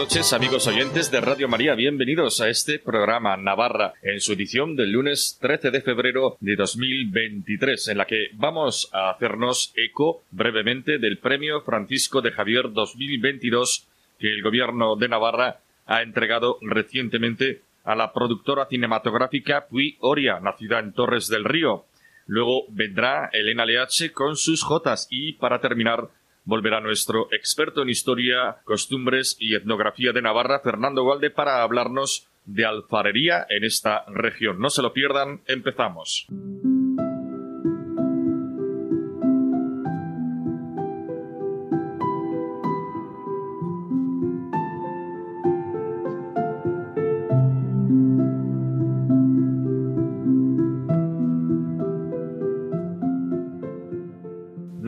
Noches, 0.00 0.32
amigos 0.32 0.66
oyentes 0.66 1.10
de 1.10 1.20
Radio 1.20 1.46
María. 1.46 1.74
Bienvenidos 1.74 2.40
a 2.40 2.48
este 2.48 2.78
programa 2.78 3.36
Navarra 3.36 3.92
en 4.00 4.18
su 4.22 4.32
edición 4.32 4.74
del 4.74 4.92
lunes 4.92 5.36
13 5.42 5.70
de 5.70 5.82
febrero 5.82 6.38
de 6.40 6.56
2023, 6.56 7.88
en 7.88 7.98
la 7.98 8.06
que 8.06 8.28
vamos 8.32 8.88
a 8.94 9.10
hacernos 9.10 9.74
eco 9.76 10.22
brevemente 10.30 10.98
del 10.98 11.18
Premio 11.18 11.60
Francisco 11.60 12.22
de 12.22 12.30
Javier 12.30 12.72
2022 12.72 13.88
que 14.18 14.32
el 14.32 14.42
Gobierno 14.42 14.96
de 14.96 15.08
Navarra 15.08 15.60
ha 15.84 16.00
entregado 16.00 16.56
recientemente 16.62 17.60
a 17.84 17.94
la 17.94 18.14
productora 18.14 18.64
cinematográfica 18.70 19.66
Pui 19.66 19.98
Oria, 20.00 20.40
nacida 20.40 20.78
en 20.78 20.94
Torres 20.94 21.28
del 21.28 21.44
Río. 21.44 21.84
Luego 22.26 22.64
vendrá 22.70 23.28
Elena 23.34 23.66
Leache 23.66 24.12
con 24.12 24.36
sus 24.36 24.62
Jotas 24.62 25.08
y, 25.10 25.34
para 25.34 25.60
terminar, 25.60 26.08
volverá 26.44 26.80
nuestro 26.80 27.28
experto 27.32 27.82
en 27.82 27.90
historia, 27.90 28.56
costumbres 28.64 29.36
y 29.38 29.54
etnografía 29.54 30.12
de 30.12 30.22
Navarra, 30.22 30.60
Fernando 30.60 31.04
Valde, 31.04 31.30
para 31.30 31.62
hablarnos 31.62 32.28
de 32.44 32.64
alfarería 32.64 33.46
en 33.48 33.64
esta 33.64 34.04
región. 34.08 34.58
No 34.58 34.70
se 34.70 34.82
lo 34.82 34.92
pierdan, 34.92 35.42
empezamos. 35.46 36.26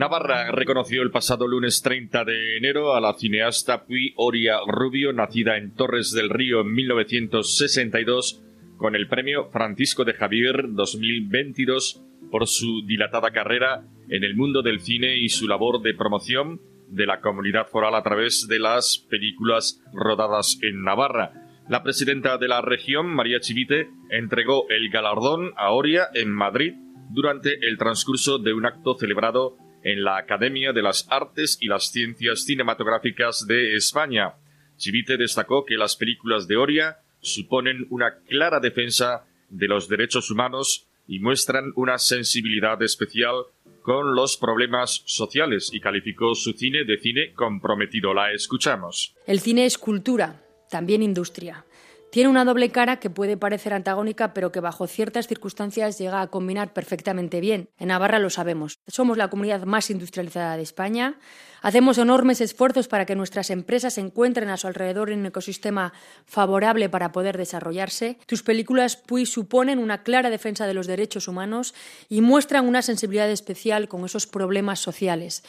Navarra 0.03 0.51
reconoció 0.51 1.01
el 1.01 1.11
pasado 1.11 1.47
lunes 1.47 1.81
30 1.81 2.25
de 2.25 2.57
enero 2.57 2.93
a 2.93 2.99
la 2.99 3.13
cineasta 3.13 3.85
Pui 3.85 4.13
Oria 4.17 4.57
Rubio, 4.67 5.13
nacida 5.13 5.55
en 5.55 5.73
Torres 5.75 6.11
del 6.11 6.29
Río 6.29 6.59
en 6.59 6.73
1962, 6.73 8.43
con 8.75 8.97
el 8.97 9.07
premio 9.07 9.45
Francisco 9.49 10.03
de 10.03 10.11
Javier 10.11 10.65
2022 10.73 12.03
por 12.29 12.47
su 12.47 12.85
dilatada 12.85 13.31
carrera 13.31 13.85
en 14.09 14.25
el 14.25 14.35
mundo 14.35 14.61
del 14.61 14.81
cine 14.81 15.15
y 15.15 15.29
su 15.29 15.47
labor 15.47 15.81
de 15.81 15.93
promoción 15.93 16.59
de 16.89 17.05
la 17.05 17.21
comunidad 17.21 17.67
foral 17.67 17.95
a 17.95 18.03
través 18.03 18.49
de 18.49 18.59
las 18.59 19.07
películas 19.09 19.81
rodadas 19.93 20.59
en 20.63 20.83
Navarra. 20.83 21.31
La 21.69 21.81
presidenta 21.81 22.37
de 22.37 22.49
la 22.49 22.59
región, 22.59 23.07
María 23.07 23.39
Chivite, 23.39 23.87
entregó 24.09 24.65
el 24.67 24.89
galardón 24.89 25.53
a 25.55 25.71
Oria 25.71 26.09
en 26.13 26.29
Madrid 26.29 26.73
durante 27.09 27.65
el 27.65 27.77
transcurso 27.77 28.37
de 28.37 28.53
un 28.53 28.65
acto 28.65 28.97
celebrado 28.99 29.63
en 29.83 30.03
la 30.03 30.17
Academia 30.17 30.73
de 30.73 30.81
las 30.81 31.07
Artes 31.09 31.57
y 31.61 31.67
las 31.67 31.91
Ciencias 31.91 32.43
Cinematográficas 32.43 33.45
de 33.47 33.75
España. 33.75 34.33
Chivite 34.77 35.17
destacó 35.17 35.65
que 35.65 35.75
las 35.75 35.95
películas 35.95 36.47
de 36.47 36.57
Oria 36.57 36.97
suponen 37.21 37.87
una 37.89 38.19
clara 38.27 38.59
defensa 38.59 39.25
de 39.49 39.67
los 39.67 39.87
derechos 39.87 40.31
humanos 40.31 40.87
y 41.07 41.19
muestran 41.19 41.71
una 41.75 41.97
sensibilidad 41.97 42.81
especial 42.81 43.35
con 43.81 44.15
los 44.15 44.37
problemas 44.37 45.03
sociales 45.05 45.69
y 45.73 45.79
calificó 45.79 46.35
su 46.35 46.53
cine 46.53 46.85
de 46.85 46.97
cine 46.97 47.33
comprometido. 47.33 48.13
La 48.13 48.31
escuchamos. 48.31 49.13
El 49.27 49.39
cine 49.41 49.65
es 49.65 49.77
cultura, 49.77 50.41
también 50.69 51.03
industria. 51.03 51.65
Tiene 52.13 52.29
una 52.29 52.45
doble 52.45 52.69
cara 52.69 52.99
que 52.99 53.09
puede 53.09 53.37
parecer 53.37 53.73
antagónica, 53.73 54.35
pero 54.35 54.51
que 54.51 54.59
bajo 54.59 54.85
ciertas 54.85 55.25
circunstancias 55.25 55.97
llega 55.97 56.21
a 56.21 56.27
combinar 56.27 56.71
perfectamente 56.71 57.41
bien. 57.41 57.69
En 57.79 57.87
Navarra 57.87 58.19
lo 58.19 58.29
sabemos. 58.29 58.77
Somos 58.85 59.17
la 59.17 59.31
comunidad 59.31 59.63
más 59.63 59.89
industrializada 59.89 60.55
de 60.55 60.61
España. 60.61 61.17
Hacemos 61.63 61.97
enormes 61.97 62.39
esfuerzos 62.39 62.87
para 62.87 63.07
que 63.07 63.15
nuestras 63.15 63.49
empresas 63.49 63.97
encuentren 63.97 64.49
a 64.49 64.57
su 64.57 64.67
alrededor 64.67 65.09
un 65.09 65.25
ecosistema 65.25 65.91
favorable 66.27 66.87
para 66.87 67.11
poder 67.11 67.35
desarrollarse. 67.35 68.19
Tus 68.27 68.43
películas, 68.43 68.95
pues, 68.95 69.29
suponen 69.31 69.79
una 69.79 70.03
clara 70.03 70.29
defensa 70.29 70.67
de 70.67 70.75
los 70.75 70.85
derechos 70.85 71.27
humanos 71.27 71.73
y 72.09 72.21
muestran 72.21 72.67
una 72.67 72.83
sensibilidad 72.83 73.31
especial 73.31 73.87
con 73.87 74.05
esos 74.05 74.27
problemas 74.27 74.79
sociales. 74.79 75.43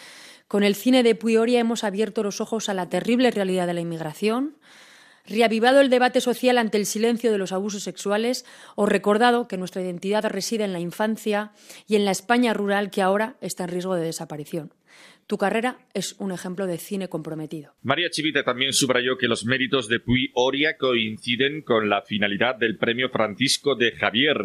Con 0.48 0.62
el 0.62 0.76
cine 0.76 1.02
de 1.02 1.14
Puyoria 1.14 1.60
hemos 1.60 1.84
abierto 1.84 2.22
los 2.22 2.40
ojos 2.40 2.70
a 2.70 2.74
la 2.74 2.88
terrible 2.88 3.30
realidad 3.30 3.66
de 3.66 3.74
la 3.74 3.80
inmigración 3.82 4.56
reavivado 5.26 5.80
el 5.80 5.90
debate 5.90 6.20
social 6.20 6.58
ante 6.58 6.78
el 6.78 6.86
silencio 6.86 7.32
de 7.32 7.38
los 7.38 7.52
abusos 7.52 7.82
sexuales 7.82 8.44
o 8.76 8.86
recordado 8.86 9.48
que 9.48 9.56
nuestra 9.56 9.82
identidad 9.82 10.24
reside 10.24 10.64
en 10.64 10.72
la 10.72 10.80
infancia 10.80 11.52
y 11.86 11.96
en 11.96 12.04
la 12.04 12.10
España 12.10 12.54
rural 12.54 12.90
que 12.90 13.02
ahora 13.02 13.36
está 13.40 13.64
en 13.64 13.70
riesgo 13.70 13.94
de 13.94 14.04
desaparición. 14.04 14.72
Tu 15.26 15.38
carrera 15.38 15.78
es 15.94 16.16
un 16.18 16.32
ejemplo 16.32 16.66
de 16.66 16.76
cine 16.76 17.08
comprometido. 17.08 17.74
María 17.82 18.10
Chivita 18.10 18.44
también 18.44 18.74
subrayó 18.74 19.16
que 19.16 19.26
los 19.26 19.46
méritos 19.46 19.88
de 19.88 20.00
Puy 20.00 20.30
Oria 20.34 20.76
coinciden 20.76 21.62
con 21.62 21.88
la 21.88 22.02
finalidad 22.02 22.56
del 22.56 22.76
premio 22.76 23.08
Francisco 23.08 23.74
de 23.74 23.92
Javier, 23.92 24.36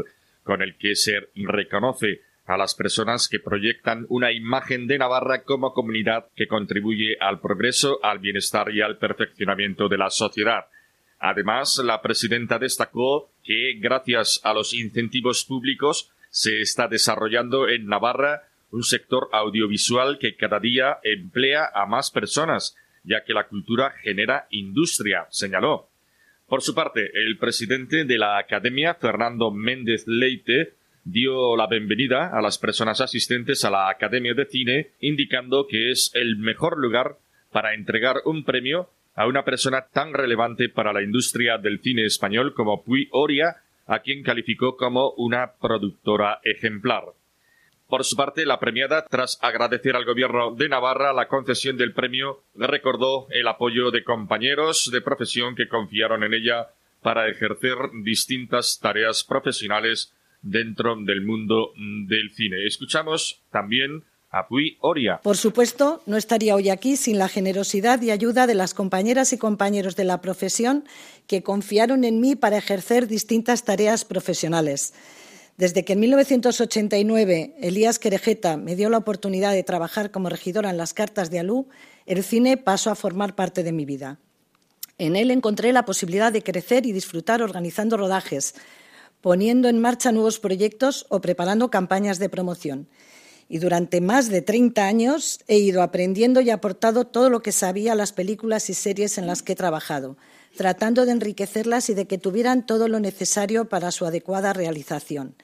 con 0.44 0.62
el 0.62 0.78
que 0.78 0.96
se 0.96 1.30
reconoce 1.36 2.22
a 2.50 2.58
las 2.58 2.74
personas 2.74 3.30
que 3.30 3.40
proyectan 3.40 4.08
una 4.10 4.32
imagen 4.32 4.88
de 4.88 4.98
Navarra 4.98 5.44
como 5.44 5.72
comunidad 5.72 6.26
que 6.36 6.48
contribuye 6.48 7.16
al 7.20 7.40
progreso, 7.40 8.00
al 8.04 8.18
bienestar 8.18 8.74
y 8.74 8.82
al 8.82 8.98
perfeccionamiento 8.98 9.88
de 9.88 10.00
la 10.00 10.10
sociedad. 10.10 10.66
Además, 11.20 11.80
la 11.86 12.02
presidenta 12.02 12.58
destacó 12.58 13.30
que, 13.44 13.76
gracias 13.80 14.42
a 14.44 14.56
los 14.56 14.74
incentivos 14.74 15.46
públicos, 15.46 16.10
se 16.32 16.60
está 16.62 16.88
desarrollando 16.88 17.70
en 17.70 17.86
Navarra 17.86 18.48
un 18.72 18.82
sector 18.82 19.30
audiovisual 19.32 20.18
que 20.18 20.36
cada 20.36 20.60
día 20.60 20.98
emplea 21.04 21.70
a 21.72 21.86
más 21.86 22.10
personas, 22.10 22.76
ya 23.04 23.24
que 23.26 23.34
la 23.36 23.48
cultura 23.48 23.92
genera 24.02 24.48
industria, 24.50 25.28
señaló. 25.30 25.88
Por 26.48 26.64
su 26.64 26.74
parte, 26.74 27.12
el 27.14 27.38
presidente 27.38 28.06
de 28.06 28.18
la 28.18 28.40
Academia, 28.40 28.96
Fernando 28.96 29.52
Méndez 29.52 30.08
Leite, 30.08 30.79
dio 31.04 31.56
la 31.56 31.68
bienvenida 31.68 32.30
a 32.38 32.42
las 32.42 32.58
personas 32.58 33.02
asistentes 33.02 33.66
a 33.66 33.70
la 33.70 33.90
Academia 33.90 34.34
de 34.34 34.46
Cine, 34.46 34.92
indicando 35.00 35.68
que 35.68 35.92
es 35.92 36.12
el 36.14 36.38
mejor 36.38 36.78
lugar 36.78 37.18
para 37.52 37.74
entregar 37.74 38.18
un 38.26 38.44
premio 38.44 38.90
a 39.16 39.28
una 39.28 39.44
persona 39.44 39.88
tan 39.92 40.14
relevante 40.14 40.70
para 40.70 40.94
la 40.94 41.02
industria 41.02 41.58
del 41.58 41.80
cine 41.82 42.06
español 42.06 42.54
como 42.54 42.84
Puy 42.84 43.10
Oria, 43.12 43.58
a 43.86 44.00
quien 44.00 44.24
calificó 44.24 44.78
como 44.78 45.12
una 45.18 45.54
productora 45.60 46.40
ejemplar. 46.44 47.04
Por 47.88 48.04
su 48.04 48.16
parte, 48.16 48.46
la 48.46 48.60
premiada, 48.60 49.04
tras 49.10 49.40
agradecer 49.42 49.96
al 49.96 50.06
gobierno 50.06 50.54
de 50.54 50.70
Navarra 50.70 51.12
la 51.12 51.28
concesión 51.28 51.76
del 51.76 51.94
premio, 51.94 52.44
recordó 52.56 53.28
el 53.32 53.48
apoyo 53.48 53.90
de 53.90 54.04
compañeros 54.04 54.92
de 54.92 55.02
profesión 55.02 55.56
que 55.56 55.68
confiaron 55.68 56.24
en 56.24 56.36
ella 56.36 56.68
para 57.02 57.28
ejercer 57.28 57.76
distintas 58.04 58.80
tareas 58.80 59.24
profesionales 59.24 60.14
dentro 60.42 60.96
del 60.96 61.22
mundo 61.22 61.72
del 62.08 62.32
cine. 62.32 62.66
Escuchamos 62.66 63.44
también 63.52 64.04
a 64.32 64.48
Puy 64.48 64.78
Oria. 64.82 65.20
Por 65.24 65.38
supuesto, 65.38 66.04
no 66.06 66.18
estaría 66.18 66.56
hoy 66.56 66.70
aquí 66.70 66.96
sin 66.98 67.18
la 67.18 67.28
generosidad 67.28 68.02
y 68.02 68.12
ayuda 68.12 68.48
de 68.48 68.56
las 68.56 68.74
compañeras 68.74 69.34
y 69.34 69.38
compañeros 69.38 69.96
de 69.96 70.04
la 70.04 70.22
profesión 70.22 70.86
que 71.28 71.42
confiaron 71.42 72.04
en 72.04 72.20
mí 72.20 72.36
para 72.36 72.58
ejercer 72.58 73.08
distintas 73.08 73.66
tareas 73.66 74.06
profesionales. 74.06 74.94
Desde 75.58 75.84
que 75.84 75.94
en 75.94 76.00
1989 76.00 77.56
Elías 77.60 78.00
Querejeta 78.00 78.56
me 78.56 78.76
dio 78.76 78.90
la 78.90 79.00
oportunidad 79.00 79.52
de 79.52 79.64
trabajar 79.64 80.12
como 80.12 80.30
regidora 80.30 80.70
en 80.70 80.78
las 80.78 80.94
cartas 80.94 81.32
de 81.32 81.40
Alú, 81.40 81.68
el 82.06 82.24
cine 82.24 82.56
pasó 82.56 82.92
a 82.92 82.96
formar 82.96 83.36
parte 83.36 83.64
de 83.64 83.74
mi 83.74 83.84
vida. 83.84 84.20
En 84.98 85.16
él 85.16 85.32
encontré 85.32 85.74
la 85.74 85.86
posibilidad 85.86 86.32
de 86.32 86.44
crecer 86.44 86.86
y 86.86 86.92
disfrutar 86.92 87.42
organizando 87.42 87.98
rodajes, 87.98 88.56
poniendo 89.22 89.68
en 89.70 89.80
marcha 89.80 90.12
nuevos 90.12 90.40
proyectos 90.40 91.06
o 91.10 91.22
preparando 91.22 91.70
campañas 91.70 92.20
de 92.20 92.30
promoción. 92.30 92.88
Y 93.48 93.58
durante 93.58 94.00
más 94.00 94.30
de 94.30 94.42
30 94.42 94.86
años 94.86 95.40
he 95.48 95.58
ido 95.58 95.82
aprendiendo 95.82 96.40
y 96.40 96.52
aportado 96.52 97.08
todo 97.08 97.30
lo 97.30 97.42
que 97.42 97.52
sabía 97.52 97.94
a 97.94 97.96
las 97.96 98.14
películas 98.14 98.70
y 98.70 98.76
series 98.76 99.18
en 99.18 99.26
las 99.26 99.42
que 99.42 99.54
he 99.54 99.56
trabajado, 99.56 100.18
tratando 100.56 101.06
de 101.06 101.14
enriquecerlas 101.14 101.90
y 101.90 101.96
de 101.96 102.06
que 102.06 102.20
tuvieran 102.20 102.66
todo 102.66 102.88
lo 102.88 103.00
necesario 103.00 103.68
para 103.68 103.92
su 103.92 104.06
adecuada 104.06 104.54
realización. 104.54 105.36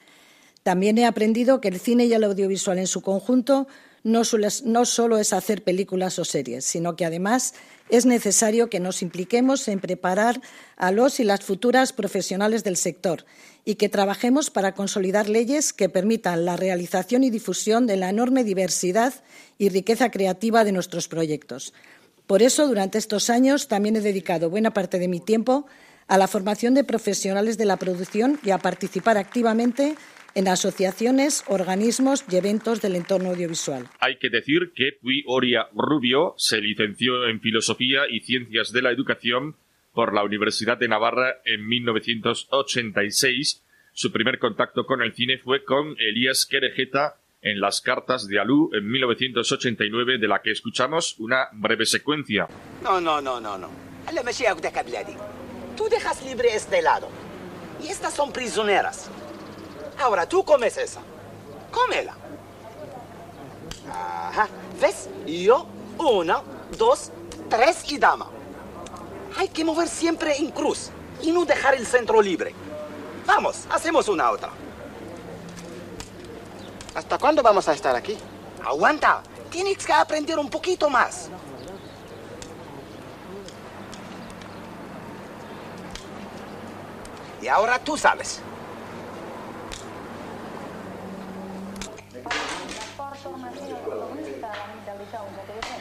También 0.62 0.98
he 0.98 1.06
aprendido 1.06 1.60
que 1.60 1.68
el 1.68 1.80
cine 1.80 2.06
y 2.06 2.12
el 2.12 2.24
audiovisual 2.24 2.78
en 2.78 2.86
su 2.86 3.00
conjunto 3.00 3.66
no, 4.06 4.24
solo 4.24 5.18
es 5.18 5.32
hacer 5.32 5.64
películas 5.64 6.20
o 6.20 6.24
series, 6.24 6.64
sino 6.64 6.94
que 6.94 7.04
además 7.04 7.54
es 7.88 8.06
necesario 8.06 8.70
que 8.70 8.78
nos 8.78 9.02
impliquemos 9.02 9.66
en 9.66 9.80
preparar 9.80 10.40
a 10.76 10.92
los 10.92 11.18
y 11.18 11.24
las 11.24 11.40
futuras 11.40 11.92
profesionales 11.92 12.62
del 12.62 12.76
sector 12.76 13.24
y 13.66 13.74
que 13.74 13.88
trabajemos 13.88 14.48
para 14.48 14.72
consolidar 14.72 15.28
leyes 15.28 15.72
que 15.72 15.88
permitan 15.88 16.44
la 16.44 16.56
realización 16.56 17.24
y 17.24 17.30
difusión 17.30 17.86
de 17.86 17.96
la 17.96 18.08
enorme 18.08 18.44
diversidad 18.44 19.12
y 19.58 19.68
riqueza 19.68 20.10
creativa 20.10 20.62
de 20.62 20.70
nuestros 20.70 21.08
proyectos. 21.08 21.74
Por 22.28 22.42
eso, 22.42 22.68
durante 22.68 22.96
estos 22.96 23.28
años, 23.28 23.66
también 23.66 23.96
he 23.96 24.00
dedicado 24.00 24.50
buena 24.50 24.72
parte 24.72 25.00
de 25.00 25.08
mi 25.08 25.18
tiempo 25.18 25.66
a 26.06 26.16
la 26.16 26.28
formación 26.28 26.74
de 26.74 26.84
profesionales 26.84 27.58
de 27.58 27.64
la 27.64 27.76
producción 27.76 28.38
y 28.44 28.50
a 28.50 28.58
participar 28.58 29.18
activamente 29.18 29.96
en 30.36 30.46
asociaciones, 30.46 31.42
organismos 31.48 32.24
y 32.30 32.36
eventos 32.36 32.80
del 32.80 32.94
entorno 32.94 33.30
audiovisual. 33.30 33.88
Hay 33.98 34.18
que 34.18 34.30
decir 34.30 34.72
que 34.76 34.92
Puy 35.00 35.24
Oria 35.26 35.66
Rubio 35.74 36.34
se 36.36 36.60
licenció 36.60 37.26
en 37.26 37.40
Filosofía 37.40 38.02
y 38.08 38.20
Ciencias 38.20 38.70
de 38.70 38.82
la 38.82 38.92
Educación 38.92 39.56
por 39.96 40.12
la 40.12 40.22
Universidad 40.22 40.76
de 40.76 40.88
Navarra 40.88 41.40
en 41.46 41.66
1986. 41.66 43.64
Su 43.94 44.12
primer 44.12 44.38
contacto 44.38 44.84
con 44.84 45.00
el 45.00 45.14
cine 45.14 45.38
fue 45.38 45.64
con 45.64 45.96
Elías 45.98 46.44
Querejeta 46.44 47.16
en 47.40 47.60
Las 47.60 47.80
Cartas 47.80 48.28
de 48.28 48.38
Alú 48.38 48.68
en 48.74 48.86
1989, 48.86 50.18
de 50.18 50.28
la 50.28 50.42
que 50.42 50.50
escuchamos 50.50 51.18
una 51.18 51.48
breve 51.54 51.86
secuencia. 51.86 52.46
No, 52.82 53.00
no, 53.00 53.22
no, 53.22 53.40
no, 53.40 53.56
no. 53.56 53.70
Tú 55.74 55.88
dejas 55.88 56.22
libre 56.26 56.54
este 56.54 56.82
lado. 56.82 57.08
Y 57.82 57.88
estas 57.88 58.12
son 58.12 58.34
prisioneras. 58.34 59.10
Ahora 59.98 60.28
tú 60.28 60.44
comes 60.44 60.76
esa. 60.76 61.00
Cómela. 61.70 62.14
Ajá. 63.90 64.46
¿Ves? 64.78 65.08
Yo, 65.26 65.66
una, 65.96 66.42
dos, 66.76 67.10
tres 67.48 67.90
y 67.90 67.96
dama. 67.96 68.35
Hay 69.36 69.48
que 69.48 69.64
mover 69.64 69.88
siempre 69.88 70.36
en 70.36 70.50
cruz 70.50 70.90
y 71.22 71.30
no 71.30 71.44
dejar 71.44 71.74
el 71.74 71.86
centro 71.86 72.22
libre. 72.22 72.54
Vamos, 73.26 73.66
hacemos 73.70 74.08
una 74.08 74.30
otra. 74.30 74.50
¿Hasta 76.94 77.18
cuándo 77.18 77.42
vamos 77.42 77.68
a 77.68 77.74
estar 77.74 77.94
aquí? 77.94 78.16
Aguanta. 78.64 79.22
Tienes 79.50 79.84
que 79.84 79.92
aprender 79.92 80.38
un 80.38 80.48
poquito 80.48 80.88
más. 80.88 81.28
Y 87.42 87.48
ahora 87.48 87.78
tú 87.78 87.96
sabes. 87.96 88.40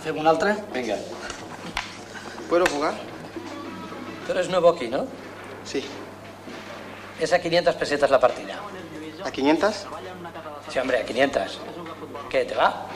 Hacem 0.00 0.16
una 0.16 0.30
altra? 0.30 0.56
Venga. 0.72 0.96
¿Puedo 2.48 2.64
jugar? 2.64 2.94
Tú 4.24 4.32
eres 4.32 4.48
nuevo 4.48 4.70
aquí, 4.70 4.88
¿no? 4.88 5.06
Sí. 5.62 5.84
Es 7.20 7.34
a 7.34 7.38
500 7.38 7.74
pesetas 7.74 8.10
la 8.10 8.18
partida. 8.18 8.58
¿A 9.22 9.30
500? 9.30 9.86
Sí, 10.70 10.78
hombre, 10.78 11.00
a 11.00 11.04
500. 11.04 11.60
¿Qué, 12.30 12.46
te 12.46 12.54
va? 12.54 12.86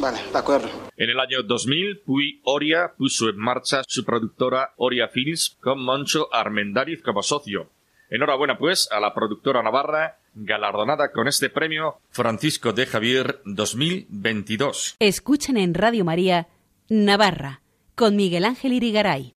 Vale, 0.00 0.18
de 0.32 0.38
acuerdo. 0.38 0.68
En 0.96 1.10
el 1.10 1.20
año 1.20 1.44
2000, 1.44 2.00
Puy 2.00 2.40
Oria 2.42 2.92
puso 2.98 3.28
en 3.28 3.38
marcha 3.38 3.82
su 3.86 4.04
productora 4.04 4.74
Oria 4.78 5.06
Films 5.06 5.56
con 5.60 5.80
Moncho 5.80 6.28
Armendariz 6.32 7.04
como 7.04 7.22
socio. 7.22 7.70
Enhorabuena, 8.10 8.58
pues, 8.58 8.88
a 8.90 8.98
la 8.98 9.14
productora 9.14 9.62
navarra 9.62 10.18
galardonada 10.34 11.12
con 11.12 11.28
este 11.28 11.50
premio 11.50 11.98
Francisco 12.10 12.72
de 12.72 12.86
Javier 12.86 13.40
2022. 13.44 14.96
Escuchen 14.98 15.56
en 15.56 15.74
Radio 15.74 16.04
María 16.04 16.48
Navarra 16.88 17.60
con 17.94 18.16
Miguel 18.16 18.44
Ángel 18.44 18.72
Irigaray. 18.72 19.32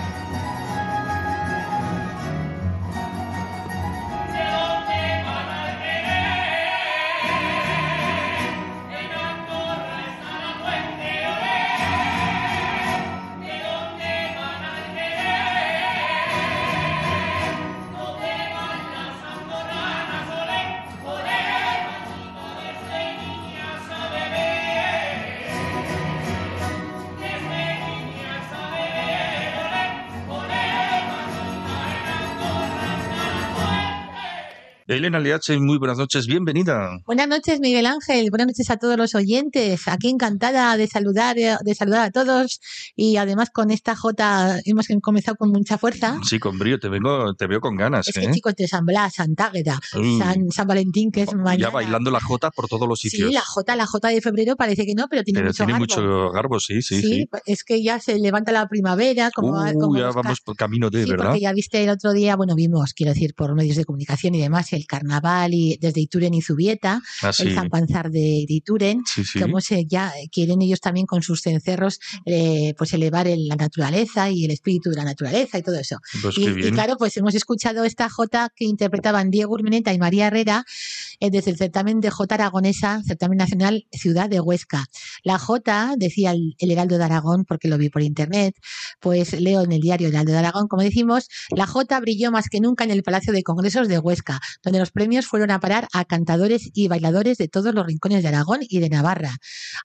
Elena 34.98 35.20
Leache, 35.20 35.56
muy 35.60 35.78
buenas 35.78 35.96
noches, 35.96 36.26
bienvenida. 36.26 36.98
Buenas 37.06 37.28
noches, 37.28 37.60
Miguel 37.60 37.86
Ángel. 37.86 38.30
Buenas 38.30 38.48
noches 38.48 38.68
a 38.68 38.78
todos 38.78 38.96
los 38.96 39.14
oyentes. 39.14 39.86
Aquí 39.86 40.08
encantada 40.08 40.76
de 40.76 40.88
saludar, 40.88 41.36
de 41.36 41.74
saludar 41.76 42.06
a 42.06 42.10
todos 42.10 42.58
y 42.96 43.16
además 43.16 43.50
con 43.52 43.70
esta 43.70 43.94
J 43.94 44.58
hemos 44.64 44.88
comenzado 45.00 45.36
con 45.36 45.50
mucha 45.50 45.78
fuerza. 45.78 46.18
Sí, 46.28 46.40
con 46.40 46.58
brío, 46.58 46.80
te 46.80 46.88
vengo, 46.88 47.32
te 47.34 47.46
veo 47.46 47.60
con 47.60 47.76
ganas. 47.76 48.08
Es 48.08 48.16
¿eh? 48.16 48.22
que 48.22 48.32
chicos 48.32 48.56
de 48.56 48.66
San 48.66 48.84
Blas, 48.86 49.14
Santágueda, 49.14 49.78
Mm. 49.94 50.18
San, 50.18 50.50
San 50.50 50.66
Valentín, 50.66 51.12
que 51.12 51.22
es 51.22 51.32
mañana. 51.32 51.56
Ya 51.56 51.70
bailando 51.70 52.10
la 52.10 52.20
Jota 52.20 52.50
por 52.50 52.66
todos 52.66 52.88
los 52.88 52.98
sitios. 52.98 53.28
Sí, 53.28 53.32
la 53.34 53.42
J, 53.42 53.76
la 53.76 53.86
J 53.86 54.08
de 54.08 54.20
febrero 54.20 54.56
parece 54.56 54.84
que 54.84 54.94
no, 54.96 55.06
pero 55.08 55.22
tiene 55.22 55.38
Pero 55.40 55.50
mucho 55.50 55.64
tiene 55.64 55.72
garbo. 55.74 55.82
mucho 55.84 56.30
garbo, 56.32 56.58
sí, 56.60 56.82
sí, 56.82 57.00
sí. 57.00 57.08
Sí, 57.08 57.28
es 57.46 57.62
que 57.62 57.80
ya 57.84 58.00
se 58.00 58.18
levanta 58.18 58.50
la 58.50 58.66
primavera, 58.68 59.30
como, 59.32 59.48
Uh, 59.62 59.78
como 59.78 59.96
ya 59.96 60.10
vamos 60.10 60.40
por 60.40 60.56
camino 60.56 60.90
de, 60.90 61.04
Sí, 61.04 61.10
¿verdad? 61.10 61.26
porque 61.26 61.40
ya 61.40 61.52
viste 61.52 61.84
el 61.84 61.90
otro 61.90 62.12
día, 62.12 62.34
bueno, 62.34 62.56
vimos, 62.56 62.94
quiero 62.94 63.12
decir, 63.12 63.34
por 63.34 63.54
medios 63.54 63.76
de 63.76 63.84
comunicación 63.84 64.34
y 64.34 64.40
demás, 64.40 64.72
el 64.72 64.86
carnaval 64.88 65.54
y 65.54 65.78
desde 65.80 66.00
Ituren 66.00 66.34
y 66.34 66.42
Zubieta, 66.42 67.00
Ah, 67.22 67.32
sí. 67.32 67.44
el 67.44 67.54
Zampanzar 67.54 68.10
de, 68.10 68.44
de 68.48 68.54
Ituren, 68.54 69.02
Sí, 69.06 69.22
sí. 69.24 69.38
cómo 69.38 69.60
se 69.60 69.86
ya 69.86 70.12
quieren 70.32 70.60
ellos 70.62 70.80
también 70.80 71.06
con 71.06 71.22
sus 71.22 71.42
cencerros, 71.42 72.00
eh, 72.24 72.74
pues 72.76 72.92
elevar 72.92 73.28
el- 73.28 73.46
la 73.46 73.54
naturaleza 73.56 74.30
y 74.30 74.44
el 74.44 74.50
espíritu 74.50 74.90
de 74.90 74.96
la 74.96 75.04
naturaleza 75.04 75.58
y 75.58 75.62
todo 75.62 75.78
eso. 75.78 75.98
Pues 76.22 76.36
y, 76.38 76.70
claro, 76.72 76.96
pues 76.98 77.16
hemos 77.16 77.34
escuchado 77.36 77.84
esta 77.84 78.08
Jota 78.08 78.50
que 78.56 78.64
interpretaban 78.64 79.30
Diego 79.30 79.52
Urmeneta 79.54 79.92
y 79.92 79.98
María 79.98 80.26
Herrera 80.28 80.64
eh, 81.20 81.30
desde 81.30 81.50
el 81.52 81.56
certamen 81.58 82.00
de 82.00 82.10
Jota 82.10 82.36
Aragonesa, 82.36 83.02
certamen 83.06 83.38
nacional 83.38 83.86
Ciudad 83.92 84.28
de 84.30 84.40
Huesca. 84.40 84.86
La 85.22 85.38
Jota, 85.38 85.94
decía 85.98 86.30
el, 86.32 86.54
el 86.58 86.70
Heraldo 86.70 86.96
de 86.98 87.04
Aragón, 87.04 87.44
porque 87.44 87.68
lo 87.68 87.76
vi 87.76 87.90
por 87.90 88.02
internet, 88.02 88.54
pues 89.00 89.38
leo 89.38 89.62
en 89.62 89.72
el 89.72 89.80
diario 89.80 90.08
Heraldo 90.08 90.32
de 90.32 90.38
Aragón, 90.38 90.68
como 90.68 90.82
decimos, 90.82 91.28
la 91.50 91.66
Jota 91.66 92.00
brilló 92.00 92.30
más 92.30 92.48
que 92.48 92.60
nunca 92.60 92.84
en 92.84 92.90
el 92.90 93.02
Palacio 93.02 93.32
de 93.32 93.42
Congresos 93.42 93.88
de 93.88 93.98
Huesca, 93.98 94.40
donde 94.68 94.78
los 94.80 94.90
premios 94.90 95.26
fueron 95.26 95.50
a 95.50 95.60
parar 95.60 95.88
a 95.92 96.04
cantadores 96.04 96.70
y 96.74 96.88
bailadores 96.88 97.38
de 97.38 97.48
todos 97.48 97.74
los 97.74 97.86
rincones 97.86 98.22
de 98.22 98.28
Aragón 98.28 98.60
y 98.68 98.80
de 98.80 98.88
Navarra. 98.90 99.36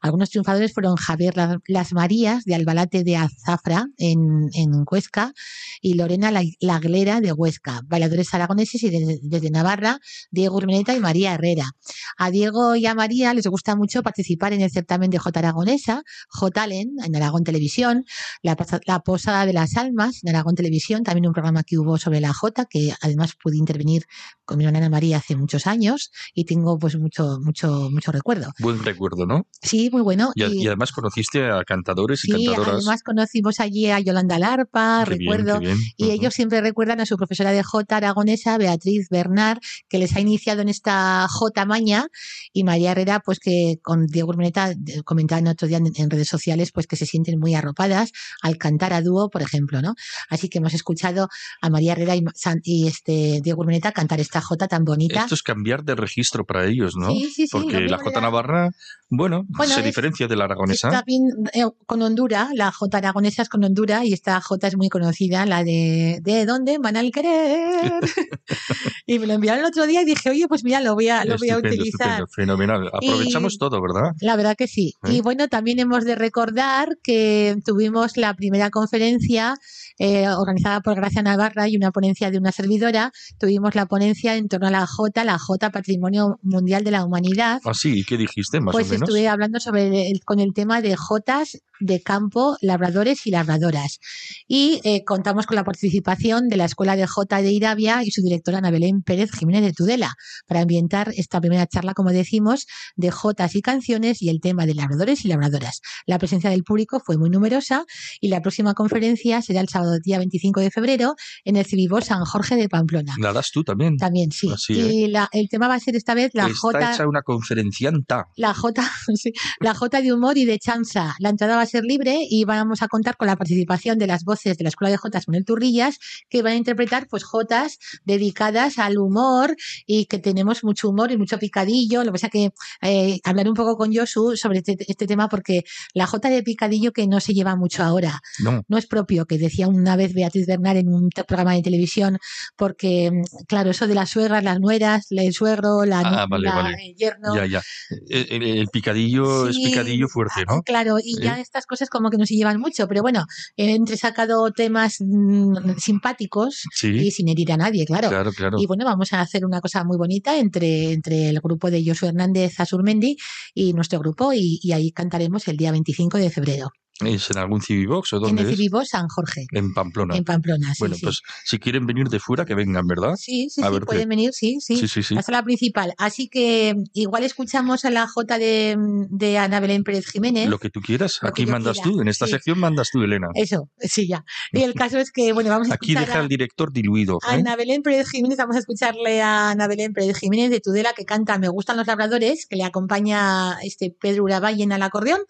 Algunos 0.01 0.29
triunfadores 0.29 0.73
fueron 0.73 0.95
Javier 0.95 1.37
La- 1.37 1.59
Las 1.67 1.93
Marías 1.93 2.43
de 2.43 2.55
Albalate 2.55 3.03
de 3.03 3.15
Azafra 3.17 3.87
en, 3.97 4.49
en 4.53 4.71
Huesca 4.89 5.33
y 5.81 5.93
Lorena 5.95 6.31
La- 6.31 6.43
Laglera 6.59 7.21
de 7.21 7.31
Huesca, 7.31 7.81
bailadores 7.85 8.33
aragoneses 8.33 8.83
y 8.83 8.89
desde, 8.89 9.19
desde 9.23 9.49
Navarra, 9.51 9.99
Diego 10.31 10.57
Urmeneta 10.57 10.93
y 10.93 10.99
María 10.99 11.33
Herrera. 11.33 11.71
A 12.17 12.29
Diego 12.29 12.75
y 12.75 12.85
a 12.85 12.93
María 12.95 13.33
les 13.33 13.47
gusta 13.47 13.75
mucho 13.75 14.03
participar 14.03 14.53
en 14.53 14.61
el 14.61 14.71
certamen 14.71 15.09
de 15.09 15.17
J 15.17 15.39
Aragonesa, 15.39 16.03
J-Talent 16.29 17.03
en 17.05 17.15
Aragón 17.15 17.43
Televisión, 17.43 18.05
la, 18.41 18.57
la 18.85 18.99
Posada 18.99 19.45
de 19.45 19.53
las 19.53 19.77
Almas 19.77 20.19
en 20.23 20.29
Aragón 20.29 20.55
Televisión, 20.55 21.03
también 21.03 21.27
un 21.27 21.33
programa 21.33 21.63
que 21.63 21.77
hubo 21.77 21.97
sobre 21.97 22.19
la 22.19 22.33
J, 22.33 22.65
que 22.65 22.93
además 23.01 23.33
pude 23.41 23.57
intervenir 23.57 24.03
con 24.45 24.57
mi 24.57 24.65
hermana 24.73 24.89
María 24.89 25.17
hace 25.17 25.35
muchos 25.35 25.67
años 25.67 26.11
y 26.33 26.45
tengo 26.45 26.77
pues 26.77 26.97
mucho, 26.97 27.37
mucho, 27.41 27.89
mucho 27.91 28.11
recuerdo. 28.11 28.51
Buen 28.59 28.83
recuerdo, 28.83 29.25
¿no? 29.25 29.45
Sí, 29.61 29.89
muy 29.91 30.01
bueno. 30.01 30.31
Y, 30.35 30.43
a- 30.43 30.47
y- 30.47 30.63
y 30.63 30.67
además 30.67 30.91
conociste 30.91 31.45
a 31.49 31.63
cantadores 31.63 32.23
y 32.25 32.27
Sí, 32.31 32.45
cantadoras. 32.45 32.75
además 32.75 33.03
conocimos 33.03 33.59
allí 33.59 33.89
a 33.89 33.99
Yolanda 33.99 34.39
Larpa, 34.39 35.03
Qué 35.07 35.15
recuerdo, 35.17 35.59
bien. 35.59 35.77
y 35.97 36.11
ellos 36.11 36.33
siempre 36.33 36.61
recuerdan 36.61 36.99
a 37.01 37.05
su 37.05 37.17
profesora 37.17 37.51
de 37.51 37.63
J 37.63 37.95
aragonesa, 37.97 38.57
Beatriz 38.57 39.07
Bernard, 39.09 39.59
que 39.89 39.97
les 39.99 40.15
ha 40.15 40.19
iniciado 40.19 40.61
en 40.61 40.69
esta 40.69 41.27
J 41.29 41.65
maña, 41.65 42.07
y 42.51 42.63
María 42.63 42.91
Herrera, 42.91 43.19
pues 43.23 43.39
que 43.39 43.75
con 43.81 44.07
Diego 44.07 44.29
Urmeneta 44.29 44.71
eh, 44.71 45.03
comentaban 45.03 45.47
otro 45.47 45.67
día 45.67 45.77
en, 45.77 45.91
en 45.95 46.09
redes 46.09 46.27
sociales, 46.27 46.71
pues 46.73 46.87
que 46.87 46.95
se 46.95 47.05
sienten 47.05 47.39
muy 47.39 47.55
arropadas 47.55 48.11
al 48.41 48.57
cantar 48.57 48.93
a 48.93 49.01
dúo, 49.01 49.29
por 49.29 49.41
ejemplo, 49.41 49.81
¿no? 49.81 49.93
Así 50.29 50.49
que 50.49 50.57
hemos 50.59 50.73
escuchado 50.73 51.27
a 51.61 51.69
María 51.69 51.93
Herrera 51.93 52.15
y, 52.15 52.23
y 52.63 52.87
este 52.87 53.41
Diego 53.43 53.61
Urmeneta 53.61 53.91
cantar 53.91 54.19
esta 54.19 54.41
J 54.41 54.62
Jota 54.63 54.67
tan 54.67 54.85
bonita. 54.85 55.21
Esto 55.21 55.35
es 55.35 55.43
cambiar 55.43 55.83
de 55.83 55.95
registro 55.95 56.45
para 56.45 56.65
ellos, 56.65 56.95
¿no? 56.95 57.11
Sí, 57.11 57.29
sí, 57.31 57.47
sí, 57.47 57.49
Porque 57.51 57.81
la 57.81 57.97
Jota 57.97 58.21
Navarra, 58.21 58.71
bueno, 59.15 59.43
Bueno, 59.49 59.73
se 59.73 59.79
es- 59.81 59.85
diferencia 59.85 60.27
de 60.27 60.35
la 60.35 60.45
aragonesa. 60.45 60.87
Está 60.89 61.03
bien 61.05 61.21
eh, 61.53 61.63
con 61.85 62.01
Honduras, 62.01 62.49
la 62.53 62.71
J 62.71 62.97
aragonesa 62.97 63.41
es 63.43 63.49
con 63.49 63.63
Honduras 63.63 64.03
y 64.05 64.13
esta 64.13 64.39
J 64.41 64.67
es 64.67 64.77
muy 64.77 64.89
conocida, 64.89 65.45
la 65.45 65.63
de 65.63 66.19
¿De 66.21 66.45
dónde 66.45 66.77
van 66.79 66.97
al 66.97 67.11
querer? 67.11 67.91
y 69.05 69.19
me 69.19 69.27
lo 69.27 69.33
enviaron 69.33 69.61
el 69.61 69.65
otro 69.67 69.85
día 69.87 70.01
y 70.01 70.05
dije, 70.05 70.29
oye, 70.29 70.47
pues 70.47 70.63
mira, 70.63 70.81
lo 70.81 70.93
voy 70.95 71.09
a, 71.09 71.25
lo 71.25 71.37
voy 71.37 71.49
a 71.49 71.57
utilizar. 71.57 72.21
estupendo, 72.21 72.27
fenomenal. 72.27 72.87
Aprovechamos 72.93 73.53
Y- 73.53 73.57
todo, 73.57 73.81
¿verdad? 73.81 74.11
La 74.21 74.35
verdad 74.35 74.55
que 74.57 74.67
sí. 74.67 74.93
¿Eh? 75.03 75.13
Y 75.13 75.21
bueno, 75.21 75.47
también 75.47 75.79
hemos 75.79 76.05
de 76.05 76.15
recordar 76.15 76.97
que 77.03 77.55
tuvimos 77.65 78.17
la 78.17 78.33
primera 78.33 78.69
conferencia 78.69 79.55
eh, 79.99 80.27
organizada 80.29 80.81
por 80.81 80.95
Gracia 80.95 81.21
Navarra 81.21 81.67
y 81.67 81.75
una 81.77 81.91
ponencia 81.91 82.31
de 82.31 82.37
una 82.37 82.51
servidora. 82.51 83.11
Tuvimos 83.39 83.75
la 83.75 83.85
ponencia 83.85 84.35
en 84.35 84.47
torno 84.47 84.67
a 84.67 84.71
la 84.71 84.87
J, 84.87 85.23
la 85.23 85.37
J 85.37 85.69
Patrimonio 85.71 86.39
Mundial 86.41 86.83
de 86.83 86.91
la 86.91 87.05
Humanidad. 87.05 87.59
Ah, 87.65 87.73
sí, 87.73 87.99
¿y 87.99 88.03
qué 88.03 88.17
dijiste, 88.17 88.59
más 88.59 88.71
Pues 88.73 88.87
o 88.87 88.93
menos? 88.93 89.02
Estuve 89.03 89.27
hablando 89.27 89.59
sobre 89.59 90.09
el- 90.11 90.23
con 90.23 90.39
el 90.39 90.53
tema 90.53 90.81
de 90.81 90.95
jotas 90.95 91.61
de 91.85 92.01
campo, 92.01 92.57
labradores 92.61 93.25
y 93.27 93.31
labradoras. 93.31 93.99
Y 94.47 94.79
eh, 94.83 95.03
contamos 95.03 95.45
con 95.45 95.55
la 95.55 95.63
participación 95.63 96.47
de 96.49 96.57
la 96.57 96.65
Escuela 96.65 96.95
de 96.95 97.07
Jota 97.07 97.41
de 97.41 97.51
Irabia 97.51 98.03
y 98.03 98.11
su 98.11 98.21
directora 98.21 98.59
Ana 98.59 98.71
Belén 98.71 99.01
Pérez 99.01 99.31
Jiménez 99.31 99.61
de 99.63 99.73
Tudela 99.73 100.13
para 100.47 100.61
ambientar 100.61 101.11
esta 101.15 101.39
primera 101.41 101.67
charla, 101.67 101.93
como 101.93 102.11
decimos, 102.11 102.65
de 102.95 103.11
jotas 103.11 103.55
y 103.55 103.61
canciones 103.61 104.21
y 104.21 104.29
el 104.29 104.39
tema 104.41 104.65
de 104.65 104.73
labradores 104.75 105.25
y 105.25 105.27
labradoras. 105.27 105.81
La 106.05 106.17
presencia 106.19 106.49
del 106.49 106.63
público 106.63 107.01
fue 107.03 107.17
muy 107.17 107.29
numerosa 107.29 107.85
y 108.19 108.29
la 108.29 108.41
próxima 108.41 108.73
conferencia 108.73 109.41
será 109.41 109.61
el 109.61 109.69
sábado 109.69 109.97
día 110.03 110.17
25 110.17 110.59
de 110.61 110.71
febrero 110.71 111.15
en 111.45 111.55
el 111.57 111.65
Cibibó 111.65 112.01
San 112.01 112.23
Jorge 112.25 112.55
de 112.55 112.69
Pamplona. 112.69 113.13
La 113.19 113.33
das 113.33 113.51
tú 113.51 113.63
también. 113.63 113.97
También, 113.97 114.31
sí. 114.31 114.49
Así, 114.51 114.73
y 114.73 115.07
la- 115.07 115.29
el 115.31 115.49
tema 115.49 115.67
va 115.67 115.75
a 115.75 115.79
ser 115.79 115.95
esta 115.95 116.13
vez 116.13 116.31
la 116.33 116.43
Está 116.47 116.57
Jota 116.59 116.93
hecha 116.93 117.07
una 117.07 117.21
conferencianta. 117.21 118.27
la 118.35 118.53
J, 118.53 118.83
sí, 119.15 119.31
la 119.59 119.73
J 119.73 120.01
de 120.01 120.13
humor 120.13 120.37
y 120.37 120.45
de 120.45 120.59
chanza. 120.59 121.15
La 121.19 121.29
entrada 121.29 121.55
va 121.55 121.61
a 121.61 121.65
ser 121.65 121.72
libre 121.81 122.19
y 122.29 122.45
vamos 122.45 122.81
a 122.81 122.87
contar 122.87 123.17
con 123.17 123.27
la 123.27 123.35
participación 123.35 123.97
de 123.97 124.07
las 124.07 124.23
voces 124.23 124.57
de 124.57 124.63
la 124.63 124.69
Escuela 124.69 124.91
de 124.91 124.97
Jotas 124.97 125.27
Manuel 125.27 125.45
Turrillas, 125.45 125.97
que 126.29 126.41
van 126.41 126.53
a 126.53 126.55
interpretar 126.57 127.07
pues 127.07 127.23
Jotas 127.23 127.79
dedicadas 128.05 128.77
al 128.79 128.97
humor 128.97 129.55
y 129.87 130.05
que 130.05 130.19
tenemos 130.19 130.63
mucho 130.63 130.89
humor 130.89 131.11
y 131.11 131.17
mucho 131.17 131.39
picadillo. 131.39 131.99
Lo 132.03 132.11
que 132.11 132.11
pasa 132.13 132.29
que 132.29 132.51
eh, 132.81 133.19
hablaré 133.23 133.49
un 133.49 133.55
poco 133.55 133.77
con 133.77 133.93
Josu 133.95 134.35
sobre 134.37 134.59
este, 134.59 134.77
este 134.87 135.07
tema 135.07 135.29
porque 135.29 135.63
la 135.93 136.05
J 136.05 136.29
de 136.29 136.43
picadillo 136.43 136.91
que 136.91 137.07
no 137.07 137.19
se 137.19 137.33
lleva 137.33 137.55
mucho 137.55 137.83
ahora 137.83 138.21
No. 138.39 138.63
no 138.67 138.77
es 138.77 138.85
propio, 138.85 139.25
que 139.25 139.37
decía 139.37 139.67
una 139.67 139.95
vez 139.95 140.13
Beatriz 140.13 140.45
Bernal 140.45 140.77
en 140.77 140.89
un 140.93 141.09
programa 141.27 141.53
de 141.55 141.61
televisión, 141.61 142.17
porque, 142.55 143.11
claro, 143.47 143.71
eso 143.71 143.87
de 143.87 143.95
las 143.95 144.09
suegras, 144.09 144.43
las 144.43 144.59
nueras, 144.59 145.07
el 145.11 145.33
suegro, 145.33 145.85
la, 145.85 146.01
Ah, 146.05 146.25
vale, 146.29 146.45
la- 146.47 146.55
vale. 146.55 146.77
el 146.89 146.95
yerno. 146.95 147.35
Ya, 147.35 147.45
ya. 147.45 147.61
El, 148.09 148.67
picadillo 148.67 149.47
es 149.47 149.57
picadillo 149.57 150.07
fuerte, 150.07 150.43
¿no? 150.47 150.61
Claro, 150.63 150.97
y 151.03 151.19
ya 151.21 151.35
Sí. 151.35 151.41
Estas 151.63 151.67
cosas 151.67 151.89
como 151.89 152.09
que 152.09 152.17
no 152.17 152.25
se 152.25 152.35
llevan 152.35 152.59
mucho, 152.59 152.87
pero 152.87 153.01
bueno, 153.01 153.25
he 153.57 153.73
entresacado 153.73 154.51
temas 154.51 154.97
mm, 154.99 155.77
simpáticos 155.77 156.63
Sí. 156.73 156.89
y 156.89 157.11
sin 157.11 157.29
herir 157.29 157.51
a 157.51 157.57
nadie, 157.57 157.85
claro. 157.85 158.09
Claro, 158.09 158.31
claro. 158.31 158.57
Y 158.59 158.65
bueno, 158.65 158.85
vamos 158.85 159.13
a 159.13 159.21
hacer 159.21 159.45
una 159.45 159.61
cosa 159.61 159.83
muy 159.83 159.97
bonita 159.97 160.37
entre, 160.37 160.91
entre 160.91 161.29
el 161.29 161.39
grupo 161.39 161.71
de 161.71 161.83
Josué 161.85 162.09
Hernández 162.09 162.59
Azurmendi 162.59 163.15
y 163.53 163.73
nuestro 163.73 163.99
grupo, 163.99 164.33
y, 164.33 164.59
y 164.61 164.71
ahí 164.73 164.91
cantaremos 164.91 165.47
el 165.47 165.57
día 165.57 165.71
25 165.71 166.17
de 166.17 166.29
febrero. 166.29 166.71
¿Es 166.99 167.31
en 167.31 167.37
algún 167.39 167.59
Civibox 167.61 168.13
o 168.13 168.17
En 168.17 168.21
dónde 168.21 168.41
el 168.43 168.49
es? 168.49 168.55
Civivo 168.55 168.85
San 168.85 169.07
Jorge, 169.07 169.47
En 169.51 169.73
Pamplona. 169.73 170.15
en 170.15 170.23
Pamplona, 170.23 170.67
sí, 170.75 170.79
bueno, 170.79 170.95
sí. 170.95 171.01
pues 171.01 171.21
si 171.43 171.57
quieren 171.57 171.87
venir 171.87 172.07
de 172.07 172.19
fuera, 172.19 172.45
que 172.45 172.53
vengan, 172.53 172.85
¿verdad? 172.85 173.15
Sí, 173.17 173.49
sí, 173.49 173.63
A 173.63 173.69
sí, 173.71 173.79
pueden 173.79 174.07
venir, 174.09 174.31
sí, 174.31 174.59
sí. 174.61 174.77
Sí, 174.77 174.87
sí, 174.87 175.01
sí. 175.01 175.15
La 175.15 175.23
sala 175.23 175.43
principal. 175.43 175.95
Así 175.97 176.27
que 176.29 176.75
igual 176.93 177.23
escuchamos 177.23 177.83
a 177.85 177.89
la 177.89 178.07
J 178.07 178.37
de, 178.37 178.77
de 179.09 179.37
Ana 179.39 179.59
Belén 179.59 179.83
Pérez 179.83 180.05
Jiménez. 180.05 180.47
Lo 180.49 180.59
que 180.59 180.69
tú 180.69 180.81
quieras. 180.81 181.17
Lo 181.23 181.29
Aquí 181.29 181.47
mandas 181.47 181.77
quiera, 181.77 181.89
tú. 181.89 182.01
En 182.01 182.07
esta 182.07 182.27
sí. 182.27 182.33
sección 182.33 182.59
mandas 182.59 182.89
tú, 182.91 183.01
Elena. 183.01 183.27
Eso, 183.33 183.69
sí, 183.79 184.07
ya. 184.07 184.23
Y 184.51 184.61
el 184.61 184.75
caso 184.75 184.99
es 184.99 185.11
que, 185.11 185.33
bueno, 185.33 185.49
vamos 185.49 185.71
a 185.71 185.73
Aquí 185.73 185.93
escuchar 185.93 186.05
deja 186.07 186.19
a, 186.19 186.21
al 186.21 186.29
director 186.29 186.71
diluido. 186.71 187.17
a 187.23 187.35
¿eh? 187.35 187.39
Ana 187.39 187.55
Belén 187.55 187.81
Pérez 187.81 188.07
Jiménez, 188.11 188.37
vamos 188.37 188.55
a 188.55 188.59
escucharle 188.59 189.19
a 189.21 189.49
Ana 189.49 189.67
Belén 189.67 189.93
Pérez 189.93 190.19
Jiménez 190.19 190.51
de 190.51 190.59
Tudela 190.59 190.93
que 190.95 191.05
canta 191.05 191.39
Me 191.39 191.49
gustan 191.49 191.75
los 191.75 191.87
labradores, 191.87 192.45
que 192.45 192.55
le 192.55 192.63
acompaña 192.65 193.57
este 193.63 193.89
Pedro 193.99 194.25
Urabayen 194.25 194.71
al 194.71 194.83
acordeón 194.83 195.21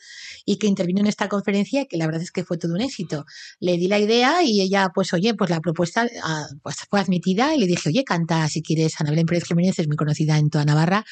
y 0.46 0.58
que 0.58 0.67
intervino 0.67 1.00
en 1.00 1.08
esta 1.08 1.29
conferencia 1.29 1.52
y 1.55 1.88
que 1.88 1.98
la 1.98 2.05
verdad 2.05 2.22
es 2.22 2.31
que 2.31 2.43
fue 2.43 2.57
todo 2.57 2.74
un 2.74 2.81
éxito. 2.81 3.25
Le 3.60 3.77
di 3.77 3.88
la 3.88 4.00
idea 4.00 4.43
y 4.43 4.62
ella, 4.62 4.89
pues 4.93 5.13
oye, 5.13 5.33
pues 5.33 5.50
la 5.50 5.60
propuesta 5.60 6.07
ah, 6.24 6.45
pues, 6.62 6.75
fue 6.89 7.00
admitida 7.00 7.55
y 7.55 7.60
le 7.60 7.67
dije, 7.67 7.89
oye, 7.89 8.03
canta 8.03 8.48
si 8.50 8.62
quieres. 8.62 8.95
Ana 9.00 9.12
Belén 9.12 9.25
Pérez 9.25 9.43
Jiménez 9.45 9.77
es 9.79 9.88
muy 9.88 9.98
conocida 9.98 10.38
en 10.38 10.50
toda 10.50 10.65
Navarra, 10.65 11.05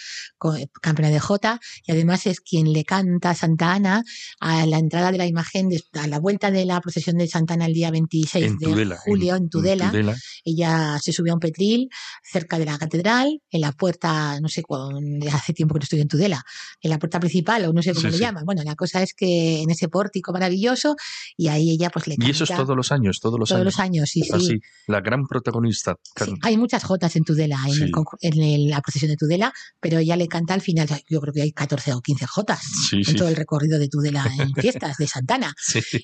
campeona 0.81 1.09
de 1.11 1.19
Jota 1.19 1.59
y 1.85 1.91
además 1.91 2.25
es 2.27 2.39
quien 2.41 2.71
le 2.73 2.83
canta 2.83 3.31
a 3.31 3.35
Santa 3.35 3.73
Ana 3.73 4.03
a 4.39 4.65
la 4.65 4.77
entrada 4.79 5.11
de 5.11 5.17
la 5.17 5.25
imagen, 5.27 5.69
a 5.93 6.07
la 6.07 6.19
vuelta 6.19 6.51
de 6.51 6.65
la 6.65 6.79
procesión 6.81 7.17
de 7.17 7.27
Santa 7.27 7.53
Ana 7.55 7.65
el 7.65 7.73
día 7.73 7.91
26 7.91 8.45
En 8.45 8.57
de 8.57 8.65
Tudela. 8.65 8.97
julio 8.97 9.35
en 9.35 9.49
Tudela. 9.49 9.89
Tudela. 9.89 10.15
Ella 10.43 10.99
se 11.01 11.11
subió 11.13 11.33
a 11.33 11.35
un 11.35 11.39
petril 11.39 11.89
cerca 12.23 12.57
de 12.59 12.65
la 12.65 12.77
catedral, 12.77 13.41
en 13.49 13.61
la 13.61 13.71
puerta, 13.71 14.39
no 14.41 14.47
sé, 14.49 14.63
cuándo, 14.63 15.25
hace 15.31 15.53
tiempo 15.53 15.73
que 15.75 15.79
no 15.79 15.83
estoy 15.83 16.01
en 16.01 16.07
Tudela, 16.07 16.43
en 16.81 16.89
la 16.89 16.99
puerta 16.99 17.19
principal, 17.19 17.65
o 17.65 17.73
no 17.73 17.81
sé 17.81 17.91
cómo 17.93 18.01
Sí, 18.01 18.07
le 18.07 18.13
sí. 18.13 18.19
llaman. 18.19 18.45
Bueno, 18.45 18.63
la 18.63 18.75
cosa 18.75 19.01
es 19.03 19.13
que 19.13 19.61
en 19.61 19.69
ese 19.69 19.87
pórtico 19.89 20.30
maravilloso, 20.31 20.95
y 21.37 21.47
ahí 21.47 21.71
ella 21.71 21.89
pues 21.89 22.07
le 22.07 22.15
canta. 22.15 22.27
Y 22.27 22.31
eso 22.31 22.43
es 22.43 22.49
todos 22.51 22.75
los 22.75 22.91
años, 22.91 23.19
todos 23.19 23.39
los 23.39 23.49
todos 23.49 23.59
años. 23.61 23.65
los 23.73 23.79
años, 23.79 24.09
sí, 24.09 24.21
sí. 24.23 24.29
Así, 24.33 24.59
la 24.87 25.01
gran 25.01 25.25
protagonista. 25.27 25.95
Sí, 26.23 26.33
hay 26.41 26.57
muchas 26.57 26.83
jotas 26.83 27.15
en 27.15 27.23
Tudela, 27.23 27.59
en, 27.67 27.73
Sí. 27.73 27.83
el 27.83 27.91
en 28.21 28.41
el- 28.43 28.67
la 28.69 28.81
procesión 28.81 29.09
de 29.11 29.17
Tudela, 29.17 29.53
pero 29.79 29.99
ella 29.99 30.15
le 30.15 30.27
canta 30.27 30.53
al 30.53 30.61
final, 30.61 30.87
yo 31.09 31.19
creo 31.21 31.33
que 31.33 31.41
hay 31.41 31.51
14 31.51 31.93
o 31.93 32.01
15 32.01 32.25
jotas 32.27 32.61
Sí, 32.89 33.01
en 33.07 33.15
todo 33.15 33.27
el 33.27 33.35
recorrido 33.35 33.79
de 33.79 33.87
Tudela 33.89 34.25
en 34.39 34.53
fiestas 34.55 34.97
de 34.97 35.07
Santana. 35.07 35.53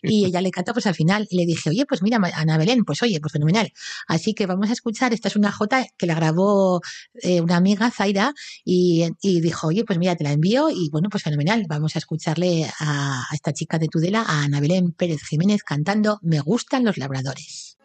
Y 0.03 0.25
ella 0.25 0.41
le 0.41 0.51
canta 0.51 0.73
pues 0.73 0.85
al 0.87 0.95
final 0.95 1.27
y 1.29 1.37
le 1.37 1.45
dije, 1.45 1.69
oye, 1.69 1.85
pues 1.87 2.01
mira, 2.01 2.19
Ana 2.35 2.57
Belén, 2.57 2.83
pues 2.85 3.01
oye, 3.03 3.19
pues 3.19 3.31
fenomenal. 3.33 3.71
Así 4.07 4.33
que 4.33 4.45
vamos 4.45 4.69
a 4.69 4.73
escuchar, 4.73 5.13
esta 5.13 5.27
es 5.27 5.35
una 5.35 5.51
jota 5.51 5.85
que 5.97 6.05
la 6.05 6.15
grabó 6.15 6.81
eh, 7.21 7.41
una 7.41 7.55
amiga, 7.57 7.89
Zaira, 7.91 8.33
y, 8.65 9.05
y 9.21 9.41
dijo, 9.41 9.67
oye, 9.67 9.83
pues 9.85 9.99
mira, 9.99 10.15
te 10.15 10.23
la 10.23 10.31
envío 10.31 10.69
y 10.69 10.89
bueno, 10.91 11.09
pues 11.09 11.23
fenomenal. 11.23 11.65
Vamos 11.67 11.95
a 11.95 11.99
escucharle 11.99 12.65
a, 12.79 13.21
a 13.29 13.33
esta 13.35 13.53
chica 13.53 13.77
de 13.79 13.87
Tudela, 13.87 14.16
a 14.21 14.43
Ana 14.43 14.59
Belén 14.59 14.91
Pérez 14.91 15.21
Jiménez, 15.23 15.63
cantando 15.63 16.19
Me 16.21 16.39
gustan 16.39 16.85
los 16.85 16.97
labradores. 16.97 17.76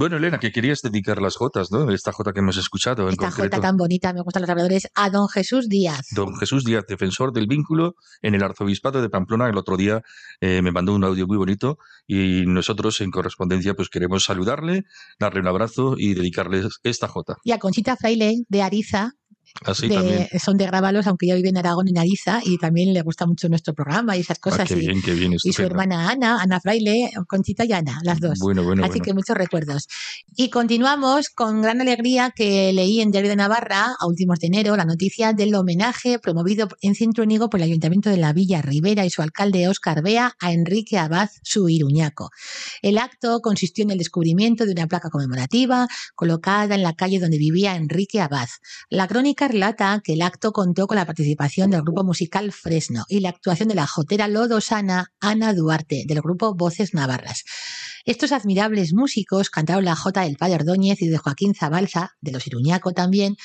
Bueno, 0.00 0.16
Elena, 0.16 0.38
que 0.40 0.50
querías 0.50 0.80
dedicar 0.80 1.20
las 1.20 1.36
jotas, 1.36 1.70
¿no? 1.70 1.90
Esta 1.90 2.10
jota 2.10 2.32
que 2.32 2.38
hemos 2.38 2.56
escuchado 2.56 3.02
en 3.02 3.10
Esta 3.10 3.26
concreto. 3.26 3.56
jota 3.56 3.68
tan 3.68 3.76
bonita, 3.76 4.14
me 4.14 4.22
gustan 4.22 4.40
los 4.40 4.48
habladores, 4.48 4.88
a 4.94 5.10
don 5.10 5.28
Jesús 5.28 5.68
Díaz. 5.68 6.06
Don 6.12 6.36
Jesús 6.36 6.64
Díaz, 6.64 6.86
defensor 6.88 7.34
del 7.34 7.46
vínculo 7.46 7.96
en 8.22 8.34
el 8.34 8.42
arzobispado 8.42 9.02
de 9.02 9.10
Pamplona, 9.10 9.50
el 9.50 9.58
otro 9.58 9.76
día 9.76 10.00
eh, 10.40 10.62
me 10.62 10.72
mandó 10.72 10.94
un 10.94 11.04
audio 11.04 11.26
muy 11.26 11.36
bonito 11.36 11.76
y 12.06 12.44
nosotros 12.46 13.02
en 13.02 13.10
correspondencia 13.10 13.74
pues 13.74 13.90
queremos 13.90 14.24
saludarle, 14.24 14.84
darle 15.18 15.40
un 15.40 15.48
abrazo 15.48 15.96
y 15.98 16.14
dedicarle 16.14 16.66
esta 16.82 17.06
jota. 17.06 17.36
Y 17.44 17.52
a 17.52 17.58
Conchita 17.58 17.94
Fraile 17.94 18.36
de 18.48 18.62
Ariza, 18.62 19.12
Así 19.64 19.88
de- 19.88 20.28
son 20.42 20.56
de 20.56 20.66
Grábalos, 20.66 21.06
aunque 21.06 21.26
ella 21.26 21.34
vive 21.34 21.48
en 21.50 21.58
Aragón, 21.58 21.88
en 21.88 21.98
Ariza, 21.98 22.40
y 22.44 22.56
también 22.58 22.92
le 22.94 23.02
gusta 23.02 23.26
mucho 23.26 23.48
nuestro 23.48 23.74
programa 23.74 24.16
y 24.16 24.20
esas 24.20 24.38
Ah, 24.38 24.40
cosas. 24.40 24.68
qué 24.68 24.74
y, 24.74 24.80
bien, 24.80 25.02
qué 25.02 25.12
bien. 25.14 25.34
y 25.42 25.52
su 25.52 25.62
hermana 25.62 26.08
Ana, 26.10 26.40
Ana 26.40 26.60
Fraile, 26.60 27.10
Conchita 27.28 27.64
y 27.64 27.72
Ana, 27.72 28.00
las 28.02 28.20
dos. 28.20 28.38
Bueno, 28.38 28.62
bueno, 28.64 28.82
Así 28.84 28.90
bueno. 28.92 29.04
que 29.04 29.14
muchos 29.14 29.36
recuerdos. 29.36 29.86
Y 30.36 30.48
continuamos 30.50 31.28
con 31.28 31.62
gran 31.62 31.80
alegría 31.80 32.32
que 32.34 32.72
leí 32.72 33.00
en 33.00 33.10
Diario 33.10 33.30
de 33.30 33.36
Navarra, 33.36 33.94
a 33.98 34.06
últimos 34.06 34.38
de 34.38 34.46
enero, 34.46 34.76
la 34.76 34.84
noticia 34.84 35.32
del 35.32 35.54
homenaje 35.54 36.18
promovido 36.18 36.68
en 36.80 36.94
Cintruénigo 36.94 37.50
por 37.50 37.60
el 37.60 37.64
Ayuntamiento 37.64 38.08
de 38.10 38.16
la 38.16 38.32
Villa 38.32 38.62
Rivera 38.62 39.04
y 39.04 39.10
su 39.10 39.22
alcalde 39.22 39.68
Óscar 39.68 40.02
Bea 40.02 40.34
a 40.40 40.52
Enrique 40.52 40.98
Abad 40.98 41.28
su 41.42 41.68
Iruñaco. 41.68 42.30
El 42.82 42.98
acto 42.98 43.40
consistió 43.40 43.84
en 43.84 43.90
el 43.90 43.98
descubrimiento 43.98 44.64
de 44.64 44.72
una 44.72 44.86
placa 44.86 45.10
conmemorativa 45.10 45.88
colocada 46.14 46.74
en 46.74 46.82
la 46.82 46.94
calle 46.94 47.18
donde 47.18 47.38
vivía 47.38 47.76
Enrique 47.76 48.20
Abad. 48.20 48.48
La 48.88 49.06
crónica 49.08 49.39
relata 49.48 50.00
que 50.04 50.14
el 50.14 50.22
acto 50.22 50.52
contó 50.52 50.86
con 50.86 50.96
la 50.96 51.06
participación 51.06 51.70
del 51.70 51.82
grupo 51.82 52.04
musical 52.04 52.52
Fresno 52.52 53.04
y 53.08 53.20
la 53.20 53.30
actuación 53.30 53.68
de 53.68 53.74
la 53.74 53.86
jotera 53.86 54.28
lodosana 54.28 55.12
Ana 55.20 55.52
Duarte 55.54 56.04
del 56.06 56.20
grupo 56.20 56.54
Voces 56.54 56.94
Navarras. 56.94 57.44
Estos 58.04 58.32
admirables 58.32 58.94
músicos 58.94 59.50
cantaron 59.50 59.84
la 59.84 59.96
jota 59.96 60.22
del 60.22 60.36
padre 60.36 60.56
Ordóñez 60.56 61.02
y 61.02 61.08
de 61.08 61.18
Joaquín 61.18 61.54
Zabalza, 61.54 62.16
de 62.20 62.32
los 62.32 62.46
Iruñaco 62.46 62.92
también, 62.92 63.36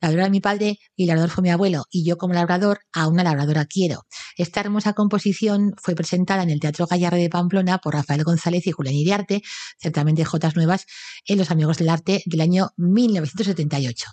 labrador 0.00 0.30
mi 0.30 0.40
padre 0.40 0.78
y 0.96 1.06
labrador 1.06 1.30
fue 1.30 1.42
mi 1.42 1.50
abuelo, 1.50 1.84
y 1.90 2.04
yo 2.04 2.16
como 2.16 2.34
labrador 2.34 2.80
a 2.92 3.08
una 3.08 3.22
labradora 3.22 3.66
quiero. 3.66 4.06
Esta 4.36 4.60
hermosa 4.60 4.92
composición 4.92 5.74
fue 5.76 5.94
presentada 5.94 6.42
en 6.42 6.50
el 6.50 6.60
Teatro 6.60 6.86
Gallarre 6.86 7.18
de 7.18 7.28
Pamplona 7.28 7.78
por 7.78 7.94
Rafael 7.94 8.24
González 8.24 8.66
y 8.66 8.72
Julián 8.72 8.94
Iriarte, 8.94 9.42
ciertamente 9.78 10.24
jotas 10.24 10.56
nuevas, 10.56 10.86
en 11.26 11.38
Los 11.38 11.50
Amigos 11.50 11.78
del 11.78 11.88
Arte 11.88 12.22
del 12.26 12.40
año 12.40 12.70
1978. 12.76 14.06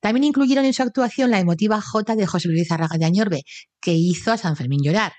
También 0.00 0.24
incluyeron 0.24 0.64
en 0.64 0.74
su 0.74 0.82
actuación 0.82 1.30
la 1.30 1.40
emotiva 1.40 1.80
jota 1.80 2.16
de 2.16 2.26
José 2.26 2.48
Luis 2.48 2.70
Arraga 2.70 2.98
de 2.98 3.04
Añorbe, 3.04 3.42
que 3.80 3.92
hizo 3.92 4.32
a 4.32 4.38
San 4.38 4.56
Fermín 4.56 4.80
llorar 4.82 5.12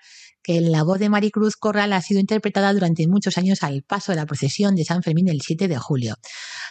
que 0.46 0.62
la 0.62 0.84
voz 0.84 1.00
de 1.00 1.10
Maricruz 1.10 1.56
Corral 1.56 1.92
ha 1.92 2.02
sido 2.02 2.20
interpretada 2.20 2.72
durante 2.72 3.08
muchos 3.08 3.40
años 3.40 3.64
al 3.64 3.82
paso 3.82 4.12
de 4.12 4.18
la 4.18 4.28
procesión 4.28 4.76
de 4.76 4.86
San 4.86 5.02
Fermín 5.02 5.28
el 5.28 5.42
7 5.42 5.68
de 5.68 5.78
julio. 5.78 6.18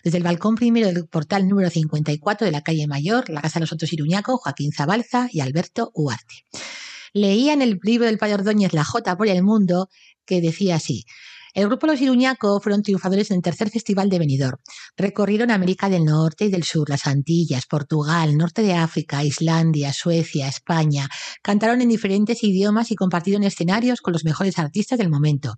Desde 0.04 0.18
el 0.18 0.22
balcón 0.22 0.54
primero 0.54 0.86
del 0.86 1.08
portal 1.08 1.48
número 1.48 1.70
54 1.70 2.44
de 2.44 2.52
la 2.52 2.62
calle 2.62 2.86
Mayor, 2.86 3.28
la 3.30 3.42
Casa 3.42 3.58
de 3.58 3.62
los 3.64 3.72
Otros 3.72 3.92
Iruñaco, 3.92 4.36
Joaquín 4.36 4.70
Zabalza 4.70 5.28
y 5.32 5.40
Alberto 5.40 5.90
Huarte. 5.92 6.44
Leía 7.12 7.52
en 7.52 7.62
el 7.62 7.80
libro 7.82 8.06
del 8.06 8.16
Padre 8.16 8.34
Ordóñez 8.34 8.74
La 8.74 8.84
Jota 8.84 9.16
por 9.16 9.26
el 9.26 9.42
Mundo 9.42 9.88
que 10.24 10.40
decía 10.40 10.76
así. 10.76 11.04
El 11.54 11.68
grupo 11.68 11.86
Los 11.86 12.00
Iruñaco 12.00 12.60
fueron 12.60 12.82
triunfadores 12.82 13.30
en 13.30 13.36
el 13.36 13.42
tercer 13.42 13.70
festival 13.70 14.10
de 14.10 14.18
Benidorm. 14.18 14.58
Recorrieron 14.96 15.52
América 15.52 15.88
del 15.88 16.04
Norte 16.04 16.46
y 16.46 16.50
del 16.50 16.64
Sur, 16.64 16.90
las 16.90 17.06
Antillas, 17.06 17.66
Portugal, 17.66 18.36
Norte 18.36 18.62
de 18.62 18.74
África, 18.74 19.22
Islandia, 19.22 19.92
Suecia, 19.92 20.48
España. 20.48 21.08
Cantaron 21.42 21.80
en 21.80 21.90
diferentes 21.90 22.42
idiomas 22.42 22.90
y 22.90 22.96
compartieron 22.96 23.44
escenarios 23.44 24.00
con 24.00 24.12
los 24.12 24.24
mejores 24.24 24.58
artistas 24.58 24.98
del 24.98 25.10
momento. 25.10 25.54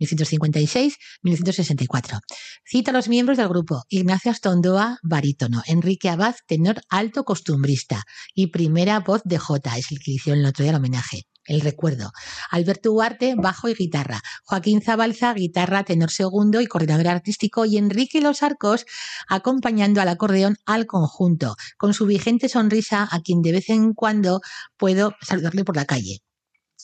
1956-1964. 0.00 2.18
Cita 2.64 2.90
a 2.90 2.94
los 2.94 3.08
miembros 3.08 3.38
del 3.38 3.48
grupo. 3.48 3.84
Ignacio 3.88 4.32
Astondoa, 4.32 4.98
barítono. 5.04 5.62
Enrique 5.66 6.08
Abad, 6.08 6.34
tenor 6.48 6.80
alto 6.88 7.24
costumbrista. 7.24 8.02
Y 8.34 8.48
primera 8.48 8.98
voz 8.98 9.22
de 9.24 9.38
J, 9.38 9.78
es 9.78 9.92
el 9.92 10.00
que 10.00 10.10
hicieron 10.10 10.40
el 10.40 10.46
otro 10.46 10.64
día 10.64 10.72
el 10.72 10.78
homenaje. 10.78 11.27
El 11.48 11.62
recuerdo. 11.62 12.12
Alberto 12.50 12.92
Huarte, 12.92 13.34
bajo 13.34 13.70
y 13.70 13.74
guitarra. 13.74 14.20
Joaquín 14.44 14.82
Zabalza, 14.82 15.32
guitarra, 15.32 15.82
tenor 15.82 16.10
segundo 16.10 16.60
y 16.60 16.66
coordinador 16.66 17.08
artístico. 17.08 17.64
Y 17.64 17.78
Enrique 17.78 18.20
Los 18.20 18.42
Arcos, 18.42 18.84
acompañando 19.28 20.02
al 20.02 20.08
acordeón 20.08 20.58
al 20.66 20.84
conjunto, 20.84 21.56
con 21.78 21.94
su 21.94 22.04
vigente 22.04 22.50
sonrisa 22.50 23.08
a 23.10 23.20
quien 23.22 23.40
de 23.40 23.52
vez 23.52 23.70
en 23.70 23.94
cuando 23.94 24.42
puedo 24.76 25.14
saludarle 25.22 25.64
por 25.64 25.76
la 25.76 25.86
calle. 25.86 26.20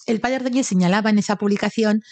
El 0.07 0.21
padre 0.21 0.37
Ordóñez 0.37 0.67
señalaba 0.67 1.11
en 1.11 1.19
esa 1.19 1.37
publicación 1.37 2.03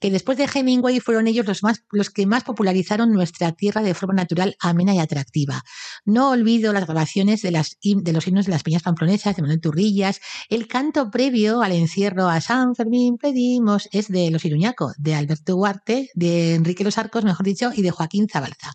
que 0.00 0.10
después 0.10 0.38
de 0.38 0.48
Hemingway 0.52 1.00
fueron 1.00 1.26
ellos 1.26 1.46
los, 1.46 1.62
más, 1.62 1.82
los 1.90 2.10
que 2.10 2.26
más 2.26 2.44
popularizaron 2.44 3.12
nuestra 3.12 3.52
tierra 3.52 3.82
de 3.82 3.94
forma 3.94 4.14
natural, 4.14 4.56
amena 4.60 4.94
y 4.94 4.98
atractiva. 4.98 5.62
No 6.04 6.30
olvido 6.30 6.72
las 6.72 6.84
grabaciones 6.84 7.42
de, 7.42 7.50
las, 7.50 7.78
de 7.82 8.12
los 8.12 8.26
himnos 8.26 8.46
de 8.46 8.52
las 8.52 8.62
peñas 8.62 8.82
pamplonesas, 8.82 9.36
de 9.36 9.42
Manuel 9.42 9.60
Turrillas, 9.60 10.20
el 10.48 10.66
canto 10.68 11.10
previo 11.10 11.62
al 11.62 11.72
encierro 11.72 12.28
a 12.28 12.40
San 12.40 12.74
Fermín 12.74 13.18
pedimos 13.18 13.88
es 13.92 14.08
de 14.08 14.30
Los 14.30 14.44
Iruñaco, 14.44 14.92
de 14.98 15.14
Alberto 15.14 15.56
Huarte, 15.56 16.10
de 16.14 16.54
Enrique 16.54 16.84
Los 16.84 16.98
Arcos, 16.98 17.24
mejor 17.24 17.44
dicho, 17.44 17.70
y 17.74 17.82
de 17.82 17.90
Joaquín 17.90 18.28
Zabalza. 18.28 18.72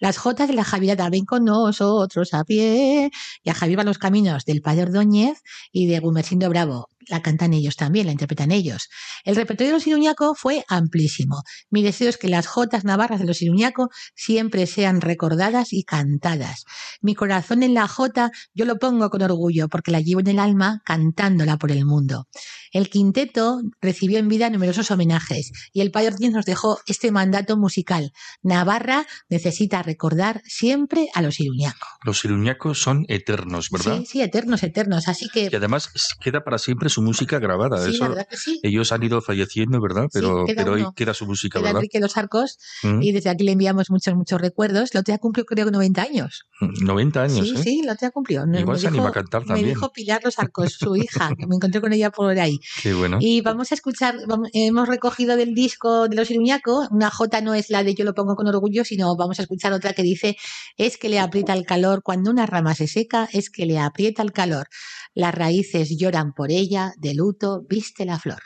Las 0.00 0.16
jotas 0.16 0.46
de 0.48 0.54
la 0.54 0.62
Javirada 0.62 1.10
ven 1.10 1.24
con 1.24 1.44
nosotros 1.44 2.32
a 2.32 2.44
pie 2.44 3.10
y 3.42 3.50
a 3.50 3.54
Javier 3.54 3.84
los 3.84 3.98
caminos 3.98 4.44
del 4.44 4.62
Padre 4.62 4.84
Ordóñez 4.84 5.42
y 5.72 5.86
de 5.86 5.98
Gumersindo 5.98 6.48
Bravo. 6.48 6.88
La 7.08 7.22
cantan 7.22 7.52
ellos 7.52 7.76
también, 7.76 8.06
la 8.06 8.12
interpretan 8.12 8.50
ellos. 8.50 8.88
El 9.24 9.36
repertorio 9.36 9.72
de 9.72 9.78
los 9.78 9.86
Iruñaco 9.86 10.34
fue 10.34 10.64
amplísimo. 10.68 11.42
Mi 11.70 11.82
deseo 11.82 12.08
es 12.08 12.18
que 12.18 12.28
las 12.28 12.46
jotas 12.46 12.84
navarras 12.84 13.20
de 13.20 13.26
los 13.26 13.42
Iruñaco 13.42 13.88
siempre 14.14 14.66
sean 14.66 15.00
recordadas 15.00 15.72
y 15.72 15.84
cantadas. 15.84 16.64
Mi 17.00 17.14
corazón 17.14 17.62
en 17.62 17.74
la 17.74 17.88
jota 17.88 18.30
yo 18.54 18.64
lo 18.64 18.78
pongo 18.78 19.10
con 19.10 19.22
orgullo 19.22 19.68
porque 19.68 19.90
la 19.90 20.00
llevo 20.00 20.20
en 20.20 20.28
el 20.28 20.38
alma 20.38 20.82
cantándola 20.84 21.56
por 21.56 21.72
el 21.72 21.84
mundo. 21.84 22.26
El 22.72 22.90
quinteto 22.90 23.60
recibió 23.80 24.18
en 24.18 24.28
vida 24.28 24.50
numerosos 24.50 24.90
homenajes 24.90 25.52
y 25.72 25.80
el 25.80 25.90
Padre 25.90 26.08
Ordóñez 26.08 26.32
nos 26.32 26.44
dejó 26.44 26.78
este 26.86 27.10
mandato 27.10 27.56
musical. 27.56 28.12
Navarra 28.42 29.06
necesita 29.28 29.82
recordar 29.82 30.42
siempre 30.44 31.08
a 31.14 31.22
los 31.22 31.40
Iruñaco. 31.40 31.86
Los 32.04 32.24
iruñacos 32.24 32.80
son 32.80 33.04
eternos, 33.08 33.70
¿verdad? 33.70 33.98
Sí, 33.98 34.06
sí, 34.06 34.22
eternos, 34.22 34.62
eternos. 34.62 35.08
Así 35.08 35.28
que 35.32 35.48
Y 35.50 35.56
además 35.56 35.90
queda 36.20 36.44
para 36.44 36.58
siempre 36.58 36.88
su 36.88 36.97
música 37.02 37.38
grabada. 37.38 37.84
Sí, 37.84 37.90
Eso, 37.94 38.04
la 38.04 38.08
verdad 38.10 38.26
que 38.28 38.36
sí. 38.36 38.60
Ellos 38.62 38.92
han 38.92 39.02
ido 39.02 39.20
falleciendo, 39.20 39.80
¿verdad? 39.80 40.06
Pero, 40.12 40.44
queda 40.46 40.62
pero 40.62 40.72
hoy 40.74 40.80
uno. 40.82 40.92
queda 40.94 41.14
su 41.14 41.26
música, 41.26 41.58
queda 41.58 41.68
¿verdad? 41.68 41.80
Enrique 41.80 42.00
Los 42.00 42.16
Arcos 42.16 42.58
Mm. 42.82 43.02
y 43.02 43.12
desde 43.12 43.30
aquí 43.30 43.44
le 43.44 43.52
enviamos 43.52 43.90
muchos, 43.90 44.14
muchos 44.14 44.40
recuerdos. 44.40 44.94
Lo 44.94 45.02
ha 45.12 45.18
cumplió 45.18 45.44
creo 45.44 45.66
que 45.66 45.72
90 45.72 46.02
años. 46.02 46.44
90 46.60 47.22
años, 47.22 47.46
sí, 47.48 47.54
¿eh? 47.56 47.62
sí, 47.62 47.82
lo 47.84 47.92
ha 47.92 48.10
cumplido. 48.10 48.46
Me- 48.46 48.60
Igual 48.60 48.76
me 48.76 48.80
se 48.80 48.88
anima 48.88 49.04
dijo- 49.04 49.08
a 49.10 49.12
cantar 49.12 49.40
Me 49.42 49.46
también. 49.48 49.68
dijo 49.68 49.92
Pilar 49.92 50.20
Los 50.24 50.38
Arcos, 50.38 50.72
su 50.78 50.96
hija, 50.96 51.30
que 51.38 51.46
me 51.46 51.56
encontré 51.56 51.80
con 51.80 51.92
ella 51.92 52.10
por 52.10 52.38
ahí. 52.38 52.58
Qué 52.82 52.94
bueno. 52.94 53.18
Y 53.20 53.40
vamos 53.40 53.70
a 53.72 53.74
escuchar, 53.74 54.16
vamos- 54.26 54.48
hemos 54.52 54.88
recogido 54.88 55.36
del 55.36 55.54
disco 55.54 56.08
de 56.08 56.16
los 56.16 56.30
Iruñaco, 56.30 56.88
una 56.90 57.10
J 57.10 57.40
no 57.40 57.54
es 57.54 57.70
la 57.70 57.82
de 57.84 57.94
yo 57.94 58.04
lo 58.04 58.14
pongo 58.14 58.34
con 58.36 58.46
orgullo, 58.46 58.84
sino 58.84 59.14
vamos 59.16 59.38
a 59.38 59.42
escuchar 59.42 59.72
otra 59.72 59.92
que 59.92 60.02
dice, 60.02 60.36
es 60.76 60.96
que 60.98 61.08
le 61.08 61.18
aprieta 61.18 61.52
el 61.54 61.64
calor, 61.64 62.02
cuando 62.02 62.30
una 62.30 62.46
rama 62.46 62.74
se 62.74 62.86
seca, 62.86 63.28
es 63.32 63.50
que 63.50 63.66
le 63.66 63.78
aprieta 63.78 64.22
el 64.22 64.32
calor. 64.32 64.68
Las 65.18 65.34
raíces 65.34 65.98
lloran 65.98 66.32
por 66.32 66.52
ella, 66.52 66.94
de 66.96 67.12
luto 67.12 67.66
viste 67.68 68.04
la 68.04 68.20
flor. 68.20 68.38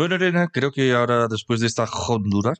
Bueno, 0.00 0.14
Elena, 0.14 0.48
creo 0.48 0.72
que 0.72 0.94
ahora 0.94 1.28
después 1.28 1.60
de 1.60 1.66
esta 1.66 1.84
hondura, 1.84 2.54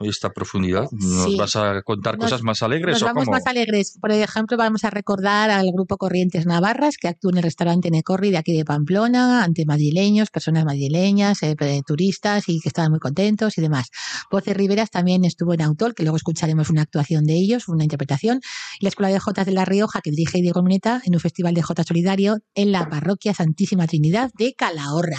esta 0.00 0.30
profundidad, 0.30 0.88
¿nos 0.90 1.24
Sí. 1.24 1.36
vas 1.36 1.56
a 1.56 1.82
contar 1.82 2.16
Nos- 2.18 2.24
cosas 2.26 2.42
más 2.42 2.62
alegres 2.62 2.94
Nos 2.94 3.02
o 3.02 3.06
vamos 3.06 3.24
cómo? 3.24 3.36
más 3.36 3.46
alegres. 3.46 3.96
Por 4.00 4.10
ejemplo, 4.10 4.56
vamos 4.56 4.84
a 4.84 4.90
recordar 4.90 5.50
al 5.50 5.66
grupo 5.72 5.96
Corrientes 5.96 6.46
Navarras, 6.46 6.96
que 6.96 7.08
actúa 7.08 7.30
en 7.30 7.36
el 7.38 7.42
restaurante 7.44 7.90
Necorri 7.90 8.30
de 8.30 8.38
aquí 8.38 8.56
de 8.56 8.64
Pamplona, 8.64 9.44
ante 9.44 9.64
madrileños, 9.66 10.30
personas 10.30 10.64
madrileñas, 10.64 11.42
eh, 11.42 11.54
turistas 11.86 12.48
y 12.48 12.60
que 12.60 12.68
estaban 12.68 12.90
muy 12.90 13.00
contentos 13.00 13.56
y 13.56 13.60
demás. 13.60 13.88
Voces 14.30 14.56
Riveras 14.56 14.90
también 14.90 15.24
estuvo 15.24 15.54
en 15.54 15.62
Autol, 15.62 15.94
que 15.94 16.02
luego 16.02 16.16
escucharemos 16.16 16.70
una 16.70 16.82
actuación 16.82 17.24
de 17.24 17.34
ellos, 17.34 17.68
una 17.68 17.84
interpretación. 17.84 18.40
Y 18.80 18.84
la 18.84 18.88
Escuela 18.88 19.10
de 19.12 19.18
Jotas 19.20 19.46
de 19.46 19.52
La 19.52 19.64
Rioja, 19.64 20.00
que 20.02 20.10
dirige 20.10 20.40
Diego 20.42 20.62
Muneta, 20.62 21.00
en 21.04 21.14
un 21.14 21.20
festival 21.20 21.54
de 21.54 21.62
Jota 21.62 21.84
Solidario 21.84 22.38
en 22.54 22.72
la 22.72 22.88
Parroquia 22.88 23.32
Santísima 23.34 23.86
Trinidad 23.86 24.30
de 24.36 24.54
Calahorra. 24.54 25.18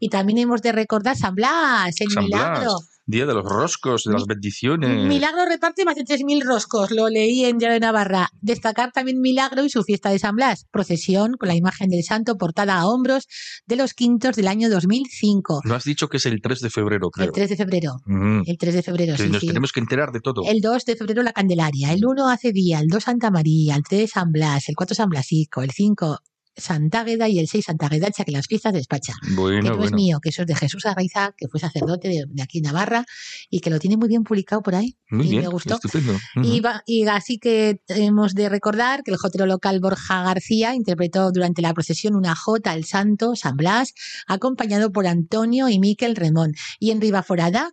Y 0.00 0.08
también 0.08 0.38
hemos 0.38 0.62
de 0.62 0.72
recordar 0.72 1.16
San 1.16 1.34
Blas, 1.34 1.94
el 2.00 2.10
San 2.10 2.26
Blas, 2.26 2.40
milagro. 2.60 2.76
Día 3.06 3.26
de 3.26 3.34
los 3.34 3.44
roscos, 3.44 4.04
de 4.04 4.12
las 4.14 4.24
bendiciones. 4.24 5.06
Milagro 5.06 5.44
reparte 5.44 5.84
más 5.84 5.94
de 5.94 6.04
3.000 6.04 6.42
roscos, 6.42 6.90
lo 6.90 7.10
leí 7.10 7.44
en 7.44 7.58
Diario 7.58 7.74
de 7.74 7.80
Navarra. 7.80 8.30
Destacar 8.40 8.92
también 8.92 9.20
Milagro 9.20 9.62
y 9.62 9.68
su 9.68 9.82
fiesta 9.82 10.08
de 10.08 10.18
San 10.18 10.36
Blas, 10.36 10.66
procesión 10.70 11.34
con 11.38 11.48
la 11.48 11.54
imagen 11.54 11.90
del 11.90 12.02
santo 12.02 12.38
portada 12.38 12.76
a 12.78 12.86
hombros 12.86 13.26
de 13.66 13.76
los 13.76 13.92
quintos 13.92 14.36
del 14.36 14.48
año 14.48 14.70
2005, 14.70 15.60
No 15.64 15.74
has 15.74 15.84
dicho 15.84 16.08
que 16.08 16.16
es 16.16 16.24
el 16.24 16.40
3 16.40 16.60
de 16.60 16.70
febrero, 16.70 17.10
creo. 17.10 17.26
el 17.26 17.32
3 17.32 17.50
de 17.50 17.56
febrero. 17.56 17.96
Mm. 18.06 18.40
El 18.46 18.56
3 18.56 18.74
de 18.74 18.82
febrero, 18.82 19.16
sí, 19.18 19.28
nos 19.28 19.40
sí. 19.42 19.48
tenemos 19.48 19.72
que 19.72 19.80
enterar 19.80 20.10
de 20.10 20.20
todo. 20.20 20.42
El 20.46 20.62
2 20.62 20.84
de 20.86 20.96
febrero 20.96 21.22
la 21.22 21.34
Candelaria, 21.34 21.92
el 21.92 22.06
1 22.06 22.28
hace 22.30 22.52
día, 22.52 22.80
el 22.80 22.88
2 22.88 23.04
Santa 23.04 23.30
María, 23.30 23.76
el 23.76 23.82
3 23.82 24.10
San 24.10 24.32
Blas, 24.32 24.70
el 24.70 24.76
4 24.76 24.94
San 24.94 25.10
Blasico, 25.10 25.60
el 25.60 25.72
5 25.72 26.20
Santa 26.56 27.00
Águeda 27.00 27.28
y 27.28 27.38
el 27.38 27.48
6 27.48 27.64
Santa 27.66 27.86
Águedacha, 27.86 28.24
que 28.24 28.32
las 28.32 28.46
fiestas 28.46 28.72
despacha. 28.72 29.12
Bueno, 29.34 29.72
que 29.72 29.76
no 29.78 29.84
es 29.84 29.92
mío, 29.92 30.18
que 30.22 30.28
eso 30.30 30.42
es 30.42 30.48
de 30.48 30.54
Jesús 30.54 30.86
Arraiza, 30.86 31.32
que 31.36 31.48
fue 31.48 31.58
sacerdote 31.60 32.08
de, 32.08 32.24
de 32.28 32.42
aquí 32.42 32.58
en 32.58 32.64
Navarra 32.64 33.04
y 33.50 33.60
que 33.60 33.70
lo 33.70 33.78
tiene 33.78 33.96
muy 33.96 34.08
bien 34.08 34.22
publicado 34.24 34.62
por 34.62 34.74
ahí. 34.74 34.96
Muy 35.10 35.26
y 35.26 35.30
bien, 35.30 35.42
me 35.42 35.48
gustó. 35.48 35.74
estupendo. 35.74 36.14
Y, 36.36 36.58
Ujú. 36.60 36.62
va- 36.66 36.82
y 36.86 37.06
así 37.06 37.38
que 37.38 37.80
hemos 37.88 38.34
de 38.34 38.48
recordar 38.48 39.02
que 39.02 39.10
el 39.10 39.16
jotero 39.16 39.46
local 39.46 39.80
Borja 39.80 40.22
García 40.22 40.74
interpretó 40.74 41.30
durante 41.32 41.62
la 41.62 41.72
procesión 41.74 42.14
una 42.14 42.34
jota 42.34 42.74
El 42.74 42.84
Santo, 42.84 43.34
San 43.36 43.56
Blas, 43.56 43.92
acompañado 44.26 44.90
por 44.92 45.06
Antonio 45.06 45.68
y 45.68 45.78
Miquel 45.78 46.16
Remón. 46.16 46.52
Y 46.78 46.90
en 46.90 47.00
Ribaforada, 47.00 47.70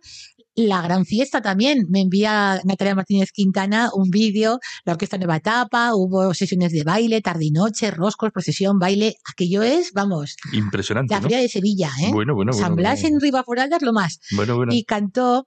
la 0.54 0.82
gran 0.82 1.04
fiesta 1.04 1.40
también. 1.40 1.86
Me 1.88 2.00
envía 2.00 2.60
Natalia 2.64 2.94
Martínez 2.94 3.30
Quintana 3.32 3.90
un 3.94 4.10
vídeo, 4.10 4.58
la 4.84 4.92
orquesta 4.92 5.18
Nueva 5.18 5.36
Etapa, 5.36 5.94
hubo 5.94 6.34
sesiones 6.34 6.72
de 6.72 6.84
baile, 6.84 7.20
tarde 7.20 7.46
y 7.46 7.50
noche, 7.50 7.90
roscos, 7.90 8.30
procesión, 8.32 8.78
baile. 8.78 9.16
Aquello 9.30 9.62
es, 9.62 9.92
vamos, 9.92 10.36
Impresionante, 10.52 11.14
la 11.14 11.20
¿no? 11.20 11.24
feria 11.24 11.38
de 11.38 11.48
Sevilla, 11.48 11.90
¿eh? 12.02 12.10
Bueno, 12.12 12.34
bueno, 12.34 12.52
San 12.52 12.74
bueno, 12.74 12.76
Blas 12.76 13.04
en 13.04 13.20
Ribaforada 13.20 13.76
es 13.76 13.82
lo 13.82 13.92
más. 13.92 14.20
Bueno, 14.34 14.56
bueno. 14.56 14.72
Y 14.72 14.84
cantó 14.84 15.46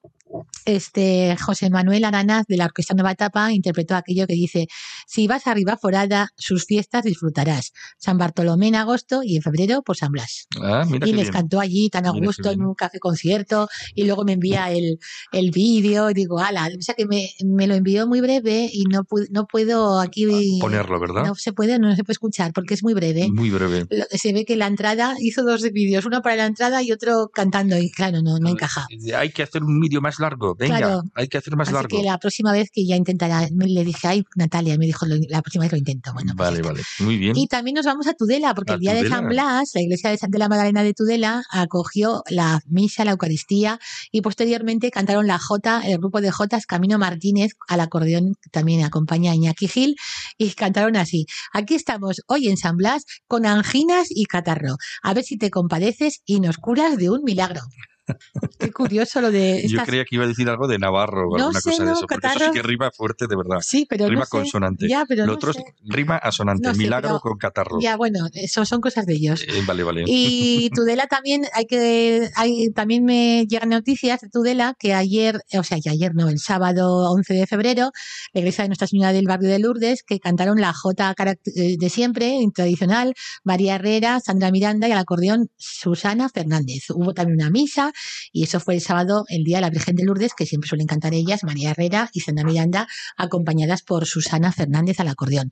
este 0.66 1.36
José 1.38 1.70
Manuel 1.70 2.04
Aranaz 2.06 2.46
de 2.48 2.58
la 2.58 2.66
Orquesta 2.66 2.94
Nueva 2.94 3.12
Etapa, 3.12 3.54
interpretó 3.54 3.96
aquello 3.96 4.26
que 4.28 4.34
dice, 4.34 4.68
si 5.08 5.28
vas 5.28 5.48
arriba 5.48 5.78
forada, 5.78 6.30
sus 6.38 6.66
fiestas 6.66 7.04
disfrutarás. 7.04 7.72
San 7.98 8.18
Bartolomé 8.18 8.70
en 8.70 8.76
agosto 8.76 9.22
y 9.24 9.36
en 9.36 9.42
febrero 9.42 9.82
por 9.84 9.96
San 9.98 10.12
Blas. 10.12 10.48
Ah, 10.62 10.84
y 10.88 11.00
les 11.00 11.14
bien. 11.14 11.32
cantó 11.32 11.60
allí 11.60 11.90
tan 11.90 12.06
a 12.08 12.14
Mira 12.14 12.26
gusto 12.26 12.50
en 12.52 12.62
un 12.64 12.74
café 12.74 13.00
concierto 13.00 13.68
y 13.94 14.06
luego 14.06 14.24
me 14.24 14.34
envía 14.34 14.72
el, 14.72 14.98
el 15.32 15.52
vídeo 15.52 16.10
y 16.10 16.14
digo, 16.14 16.40
ala, 16.40 16.68
o 16.78 16.82
sea 16.82 16.96
que 16.96 17.06
me, 17.06 17.30
me 17.44 17.68
lo 17.68 17.76
envió 17.76 18.08
muy 18.08 18.22
breve 18.22 18.70
y 18.72 18.86
no, 18.86 19.04
pu- 19.04 19.28
no 19.30 19.46
puedo 19.46 20.00
aquí... 20.00 20.58
Ponerlo, 20.60 21.00
¿verdad? 21.00 21.26
No 21.26 21.36
se 21.36 21.54
puede, 21.54 21.78
no 21.80 21.96
se 21.96 22.04
puede 22.04 22.14
escuchar 22.14 22.52
porque 22.54 22.74
es 22.74 22.84
muy 22.84 22.94
breve 22.94 23.30
Muy 23.32 23.50
breve. 23.52 23.86
se 24.12 24.34
ve 24.34 24.46
que 24.46 24.56
la 24.56 24.68
entrada 24.68 25.16
hizo 25.20 25.44
dos 25.44 25.62
vídeos, 25.72 26.06
uno 26.06 26.22
para 26.22 26.36
la 26.38 26.46
entrada 26.48 26.82
y 26.82 26.92
otro 26.92 27.30
cantando, 27.32 27.78
y 27.78 27.92
claro, 27.92 28.22
no, 28.22 28.40
no 28.40 28.50
encaja. 28.50 28.88
Hay 29.16 29.30
que 29.30 29.44
hacer 29.44 29.64
un 29.64 29.80
vídeo 29.80 30.02
más 30.02 30.15
largo. 30.20 30.56
Venga, 30.56 30.78
Claro. 30.78 31.04
hay 31.14 31.28
que 31.28 31.38
hacer 31.38 31.56
más 31.56 31.68
Así 31.68 31.74
largo. 31.76 31.98
que 31.98 32.04
la 32.04 32.18
próxima 32.18 32.52
vez 32.52 32.70
que 32.72 32.86
ya 32.86 32.96
intentará, 32.96 33.48
le 33.50 33.84
dije, 33.84 34.08
ay, 34.08 34.24
Natalia, 34.36 34.78
me 34.78 34.86
dijo, 34.86 35.06
"Lo- 35.06 35.16
la 35.30 35.42
próxima 35.42 35.64
vez 35.66 35.72
lo 35.72 35.78
intento. 35.78 36.14
Bueno, 36.14 36.34
pues 36.36 36.50
vale, 36.50 36.62
vale. 36.62 36.84
Muy 37.00 37.18
bien. 37.18 37.36
y 37.38 37.48
también 37.48 37.76
nos 37.76 37.86
vamos 37.86 38.08
a 38.08 38.14
Tudela, 38.14 38.54
porque 38.54 38.74
A 38.74 38.76
el 38.76 38.82
día 38.82 38.94
de. 38.94 39.08
San 39.10 39.28
Blas, 39.28 39.72
la 39.76 39.82
iglesia 39.82 40.10
de 40.10 40.18
Santa 40.18 40.38
la 40.38 40.50
Magdalena 40.50 40.84
de 40.84 40.94
Tudela 40.94 41.44
acogió 41.52 42.24
la 42.30 42.60
misa, 42.68 43.06
la 43.06 43.12
Eucaristía 43.12 43.80
y 44.12 44.22
posteriormente 44.22 44.92
cantaron 44.92 45.28
la 45.28 45.38
Jota, 45.40 45.82
el 45.86 45.98
grupo 46.00 46.22
de 46.22 46.32
Jotas 46.32 46.66
Camino 46.66 46.98
Martínez 46.98 47.52
al 47.68 47.80
acordeón, 47.80 48.34
también 48.52 48.84
acompaña 48.84 49.32
a 49.32 49.36
Iñaki 49.36 49.68
Gil, 49.68 49.96
y 50.38 50.52
cantaron 50.52 50.96
así. 50.98 51.26
Aquí 51.54 51.76
estamos 51.76 52.22
hoy 52.28 52.48
en 52.50 52.58
San 52.58 52.78
Blas 52.78 53.06
con 53.28 53.46
anginas 53.46 54.08
y 54.10 54.26
catarro. 54.26 54.76
A 55.04 55.14
ver 55.14 55.24
si 55.24 55.38
te 55.38 55.50
compadeces 55.52 56.22
y 56.26 56.40
nos 56.40 56.58
curas 56.58 56.98
de 56.98 57.10
un 57.10 57.24
milagro. 57.24 57.62
Qué 58.60 58.72
curioso 58.72 59.22
lo 59.22 59.32
de 59.32 59.66
Yo 59.68 59.84
creía 59.84 60.06
que 60.06 60.16
iba 60.16 60.26
a 60.26 60.28
decir 60.28 60.48
algo 60.50 60.68
de 60.68 60.78
Navarro 60.80 61.30
o 61.30 61.38
No 61.38 61.46
alguna 61.46 61.62
sé, 61.62 61.70
cosa 61.72 61.84
de 61.84 61.90
no, 61.90 61.98
eso, 61.98 62.08
porque 62.08 62.28
eso 62.28 62.40
sí 62.40 62.52
que 62.52 62.62
rima 62.64 62.92
fuerte 62.92 63.28
de 63.28 63.36
verdad. 63.36 63.60
Sí, 63.62 63.86
pero 63.90 64.08
rima 64.08 64.22
no 64.22 64.26
sé. 64.26 64.30
consonante. 64.32 64.88
Ya, 64.88 65.06
pero 65.08 65.26
Lo 65.26 65.34
otro 65.34 65.54
sé. 65.54 65.60
es 65.60 65.66
rima 65.84 66.18
asonante, 66.18 66.74
milagro 66.74 67.10
pero- 67.10 67.20
con 67.20 67.38
catarro. 67.38 67.80
Ya, 67.82 67.96
bueno, 67.98 68.28
eso 68.34 68.66
son 68.66 68.82
cosas 68.82 69.06
de 69.06 69.14
ellos. 69.14 69.44
Eh, 69.48 69.64
vale, 69.66 69.84
vale. 69.84 70.04
Y 70.08 70.70
Tudela 70.76 71.08
también, 71.08 71.46
hay 71.54 71.66
que, 71.66 72.30
hay, 72.36 72.70
también 72.72 73.04
me 73.06 73.46
llegan 73.48 73.70
noticias 73.70 74.22
de 74.22 74.30
Tudela 74.30 74.76
que 74.78 74.94
ayer, 74.94 75.42
o 75.58 75.64
sea, 75.64 75.80
que 75.84 75.90
ayer 75.90 76.14
no, 76.16 76.30
el 76.30 76.40
sábado 76.40 77.12
11 77.12 77.34
de 77.34 77.48
febrero, 77.48 77.92
la 78.34 78.40
iglesia 78.40 78.64
de 78.64 78.70
Nuestra 78.70 78.88
Señora 78.88 79.14
del 79.14 79.26
Barrio 79.28 79.50
de 79.50 79.60
Lourdes, 79.60 80.04
que 80.04 80.20
cantaron 80.20 80.60
la 80.62 80.74
Jota 80.74 81.14
eh, 81.56 81.78
de 81.78 81.90
siempre, 81.90 82.38
tradicional, 82.54 83.14
María 83.44 83.76
Herrera, 83.76 84.20
Sandra 84.20 84.52
Miranda 84.52 84.88
y 84.88 84.92
al 84.92 84.98
acordeón 85.00 85.50
Susana 85.58 86.30
Fernández. 86.30 86.90
Hubo 86.90 87.14
también 87.14 87.40
una 87.40 87.50
misa 87.50 87.92
y 88.32 88.44
eso 88.44 88.60
fue 88.60 88.76
el 88.76 88.82
sábado, 88.82 89.26
el 89.30 89.44
día 89.44 89.58
de 89.58 89.62
la 89.62 89.70
Virgen 89.70 89.96
de 89.96 90.04
Lourdes, 90.04 90.34
que 90.34 90.46
siempre 90.46 90.68
suelen 90.68 90.88
cantar 90.88 91.14
ellas, 91.14 91.44
María 91.44 91.72
Herrera 91.72 92.10
y 92.14 92.22
Sandra 92.22 92.46
Miranda, 92.46 92.88
acompañadas 93.18 93.82
por 93.82 94.06
Susana 94.06 94.52
Fernández 94.52 95.00
al 95.00 95.08
acordeón. 95.08 95.52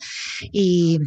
Y 0.52 1.00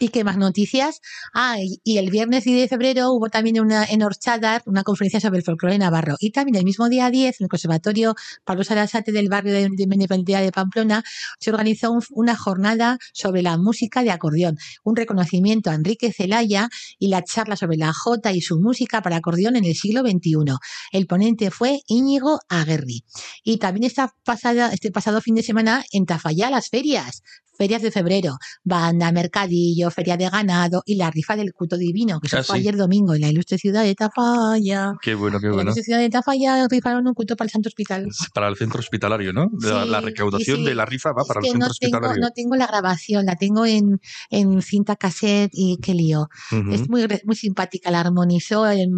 ¿Y 0.00 0.08
qué 0.08 0.24
más 0.24 0.36
noticias? 0.36 1.00
Ah, 1.34 1.56
y, 1.60 1.98
el 1.98 2.10
viernes 2.10 2.42
10 2.44 2.62
de 2.62 2.68
febrero 2.68 3.12
hubo 3.12 3.28
también 3.30 3.60
una, 3.60 3.84
en 3.84 4.02
Orchadar 4.02 4.60
una 4.66 4.82
conferencia 4.82 5.20
sobre 5.20 5.38
el 5.38 5.44
folclore 5.44 5.78
navarro. 5.78 6.16
Y 6.18 6.32
también 6.32 6.56
el 6.56 6.64
mismo 6.64 6.88
día 6.88 7.10
10, 7.10 7.40
en 7.40 7.44
el 7.44 7.48
Conservatorio 7.48 8.14
Pablo 8.44 8.64
Sarasate 8.64 9.12
del 9.12 9.28
barrio 9.28 9.52
de, 9.52 9.68
de 9.70 9.82
Independencia 9.84 10.40
de 10.40 10.50
Pamplona, 10.50 11.04
se 11.38 11.50
organizó 11.50 11.92
un- 11.92 12.02
una 12.10 12.36
jornada 12.36 12.98
sobre 13.12 13.42
la 13.42 13.56
música 13.56 14.02
de 14.02 14.10
acordeón, 14.10 14.58
un 14.82 14.96
reconocimiento 14.96 15.70
a 15.70 15.74
Enrique 15.74 16.12
Celaya 16.12 16.68
y 16.98 17.06
la 17.08 17.22
charla 17.22 17.54
sobre 17.56 17.76
la 17.76 17.92
jota 17.92 18.32
y 18.32 18.40
su 18.40 18.58
música 18.60 19.00
para 19.00 19.16
acordeón 19.16 19.54
en 19.54 19.64
el 19.64 19.76
siglo 19.76 20.00
XXI. 20.00 20.56
El 20.90 21.06
ponente 21.06 21.52
fue 21.52 21.80
Íñigo 21.86 22.40
Aguerri. 22.48 23.04
Y 23.44 23.58
también 23.58 23.84
esta 23.84 24.12
pasada, 24.24 24.70
este 24.72 24.90
pasado 24.90 25.20
fin 25.20 25.36
de 25.36 25.44
semana 25.44 25.84
en 25.92 26.04
Tafalla 26.04 26.50
las 26.50 26.68
ferias. 26.68 27.22
Ferias 27.56 27.82
de 27.82 27.92
febrero, 27.92 28.38
banda, 28.64 29.12
mercadillo, 29.12 29.83
feria 29.90 30.16
de 30.16 30.28
ganado 30.28 30.82
y 30.86 30.94
la 30.96 31.10
rifa 31.10 31.36
del 31.36 31.52
culto 31.52 31.76
divino, 31.76 32.20
que 32.20 32.26
eso 32.28 32.38
Ah, 32.38 32.42
fue 32.42 32.56
sí. 32.56 32.60
ayer 32.62 32.76
domingo 32.76 33.14
en 33.14 33.20
la 33.22 33.28
ilustre 33.28 33.58
ciudad 33.58 33.82
de 33.82 33.94
Tafalla. 33.94 34.94
Qué 35.02 35.14
bueno, 35.14 35.38
qué 35.40 35.46
En 35.46 35.50
la 35.52 35.56
bueno. 35.56 35.68
ilustre 35.70 35.84
ciudad 35.84 35.98
de 35.98 36.10
Tafalla 36.10 36.66
rifaron 36.68 37.06
un 37.06 37.14
culto 37.14 37.36
para 37.36 37.46
el 37.46 37.50
Santo 37.52 37.68
Hospital. 37.68 38.08
Para 38.32 38.48
el 38.48 38.56
centro 38.56 38.80
hospitalario, 38.80 39.32
¿no? 39.32 39.48
La, 39.60 39.84
Sí, 39.84 39.90
la 39.90 40.00
recaudación 40.00 40.58
sí, 40.58 40.64
de 40.64 40.74
la 40.74 40.84
rifa 40.84 41.10
va 41.12 41.24
para 41.24 41.40
Es 41.40 41.46
el 41.46 41.52
que 41.52 41.52
centro 41.52 41.68
no 41.68 41.74
tengo, 41.78 41.96
hospitalario. 41.96 42.22
no 42.22 42.30
tengo 42.30 42.56
la 42.56 42.66
grabación, 42.66 43.26
la 43.26 43.36
tengo 43.36 43.66
en, 43.66 44.00
en 44.30 44.62
cinta 44.62 44.96
cassette 44.96 45.50
y 45.52 45.78
qué 45.82 45.94
lío. 45.94 46.28
Ujú. 46.52 46.72
Es 46.72 46.88
muy, 46.88 47.06
muy 47.24 47.36
simpática, 47.36 47.90
la 47.90 48.00
armonizó 48.00 48.66
el 48.66 48.88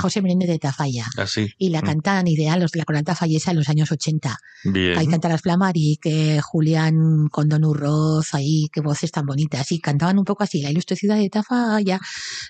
José 0.00 0.22
Menéndez 0.22 0.48
de 0.48 0.58
Tafalla. 0.58 1.06
Así. 1.16 1.52
Y 1.58 1.70
la 1.70 1.80
Mm. 1.80 1.84
cantan 1.84 2.26
ideal 2.26 2.60
los 2.60 2.72
de 2.72 2.78
la 2.80 2.84
coral 2.84 3.04
tafallesa 3.04 3.50
en 3.52 3.58
los 3.58 3.68
años 3.68 3.92
80. 3.92 4.36
Bien. 4.64 4.98
Ahí 4.98 5.06
canta 5.06 5.28
las 5.28 5.42
Flamari, 5.42 5.98
que 6.00 6.40
Julián 6.42 7.28
Condón 7.30 7.64
Urroz, 7.64 8.34
ahí, 8.34 8.68
qué 8.72 8.80
voces 8.80 9.12
tan 9.12 9.26
bonitas. 9.26 9.70
Y 9.70 9.78
cantaban 9.80 10.18
un 10.18 10.24
poco 10.24 10.33
así, 10.42 10.62
la 10.62 10.70
ilustre 10.70 10.96
ciudad 10.96 11.16
de 11.16 11.28
Tafalla. 11.28 12.00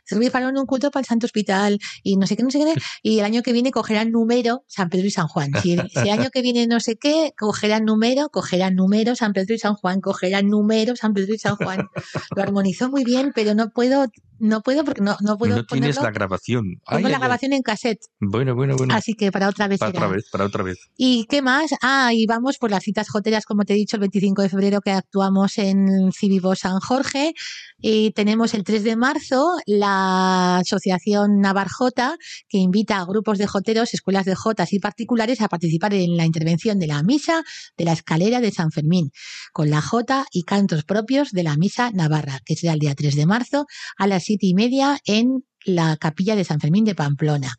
Se 0.04 0.16
rifaron 0.16 0.56
un 0.56 0.66
culto 0.66 0.90
para 0.90 1.02
el 1.02 1.06
Santo 1.06 1.26
Hospital 1.26 1.78
y 2.02 2.16
no 2.16 2.26
sé 2.26 2.36
qué, 2.36 2.42
no 2.42 2.50
sé 2.50 2.60
qué. 2.60 2.74
Y 3.02 3.18
el 3.18 3.24
año 3.24 3.42
que 3.42 3.52
viene 3.52 3.70
cogerán 3.70 4.10
número 4.10 4.64
San 4.66 4.88
Pedro 4.88 5.06
y 5.06 5.10
San 5.10 5.28
Juan. 5.28 5.50
Si 5.62 5.72
el, 5.72 5.88
si 5.90 5.98
el 6.00 6.10
año 6.10 6.30
que 6.30 6.42
viene 6.42 6.66
no 6.66 6.80
sé 6.80 6.96
qué, 6.96 7.32
cogerán 7.38 7.84
número, 7.84 8.28
cogerán 8.30 8.74
número 8.74 9.14
San 9.16 9.32
Pedro 9.32 9.54
y 9.54 9.58
San 9.58 9.74
Juan, 9.74 10.00
cogerán 10.00 10.48
número 10.48 10.96
San 10.96 11.12
Pedro 11.12 11.34
y 11.34 11.38
San 11.38 11.56
Juan. 11.56 11.88
Lo 12.36 12.42
armonizó 12.42 12.90
muy 12.90 13.04
bien, 13.04 13.32
pero 13.34 13.54
no 13.54 13.70
puedo, 13.70 14.06
no 14.44 14.60
puedo 14.62 14.84
porque 14.84 15.00
no, 15.00 15.16
no 15.20 15.36
puedo 15.38 15.56
no 15.56 15.64
tienes 15.64 15.96
la 15.96 16.10
grabación. 16.10 16.64
Tengo 16.88 17.06
ay, 17.06 17.10
la 17.12 17.16
ay. 17.16 17.20
grabación 17.20 17.52
en 17.54 17.62
cassette, 17.62 18.00
Bueno, 18.20 18.54
bueno, 18.54 18.76
bueno. 18.76 18.94
así 18.94 19.14
que 19.14 19.32
para 19.32 19.48
otra 19.48 19.68
vez 19.68 19.78
para 19.78 19.92
será. 19.92 20.04
otra 20.06 20.14
vez, 20.16 20.24
para 20.30 20.44
otra 20.44 20.62
vez. 20.62 20.78
¿Y 20.96 21.24
qué 21.26 21.42
más? 21.42 21.70
Ah, 21.82 22.12
y 22.12 22.26
vamos 22.26 22.58
por 22.58 22.70
las 22.70 22.82
citas 22.84 23.08
joteras, 23.08 23.44
como 23.46 23.64
te 23.64 23.72
he 23.72 23.76
dicho, 23.76 23.96
el 23.96 24.00
25 24.00 24.42
de 24.42 24.48
febrero 24.48 24.80
que 24.80 24.90
actuamos 24.92 25.58
en 25.58 26.12
Civivo 26.12 26.54
San 26.54 26.78
Jorge. 26.80 27.32
Y 27.80 28.12
tenemos 28.12 28.54
el 28.54 28.64
3 28.64 28.82
de 28.84 28.96
marzo 28.96 29.56
la 29.66 30.58
Asociación 30.58 31.40
Navarjota, 31.40 32.16
que 32.48 32.58
invita 32.58 32.98
a 32.98 33.04
grupos 33.04 33.38
de 33.38 33.46
joteros, 33.46 33.92
escuelas 33.94 34.24
de 34.24 34.34
jotas 34.34 34.72
y 34.72 34.78
particulares 34.78 35.40
a 35.40 35.48
participar 35.48 35.94
en 35.94 36.16
la 36.16 36.24
intervención 36.24 36.78
de 36.78 36.86
la 36.86 37.02
misa 37.02 37.42
de 37.76 37.84
la 37.84 37.92
escalera 37.92 38.40
de 38.40 38.50
San 38.50 38.70
Fermín, 38.70 39.10
con 39.52 39.70
la 39.70 39.80
jota 39.82 40.24
y 40.32 40.42
cantos 40.44 40.84
propios 40.84 41.30
de 41.32 41.42
la 41.42 41.56
misa 41.56 41.90
navarra, 41.92 42.40
que 42.44 42.56
será 42.56 42.72
el 42.74 42.78
día 42.80 42.94
3 42.94 43.16
de 43.16 43.26
marzo 43.26 43.66
a 43.98 44.06
las 44.06 44.24
y 44.42 44.54
media 44.54 44.98
en 45.06 45.44
la 45.64 45.96
capilla 45.96 46.36
de 46.36 46.44
San 46.44 46.60
Fermín 46.60 46.84
de 46.84 46.94
Pamplona. 46.94 47.54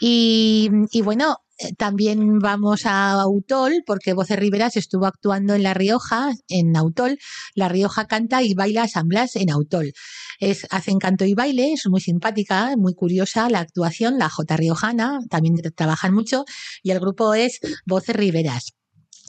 Y, 0.00 0.68
y 0.90 1.02
bueno, 1.02 1.38
eh, 1.58 1.72
también 1.74 2.38
vamos 2.38 2.84
a 2.84 3.12
Autol, 3.12 3.82
porque 3.86 4.12
Voces 4.12 4.38
Riveras 4.38 4.76
estuvo 4.76 5.06
actuando 5.06 5.54
en 5.54 5.62
La 5.62 5.72
Rioja, 5.72 6.32
en 6.48 6.76
Autol. 6.76 7.18
La 7.54 7.68
Rioja 7.68 8.06
canta 8.06 8.42
y 8.42 8.54
baila 8.54 8.88
San 8.88 9.08
Blas 9.08 9.36
en 9.36 9.50
Autol. 9.50 9.92
Es, 10.38 10.66
hacen 10.70 10.98
canto 10.98 11.24
y 11.24 11.34
baile, 11.34 11.72
es 11.72 11.86
muy 11.88 12.00
simpática, 12.00 12.74
muy 12.76 12.94
curiosa 12.94 13.48
la 13.48 13.60
actuación, 13.60 14.18
la 14.18 14.28
J 14.28 14.56
Riojana, 14.56 15.20
también 15.30 15.56
trabajan 15.74 16.12
mucho, 16.12 16.44
y 16.82 16.90
el 16.90 17.00
grupo 17.00 17.32
es 17.34 17.60
Voces 17.86 18.16
Riveras. 18.16 18.74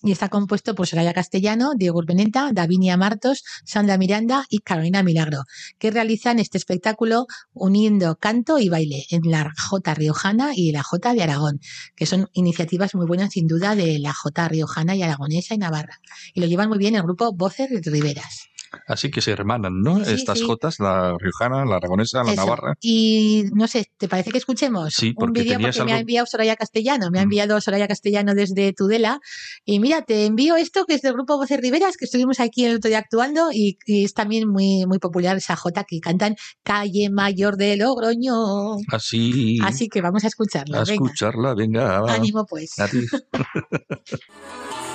Y 0.04 0.12
está 0.12 0.30
compuesto 0.30 0.76
por 0.76 0.88
Soraya 0.88 1.14
Castellano, 1.14 1.72
Diego 1.76 1.98
Urbeneta, 1.98 2.52
Davinia 2.54 2.98
Martos, 2.98 3.44
Sandra 3.66 3.98
Miranda 3.98 4.46
y 4.50 4.60
Carolina 4.60 5.02
Milagro, 5.02 5.44
que 5.80 5.90
realizan 5.90 6.40
este 6.40 6.58
espectáculo 6.58 7.26
uniendo 7.54 8.16
canto 8.18 8.60
y 8.60 8.70
baile 8.70 9.06
en 9.10 9.22
la 9.32 9.52
J 9.70 9.94
Riojana 9.96 10.52
y 10.56 10.72
la 10.72 10.84
J 10.84 11.14
de 11.14 11.24
Aragón, 11.24 11.60
que 11.96 12.06
son 12.06 12.30
iniciativas 12.34 12.94
muy 12.94 13.08
buenas 13.08 13.32
sin 13.32 13.48
duda 13.48 13.76
de 13.76 13.98
la 13.98 14.14
J 14.14 14.48
Riojana 14.48 14.96
y 14.96 15.02
Aragonesa 15.02 15.56
y 15.56 15.58
Navarra. 15.58 16.00
Y 16.34 16.42
lo 16.42 16.48
llevan 16.48 16.70
muy 16.70 16.78
bien 16.78 16.96
el 16.96 17.04
grupo 17.04 17.34
Voces 17.34 17.70
Riveras. 17.70 18.50
Así 18.88 19.10
que 19.12 19.22
se 19.22 19.32
hermanan, 19.32 19.82
¿no? 19.82 20.04
Sí, 20.04 20.14
Estas 20.14 20.40
sí. 20.40 20.46
jotas, 20.46 20.80
la 20.80 21.16
riojana, 21.20 21.66
la 21.66 21.78
aragonesa, 21.78 22.24
la 22.24 22.34
Eso. 22.34 22.42
navarra. 22.46 22.74
Y 22.82 23.46
no 23.54 23.68
sé, 23.68 23.92
¿te 23.98 24.08
parece 24.08 24.32
que 24.32 24.38
escuchemos 24.38 24.94
Sí, 24.94 25.10
un 25.10 25.16
porque 25.16 25.42
vídeo 25.42 25.54
tenías 25.58 25.78
porque 25.78 25.92
me 25.92 25.98
ha 25.98 26.00
enviado 26.00 26.26
Soraya 26.28 26.56
Castellano? 26.56 27.10
Me 27.12 27.20
ha 27.20 27.24
enviado 27.24 27.60
Soraya 27.62 27.88
Castellano 27.88 28.34
desde 28.36 28.74
Tudela. 28.74 29.20
Y 29.66 29.80
mira, 29.80 30.02
te 30.04 30.26
envío 30.26 30.56
esto 30.56 30.86
que 30.86 30.96
es 30.96 31.02
del 31.02 31.14
grupo 31.14 31.38
Voces 31.38 31.60
Riveras, 31.60 31.98
que 31.98 32.06
estuvimos 32.06 32.40
aquí 32.40 32.66
el 32.66 32.78
otro 32.78 32.90
día 32.90 33.00
actuando 33.00 33.50
y, 33.52 33.78
y 33.86 34.06
es 34.06 34.14
también 34.14 34.48
muy, 34.50 34.86
muy 34.86 35.00
popular 35.00 35.38
esa 35.38 35.56
jota 35.56 35.84
que 35.84 36.00
cantan 36.00 36.36
Calle 36.64 37.10
Mayor 37.10 37.58
de 37.58 37.78
Logroño. 37.78 38.78
Así. 38.90 39.58
Así 39.64 39.88
que 39.90 40.02
vamos 40.02 40.24
a 40.24 40.28
escucharla. 40.28 40.78
a 40.78 40.84
venga. 40.84 40.94
escucharla, 40.94 41.54
venga. 41.56 42.00
Ánimo, 42.14 42.46
pues. 42.46 42.78
A 42.80 42.88
ti. 42.88 43.00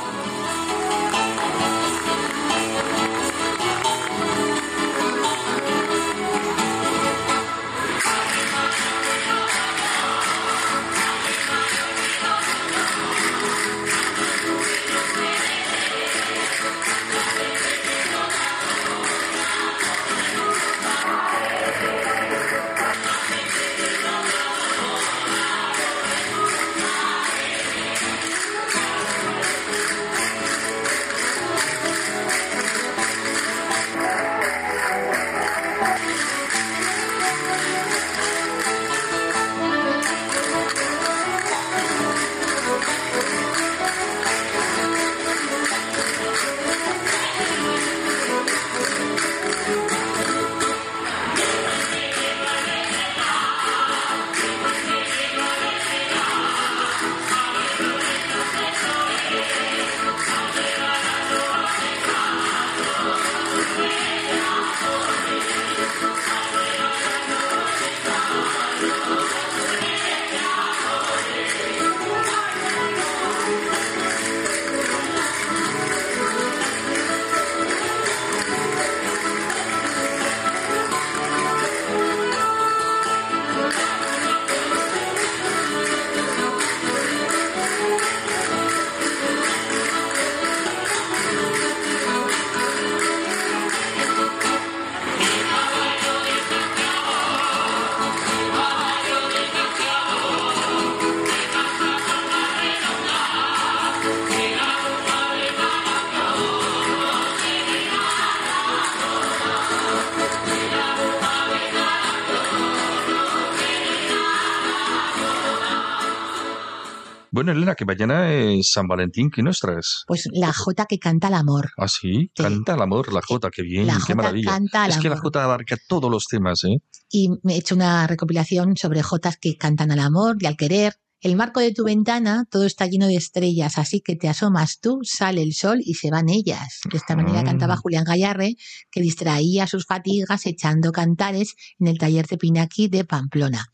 Bueno, 117.52 117.64
Elena, 117.64 117.74
que 117.74 117.84
mañana 117.84 118.32
es 118.32 118.70
San 118.72 118.86
Valentín, 118.88 119.30
¿qué 119.30 119.42
nos 119.42 119.58
traes? 119.60 120.04
Pues 120.06 120.26
la 120.32 120.52
jota 120.54 120.86
que 120.86 120.98
canta 120.98 121.28
el 121.28 121.34
amor. 121.34 121.70
Ah, 121.76 121.86
sí, 121.86 122.30
canta 122.34 122.74
el 122.74 122.80
amor, 122.82 123.12
la 123.12 123.20
Jota, 123.20 123.50
qué 123.50 123.60
bien, 123.62 123.86
La 123.86 123.98
qué 124.06 124.14
maravilla. 124.14 124.50
canta 124.52 124.86
es 124.86 124.96
que 124.96 125.08
la 125.08 125.16
amor. 125.16 125.24
Jota 125.24 125.44
abarca 125.44 125.76
todos 125.86 126.10
los 126.10 126.24
temas, 126.26 126.64
¿eh? 126.64 126.78
y 127.10 127.28
me 127.42 127.54
he 127.54 127.58
hecho 127.58 127.74
una 127.74 128.06
recopilación 128.06 128.74
sobre 128.78 129.02
jotas 129.02 129.36
que 129.38 129.56
cantan 129.58 129.90
al 129.90 129.98
amor 130.00 130.36
y 130.40 130.46
al 130.46 130.56
querer. 130.56 130.94
El 131.20 131.36
marco 131.36 131.60
de 131.60 131.72
tu 131.72 131.84
ventana, 131.84 132.46
todo 132.50 132.64
está 132.64 132.86
lleno 132.86 133.06
de 133.06 133.14
estrellas, 133.14 133.78
así 133.78 134.00
que 134.00 134.16
te 134.16 134.28
asomas 134.28 134.80
tú, 134.80 134.98
sale 135.04 135.40
el 135.42 135.52
sol 135.52 135.78
y 135.84 135.94
se 135.94 136.10
van 136.10 136.28
ellas. 136.28 136.80
De 136.90 136.96
esta 136.96 137.14
manera 137.14 137.40
Ah. 137.40 137.44
cantaba 137.44 137.76
Julián 137.76 138.02
Gallarre, 138.04 138.56
que 138.90 139.00
distraía 139.02 139.66
sus 139.68 139.84
fatigas 139.86 140.46
echando 140.46 140.90
cantares 140.90 141.54
en 141.78 141.86
el 141.86 141.98
taller 141.98 142.26
de 142.26 142.38
Pinaki 142.38 142.88
de 142.88 143.04
Pamplona. 143.04 143.66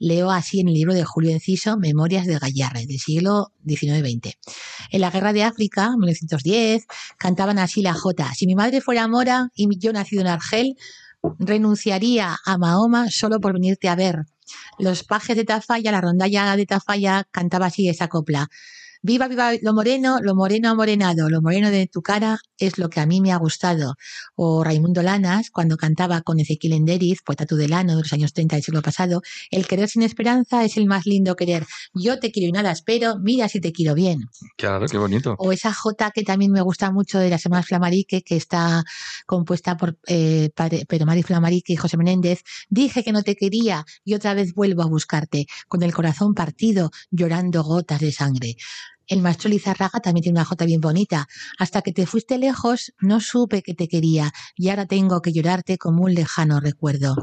Leo 0.00 0.30
así 0.30 0.60
en 0.60 0.68
el 0.68 0.74
libro 0.74 0.94
de 0.94 1.04
Julio 1.04 1.30
Enciso, 1.30 1.76
Memorias 1.76 2.26
de 2.26 2.38
Gallarre, 2.38 2.86
del 2.86 2.98
siglo 2.98 3.52
XIX-XX. 3.66 4.34
En 4.90 5.00
la 5.02 5.10
Guerra 5.10 5.34
de 5.34 5.44
África, 5.44 5.90
1910, 5.90 6.86
cantaban 7.18 7.58
así 7.58 7.82
la 7.82 7.92
jota. 7.92 8.32
Si 8.34 8.46
mi 8.46 8.54
madre 8.54 8.80
fuera 8.80 9.06
mora 9.08 9.50
y 9.54 9.68
yo 9.78 9.92
nacido 9.92 10.22
en 10.22 10.28
Argel, 10.28 10.74
renunciaría 11.38 12.38
a 12.46 12.56
Mahoma 12.56 13.10
solo 13.10 13.40
por 13.40 13.52
venirte 13.52 13.90
a 13.90 13.94
ver. 13.94 14.24
Los 14.78 15.04
pajes 15.04 15.36
de 15.36 15.44
Tafalla, 15.44 15.92
la 15.92 16.00
rondalla 16.00 16.56
de 16.56 16.64
Tafalla 16.64 17.28
cantaba 17.30 17.66
así 17.66 17.86
esa 17.86 18.08
copla. 18.08 18.48
Viva, 19.02 19.28
viva 19.28 19.52
lo 19.62 19.72
moreno, 19.72 20.18
lo 20.20 20.34
moreno 20.34 20.68
amorenado, 20.68 21.30
lo 21.30 21.40
moreno 21.40 21.70
de 21.70 21.86
tu 21.86 22.02
cara 22.02 22.38
es 22.58 22.76
lo 22.76 22.90
que 22.90 23.00
a 23.00 23.06
mí 23.06 23.22
me 23.22 23.32
ha 23.32 23.36
gustado. 23.36 23.94
O 24.36 24.62
Raimundo 24.62 25.02
Lanas, 25.02 25.50
cuando 25.50 25.78
cantaba 25.78 26.20
con 26.20 26.38
Ezequiel 26.38 26.74
Enderiz, 26.74 27.22
poeta 27.24 27.46
tudelano 27.46 27.96
de 27.96 28.02
los 28.02 28.12
años 28.12 28.34
30 28.34 28.56
del 28.56 28.62
siglo 28.62 28.82
pasado, 28.82 29.22
el 29.50 29.66
querer 29.66 29.88
sin 29.88 30.02
esperanza 30.02 30.64
es 30.64 30.76
el 30.76 30.84
más 30.84 31.06
lindo 31.06 31.34
querer. 31.34 31.66
Yo 31.94 32.18
te 32.18 32.30
quiero 32.30 32.48
y 32.48 32.52
nada 32.52 32.72
espero, 32.72 33.18
mira 33.18 33.48
si 33.48 33.60
te 33.60 33.72
quiero 33.72 33.94
bien. 33.94 34.28
Claro, 34.58 34.86
qué 34.86 34.98
bonito. 34.98 35.34
O 35.38 35.50
esa 35.50 35.72
J 35.72 36.10
que 36.10 36.22
también 36.22 36.52
me 36.52 36.60
gusta 36.60 36.90
mucho 36.90 37.18
de 37.18 37.30
las 37.30 37.44
hermanas 37.46 37.66
Flamarique, 37.66 38.22
que 38.22 38.36
está 38.36 38.84
compuesta 39.24 39.78
por 39.78 39.98
eh, 40.08 40.50
Pedro 40.54 41.06
Mari 41.06 41.22
Flamarique 41.22 41.72
y 41.72 41.76
José 41.76 41.96
Menéndez. 41.96 42.42
Dije 42.68 43.02
que 43.02 43.12
no 43.12 43.22
te 43.22 43.34
quería 43.34 43.86
y 44.04 44.12
otra 44.12 44.34
vez 44.34 44.54
vuelvo 44.54 44.82
a 44.82 44.86
buscarte, 44.86 45.46
con 45.68 45.82
el 45.82 45.94
corazón 45.94 46.34
partido, 46.34 46.90
llorando 47.10 47.62
gotas 47.62 48.00
de 48.00 48.12
sangre. 48.12 48.56
El 49.10 49.22
maestro 49.22 49.50
Lizarraga 49.50 49.98
también 49.98 50.22
tiene 50.22 50.38
una 50.38 50.44
jota 50.44 50.64
bien 50.64 50.80
bonita. 50.80 51.26
Hasta 51.58 51.82
que 51.82 51.92
te 51.92 52.06
fuiste 52.06 52.38
lejos, 52.38 52.92
no 53.00 53.18
supe 53.20 53.60
que 53.60 53.74
te 53.74 53.88
quería 53.88 54.30
y 54.54 54.68
ahora 54.68 54.86
tengo 54.86 55.20
que 55.20 55.32
llorarte 55.32 55.78
como 55.78 56.04
un 56.04 56.14
lejano 56.14 56.60
recuerdo. 56.60 57.16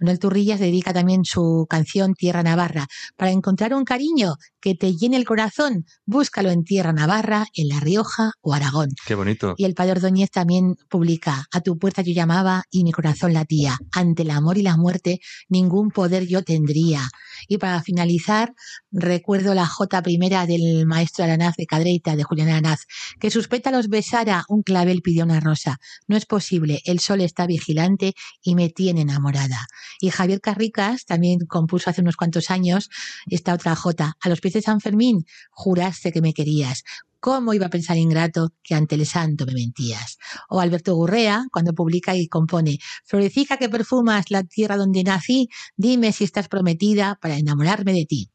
Manuel 0.00 0.18
Turrillas 0.18 0.58
dedica 0.58 0.94
también 0.94 1.26
su 1.26 1.66
canción 1.68 2.14
Tierra 2.14 2.42
Navarra. 2.42 2.86
Para 3.16 3.30
encontrar 3.30 3.74
un 3.74 3.84
cariño 3.84 4.36
que 4.60 4.74
te 4.74 4.96
llene 4.96 5.18
el 5.18 5.26
corazón, 5.26 5.84
búscalo 6.06 6.50
en 6.50 6.64
Tierra 6.64 6.94
Navarra, 6.94 7.44
en 7.52 7.68
La 7.68 7.80
Rioja 7.80 8.32
o 8.40 8.54
Aragón. 8.54 8.88
Qué 9.06 9.14
bonito. 9.14 9.54
Y 9.58 9.66
el 9.66 9.74
padre 9.74 9.92
Ordóñez 9.92 10.30
también 10.30 10.76
publica, 10.88 11.44
a 11.52 11.60
tu 11.60 11.78
puerta 11.78 12.00
yo 12.00 12.14
llamaba 12.14 12.64
y 12.70 12.84
mi 12.84 12.92
corazón 12.92 13.34
latía, 13.34 13.76
ante 13.92 14.22
el 14.22 14.30
amor 14.30 14.56
y 14.56 14.62
la 14.62 14.78
muerte 14.78 15.20
ningún 15.50 15.90
poder 15.90 16.26
yo 16.26 16.42
tendría. 16.42 17.02
Y 17.48 17.58
para 17.58 17.82
finalizar, 17.82 18.54
recuerdo 18.90 19.54
la 19.54 19.66
J 19.66 20.00
primera 20.02 20.46
del 20.46 20.86
maestro 20.86 21.17
Maestro 21.18 21.24
Aranaz 21.24 21.56
de 21.56 21.66
Cadreita, 21.66 22.16
de 22.16 22.22
Julián 22.22 22.48
Aranaz, 22.48 22.86
que 23.18 23.30
sus 23.30 23.48
pétalos 23.48 23.88
besara 23.88 24.44
un 24.48 24.62
clavel 24.62 25.02
pidió 25.02 25.24
una 25.24 25.40
rosa. 25.40 25.78
No 26.06 26.16
es 26.16 26.26
posible, 26.26 26.80
el 26.84 27.00
sol 27.00 27.20
está 27.20 27.46
vigilante 27.46 28.14
y 28.42 28.54
me 28.54 28.68
tiene 28.68 29.00
enamorada. 29.00 29.66
Y 30.00 30.10
Javier 30.10 30.40
Carricas 30.40 31.06
también 31.06 31.40
compuso 31.48 31.90
hace 31.90 32.02
unos 32.02 32.16
cuantos 32.16 32.50
años 32.50 32.88
esta 33.26 33.54
otra 33.54 33.74
jota. 33.74 34.14
A 34.20 34.28
los 34.28 34.40
pies 34.40 34.54
de 34.54 34.62
San 34.62 34.80
Fermín, 34.80 35.24
juraste 35.50 36.12
que 36.12 36.20
me 36.20 36.32
querías. 36.32 36.84
¿Cómo 37.20 37.52
iba 37.52 37.66
a 37.66 37.70
pensar 37.70 37.96
ingrato 37.96 38.50
que 38.62 38.76
ante 38.76 38.94
el 38.94 39.04
santo 39.04 39.44
me 39.44 39.54
mentías? 39.54 40.18
O 40.48 40.60
Alberto 40.60 40.94
Gurrea, 40.94 41.46
cuando 41.50 41.72
publica 41.72 42.14
y 42.14 42.28
compone, 42.28 42.78
Florecica 43.04 43.56
que 43.56 43.68
perfumas 43.68 44.30
la 44.30 44.44
tierra 44.44 44.76
donde 44.76 45.02
nací, 45.02 45.48
dime 45.76 46.12
si 46.12 46.22
estás 46.22 46.46
prometida 46.46 47.18
para 47.20 47.36
enamorarme 47.36 47.92
de 47.92 48.06
ti. 48.06 48.30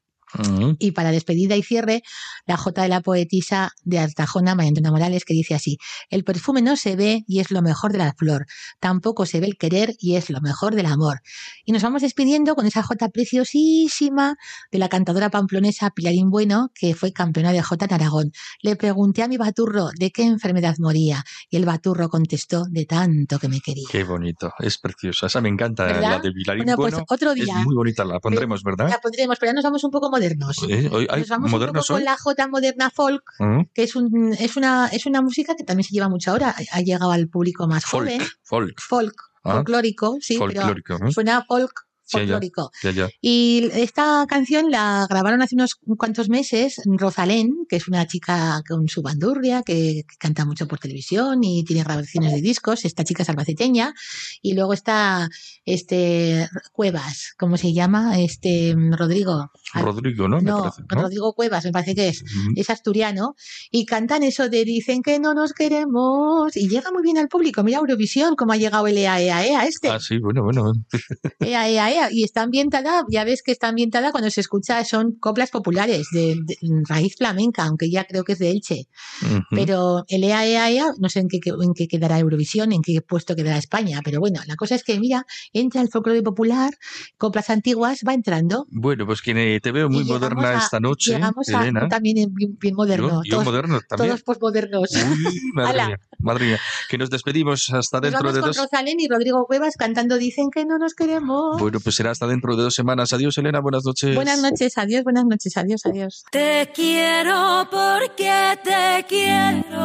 Y 0.80 0.92
para 0.92 1.12
despedida 1.12 1.56
y 1.56 1.64
cierre, 1.64 2.04
la 2.46 2.58
Jota 2.58 2.84
de 2.84 2.90
la 2.90 3.02
poetisa 3.02 3.72
de 3.84 4.00
Artajona, 4.00 4.56
María 4.56 4.70
Antonia 4.70 4.92
Morales, 4.92 5.26
que 5.26 5.34
dice 5.34 5.56
así: 5.56 5.78
El 6.10 6.24
perfume 6.24 6.62
no 6.62 6.76
se 6.76 6.96
ve 6.96 7.24
y 7.28 7.40
es 7.40 7.52
lo 7.52 7.62
mejor 7.62 7.92
de 7.92 8.00
la 8.00 8.14
flor, 8.14 8.46
tampoco 8.80 9.26
se 9.26 9.40
ve 9.40 9.48
el 9.48 9.58
querer 9.58 9.96
y 10.00 10.16
es 10.16 10.30
lo 10.30 10.42
mejor 10.42 10.76
del 10.76 10.88
amor. 10.88 11.22
Y 11.66 11.72
nos 11.72 11.84
vamos 11.84 12.02
despidiendo 12.02 12.56
con 12.56 12.66
esa 12.66 12.84
Jota 12.84 13.10
preciosísima 13.10 14.36
de 14.72 14.80
la 14.80 14.90
cantadora 14.90 15.30
pamplonesa 15.30 15.92
Pilarín 15.92 16.30
Bueno, 16.30 16.72
que 16.74 16.96
fue 16.96 17.14
campeona 17.14 17.52
de 17.52 17.62
Jota 17.62 17.86
en 17.86 17.94
Aragón. 17.94 18.32
Le 18.62 18.76
pregunté 18.76 19.24
a 19.24 19.28
mi 19.28 19.38
baturro 19.38 19.90
de 19.98 20.12
qué 20.12 20.24
enfermedad 20.24 20.76
moría 20.80 21.24
y 21.50 21.58
el 21.58 21.66
baturro 21.66 22.10
contestó 22.10 22.66
de 22.70 22.86
tanto 22.86 23.40
que 23.40 23.48
me 23.48 23.62
quería. 23.62 23.88
Qué 23.90 24.04
bonito, 24.04 24.52
es 24.60 24.78
preciosa. 24.78 25.28
Esa 25.28 25.42
me 25.42 25.50
encanta, 25.50 25.86
¿Verdad? 25.86 26.02
la 26.02 26.20
de 26.20 26.32
Vilarín. 26.32 26.64
Bueno, 26.66 26.78
pues 26.78 26.96
otro 27.08 27.34
día. 27.34 27.60
Es 27.60 27.66
muy 27.66 27.76
bonita, 27.76 28.04
la 28.06 28.20
pondremos, 28.20 28.64
¿verdad? 28.64 28.90
La 28.90 29.00
pondremos, 29.00 29.38
pero 29.40 29.52
ya 29.52 29.56
nos 29.56 29.64
vamos 29.64 29.84
un 29.84 29.92
poco 29.92 30.10
modernos. 30.24 30.58
Eh, 30.70 30.90
hoy 30.92 31.08
hay 31.10 31.20
Nos 31.22 31.30
vamos 31.30 31.52
modernos 31.52 31.90
un 31.90 31.96
poco 31.96 31.98
con 32.00 32.04
la 32.06 32.18
Jota 32.18 32.48
moderna 32.48 32.90
folk, 32.90 33.24
Mm. 33.40 33.62
que 33.74 33.84
es, 33.84 33.96
un, 33.96 34.34
es, 34.40 34.56
una, 34.58 34.88
es 34.88 35.06
una 35.06 35.22
música 35.22 35.56
que 35.56 35.64
también 35.64 35.86
se 35.88 35.94
lleva 35.94 36.10
mucho 36.10 36.32
ahora. 36.32 36.56
Ha 36.72 36.82
llegado 36.82 37.12
al 37.12 37.28
público 37.28 37.68
más 37.68 37.84
Folk, 37.86 38.10
joven. 38.12 38.28
folk. 38.44 38.80
Folk, 38.82 39.16
Ah. 39.46 39.56
folclórico, 39.56 40.18
sí, 40.22 40.38
Folclórico, 40.38 40.96
pero 40.98 41.10
¿eh? 41.10 41.12
suena 41.12 41.44
folk 41.46 41.74
ya, 42.06 42.20
folclórico. 42.20 42.72
ya, 42.84 42.92
ya. 42.92 43.10
Y 43.22 43.70
esta 43.74 44.26
canción 44.30 44.70
la 44.72 45.06
grabaron 45.10 45.42
hace 45.42 45.56
unos 45.56 45.76
cuantos 45.98 46.30
meses 46.30 46.80
Rosalén, 46.86 47.66
que 47.68 47.76
es 47.78 47.88
una 47.88 48.06
chica 48.08 48.62
con 48.68 48.88
su 48.88 49.02
bandurria, 49.02 49.64
que, 49.64 50.04
que 50.08 50.16
canta 50.18 50.46
mucho 50.46 50.68
por 50.68 50.80
televisión 50.80 51.44
y 51.44 51.64
tiene 51.66 51.84
grabaciones 51.84 52.32
de 52.34 52.42
discos. 52.42 52.86
Esta 52.86 53.04
chica 53.04 53.24
es 53.24 53.30
albaceteña. 53.30 53.94
Y 54.42 54.54
luego 54.54 54.74
está 54.74 55.28
este 55.66 56.48
Cuevas, 56.72 57.34
¿cómo 57.38 57.58
se 57.58 57.74
llama? 57.74 58.20
Este 58.20 58.76
Rodrigo. 58.92 59.52
Rodrigo, 59.82 60.28
¿no? 60.28 60.38
Me 60.38 60.44
No, 60.44 60.60
parece, 60.64 60.82
¿no? 60.82 61.02
Rodrigo 61.02 61.34
Cuevas, 61.34 61.66
me 61.66 61.72
parece 61.72 61.96
que 61.96 62.10
es. 62.10 62.24
Es 62.56 62.70
asturiano. 62.70 63.36
Y 63.72 63.86
cantan 63.86 64.24
eso 64.24 64.50
de 64.50 64.66
dicen 64.66 65.02
que 65.02 65.20
no 65.20 65.34
nos 65.34 65.54
queremos. 65.54 66.56
Y 66.56 66.70
llega 66.70 66.92
muy 66.92 67.02
bien 67.02 67.18
al 67.18 67.28
público. 67.28 67.64
Mira 67.64 67.80
Eurovisión, 67.80 68.36
cómo 68.36 68.54
ha 68.54 68.58
llegado 68.58 68.88
el 68.88 68.98
EA, 68.98 69.22
EA, 69.22 69.46
EA 69.46 69.66
este. 69.66 69.90
Ah, 69.90 70.00
sí, 70.00 70.20
bueno, 70.20 70.44
bueno. 70.44 70.74
Ea, 71.40 71.70
ea, 71.70 71.92
ea. 71.92 72.10
Y 72.12 72.24
está 72.24 72.42
ambientada, 72.42 73.04
ya 73.10 73.24
ves 73.24 73.42
que 73.44 73.52
está 73.52 73.68
ambientada 73.68 74.12
cuando 74.12 74.30
se 74.30 74.42
escucha, 74.42 74.84
son 74.86 75.14
coplas 75.20 75.52
populares 75.52 76.08
de, 76.12 76.38
de 76.44 76.58
raíz 76.88 77.16
flamenca, 77.18 77.64
aunque 77.64 77.90
ya 77.90 78.06
creo 78.06 78.24
que 78.24 78.34
es 78.34 78.40
de 78.40 78.52
Elche. 78.52 78.88
Ujú. 79.24 79.42
Pero 79.52 80.04
el 80.08 80.24
ea, 80.24 80.46
ea, 80.46 80.70
ea, 80.72 80.88
no 81.00 81.10
sé 81.10 81.20
en 81.20 81.28
qué, 81.28 81.40
en 81.46 81.74
qué 81.74 81.88
quedará 81.88 82.20
Eurovisión, 82.20 82.72
en 82.72 82.82
qué 82.82 83.02
puesto 83.02 83.36
quedará 83.36 83.58
España, 83.58 84.02
pero 84.04 84.20
bueno, 84.20 84.42
la 84.48 84.56
cosa 84.56 84.76
es 84.76 84.84
que, 84.84 85.00
mira, 85.00 85.26
entra 85.52 85.82
el 85.82 85.90
folclore 85.90 86.22
popular, 86.22 86.74
coplas 87.18 87.50
antiguas, 87.50 88.02
va 88.08 88.14
entrando. 88.14 88.66
Bueno, 88.70 89.06
pues 89.06 89.22
que 89.22 89.34
te 89.64 89.72
veo 89.72 89.90
muy 89.90 90.04
moderna 90.04 90.50
a- 90.50 90.58
esta 90.58 90.80
noche, 90.82 91.14
Llegamos 91.14 91.48
a, 91.50 91.62
Elena. 91.62 91.88
también 91.88 92.18
en 92.18 92.34
bien, 92.34 92.58
bien 92.60 92.76
moderno. 92.76 93.08
Yo, 93.08 93.22
yo 93.24 93.32
todos, 93.32 93.46
moderno 93.46 93.80
también. 93.88 94.10
todos 94.10 94.22
posmodernos. 94.24 94.90
Uy, 94.92 95.40
madre 95.54 95.74
mía, 95.88 96.00
madre 96.20 96.46
mía. 96.48 96.60
Que 96.90 96.98
nos 96.98 97.10
despedimos 97.10 97.70
hasta 97.72 97.98
Nos 98.02 98.12
dentro 98.12 98.20
vamos 98.26 98.34
de 98.36 98.42
con 98.42 98.48
dos. 98.50 98.58
Rosalén 98.58 99.00
y 99.00 99.08
Rodrigo 99.08 99.46
Cuevas 99.46 99.76
cantando 99.78 100.18
Dicen 100.18 100.50
que 100.54 100.66
no 100.66 100.78
nos 100.78 100.94
queremos. 100.94 101.60
Bueno, 101.62 101.80
pues 101.80 101.96
será 101.96 102.12
hasta 102.12 102.28
dentro 102.28 102.58
de 102.58 102.64
dos 102.64 102.76
semanas. 102.76 103.14
Adiós, 103.14 103.38
Elena. 103.38 103.62
Buenas 103.62 103.86
noches. 103.86 104.14
Buenas 104.14 104.42
noches, 104.42 104.78
adiós, 104.78 105.04
buenas 105.06 105.24
noches, 105.26 105.56
adiós, 105.56 105.86
adiós. 105.86 106.24
Te 106.30 106.70
quiero 106.76 107.66
porque 107.72 108.60
te 108.66 109.06
quiero. 109.08 109.84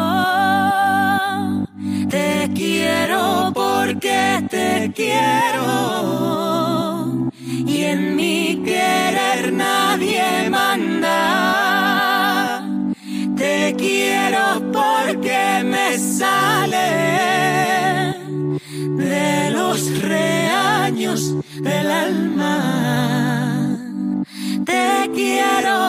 Te 2.11 2.51
quiero 2.55 3.53
porque 3.55 4.45
te 4.51 4.93
quiero. 4.95 6.48
En 7.91 8.17
mi 8.17 8.63
querer 8.67 9.51
nadie 9.53 10.51
manda. 10.51 11.21
Te 13.35 13.75
quiero 13.79 14.45
porque 14.73 15.63
me 15.65 15.99
sale 15.99 16.91
de 19.05 19.51
los 19.53 20.03
reaños 20.03 21.35
del 21.63 21.91
alma. 21.91 22.57
Te 24.67 25.11
quiero 25.15 25.88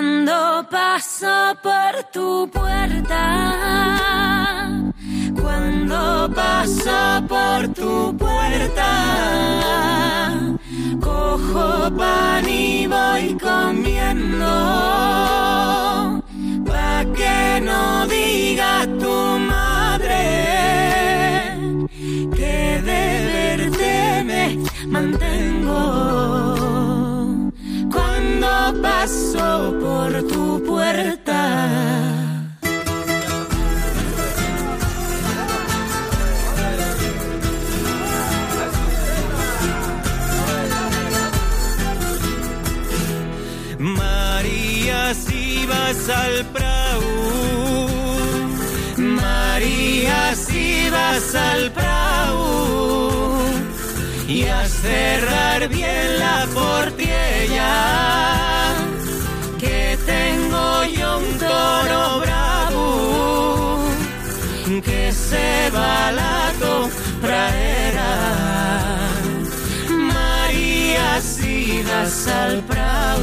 Cuando 0.00 0.66
paso 0.70 1.28
por 1.62 1.92
tu 2.10 2.48
puerta, 2.50 3.22
cuando 5.38 6.30
paso 6.34 7.22
por 7.28 7.68
tu 7.74 8.16
puerta, 8.16 8.90
cojo 11.02 11.94
pan 11.98 12.48
y 12.48 12.86
voy 12.86 13.36
comiendo, 13.36 14.46
pa' 16.64 17.04
que 17.14 17.60
no 17.60 18.06
diga 18.06 18.86
tu 18.98 19.38
madre 19.52 20.22
que 22.34 22.80
de 22.88 23.02
verte 23.34 24.24
me 24.24 24.44
mantengo 24.86 26.59
cuando 28.50 28.82
paso 28.82 29.74
por 29.80 30.22
tu 30.28 30.62
puerta. 30.64 31.40
María, 43.78 45.14
si 45.14 45.66
vas 45.66 46.08
al 46.08 46.44
Prau. 46.54 47.02
María, 48.96 50.34
si 50.34 50.90
vas 50.90 51.34
al 51.34 51.70
Prau. 51.72 52.59
Y 54.30 54.46
a 54.46 54.64
cerrar 54.64 55.68
bien 55.68 56.18
la 56.20 56.46
portiella. 56.54 57.74
Que 59.58 59.98
tengo 60.06 60.84
yo 60.84 61.18
un 61.18 61.38
toro 61.38 62.20
bravo. 62.20 63.80
Que 64.84 65.10
se 65.10 65.70
va 65.74 66.08
a 66.08 66.12
la 66.12 66.52
pradera. 67.20 68.10
María, 70.14 71.20
si 71.20 71.82
vas 71.82 72.28
al 72.28 72.62
Prau. 72.70 73.22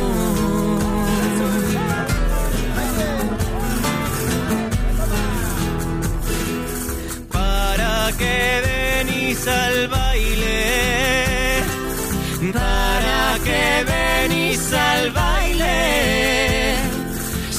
Para 7.32 8.12
que 8.18 8.62
venís 8.68 9.47
al 9.47 9.86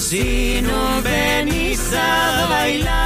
si 0.08 0.62
no 0.62 1.02
venís 1.02 1.92
a 1.92 2.46
bailar, 2.48 2.96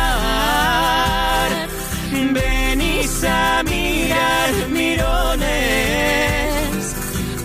venís 2.32 3.24
a 3.24 3.64
mirar 3.64 4.50
mirones 4.70 5.42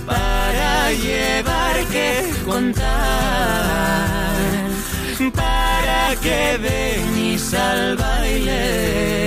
para 0.05 0.91
llevar 0.91 1.75
que 1.93 2.09
contar, 2.45 2.85
para 5.33 6.15
que 6.21 6.41
venís 6.61 7.51
al 7.55 7.95
baile. 7.97 9.26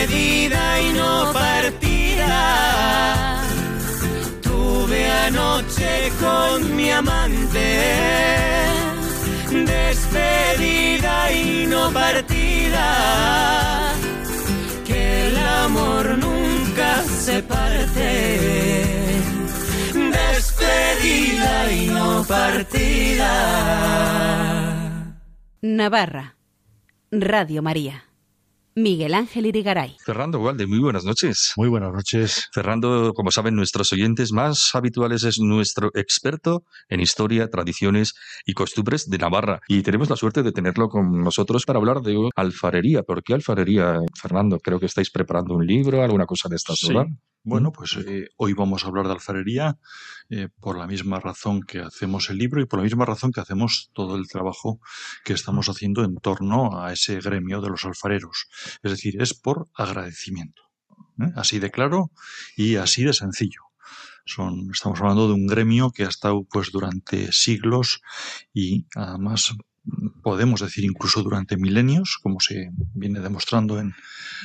Despedida 0.00 0.80
y 0.80 0.92
no 0.94 1.30
partida. 1.30 2.32
Tuve 4.40 5.10
anoche 5.10 6.10
con 6.18 6.74
mi 6.74 6.90
amante. 6.90 7.82
Despedida 9.50 11.30
y 11.32 11.66
no 11.66 11.92
partida. 11.92 13.92
Que 14.86 15.28
el 15.28 15.36
amor 15.36 16.16
nunca 16.16 17.02
se 17.02 17.42
parte. 17.42 18.86
Despedida 19.92 21.72
y 21.72 21.88
no 21.88 22.24
partida. 22.24 23.28
Navarra. 25.60 26.36
Radio 27.10 27.60
María. 27.60 28.09
Miguel 28.74 29.14
Ángel 29.14 29.46
Irigaray. 29.46 29.96
Fernando 30.04 30.38
Gualde, 30.38 30.66
muy 30.66 30.78
buenas 30.78 31.04
noches. 31.04 31.52
Muy 31.56 31.68
buenas 31.68 31.92
noches. 31.92 32.48
Fernando, 32.52 33.12
como 33.14 33.30
saben 33.30 33.56
nuestros 33.56 33.92
oyentes 33.92 34.32
más 34.32 34.70
habituales, 34.74 35.24
es 35.24 35.38
nuestro 35.40 35.90
experto 35.94 36.62
en 36.88 37.00
historia, 37.00 37.48
tradiciones 37.48 38.14
y 38.46 38.52
costumbres 38.54 39.08
de 39.08 39.18
Navarra. 39.18 39.60
Y 39.68 39.82
tenemos 39.82 40.08
la 40.08 40.16
suerte 40.16 40.42
de 40.42 40.52
tenerlo 40.52 40.88
con 40.88 41.20
nosotros 41.22 41.64
para 41.66 41.78
hablar 41.78 42.00
de 42.02 42.16
alfarería. 42.36 43.02
¿Por 43.02 43.22
qué 43.22 43.34
alfarería, 43.34 43.98
Fernando? 44.20 44.58
Creo 44.60 44.78
que 44.78 44.86
estáis 44.86 45.10
preparando 45.10 45.54
un 45.54 45.66
libro, 45.66 46.02
alguna 46.02 46.26
cosa 46.26 46.48
de 46.48 46.56
estas, 46.56 46.78
Sí. 46.78 46.88
¿verdad? 46.88 47.06
Bueno, 47.42 47.72
pues 47.72 47.96
eh, 47.96 48.28
hoy 48.36 48.52
vamos 48.52 48.84
a 48.84 48.88
hablar 48.88 49.06
de 49.06 49.12
alfarería 49.12 49.78
eh, 50.28 50.48
por 50.60 50.76
la 50.76 50.86
misma 50.86 51.20
razón 51.20 51.62
que 51.62 51.80
hacemos 51.80 52.28
el 52.28 52.36
libro 52.36 52.60
y 52.60 52.66
por 52.66 52.80
la 52.80 52.84
misma 52.84 53.06
razón 53.06 53.32
que 53.32 53.40
hacemos 53.40 53.90
todo 53.94 54.16
el 54.16 54.28
trabajo 54.28 54.78
que 55.24 55.32
estamos 55.32 55.70
haciendo 55.70 56.04
en 56.04 56.16
torno 56.16 56.78
a 56.78 56.92
ese 56.92 57.18
gremio 57.18 57.62
de 57.62 57.70
los 57.70 57.86
alfareros. 57.86 58.48
Es 58.82 58.90
decir, 58.90 59.22
es 59.22 59.32
por 59.32 59.68
agradecimiento. 59.74 60.62
¿eh? 61.18 61.32
Así 61.34 61.58
de 61.58 61.70
claro 61.70 62.10
y 62.56 62.76
así 62.76 63.04
de 63.04 63.14
sencillo. 63.14 63.62
Son, 64.26 64.68
estamos 64.70 65.00
hablando 65.00 65.26
de 65.26 65.32
un 65.32 65.46
gremio 65.46 65.92
que 65.92 66.04
ha 66.04 66.08
estado 66.08 66.44
pues 66.44 66.70
durante 66.70 67.32
siglos 67.32 68.02
y 68.52 68.86
además 68.94 69.54
podemos 70.22 70.60
decir 70.60 70.84
incluso 70.84 71.22
durante 71.22 71.56
milenios, 71.56 72.18
como 72.22 72.40
se 72.40 72.70
viene 72.94 73.20
demostrando 73.20 73.78
en 73.78 73.94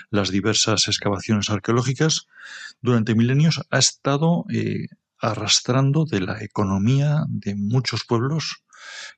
las 0.09 0.29
diversas 0.29 0.87
excavaciones 0.87 1.49
arqueológicas, 1.49 2.27
durante 2.81 3.15
milenios 3.15 3.61
ha 3.69 3.77
estado 3.77 4.45
eh, 4.49 4.87
arrastrando 5.19 6.05
de 6.05 6.21
la 6.21 6.41
economía 6.43 7.23
de 7.27 7.55
muchos 7.55 8.05
pueblos 8.05 8.63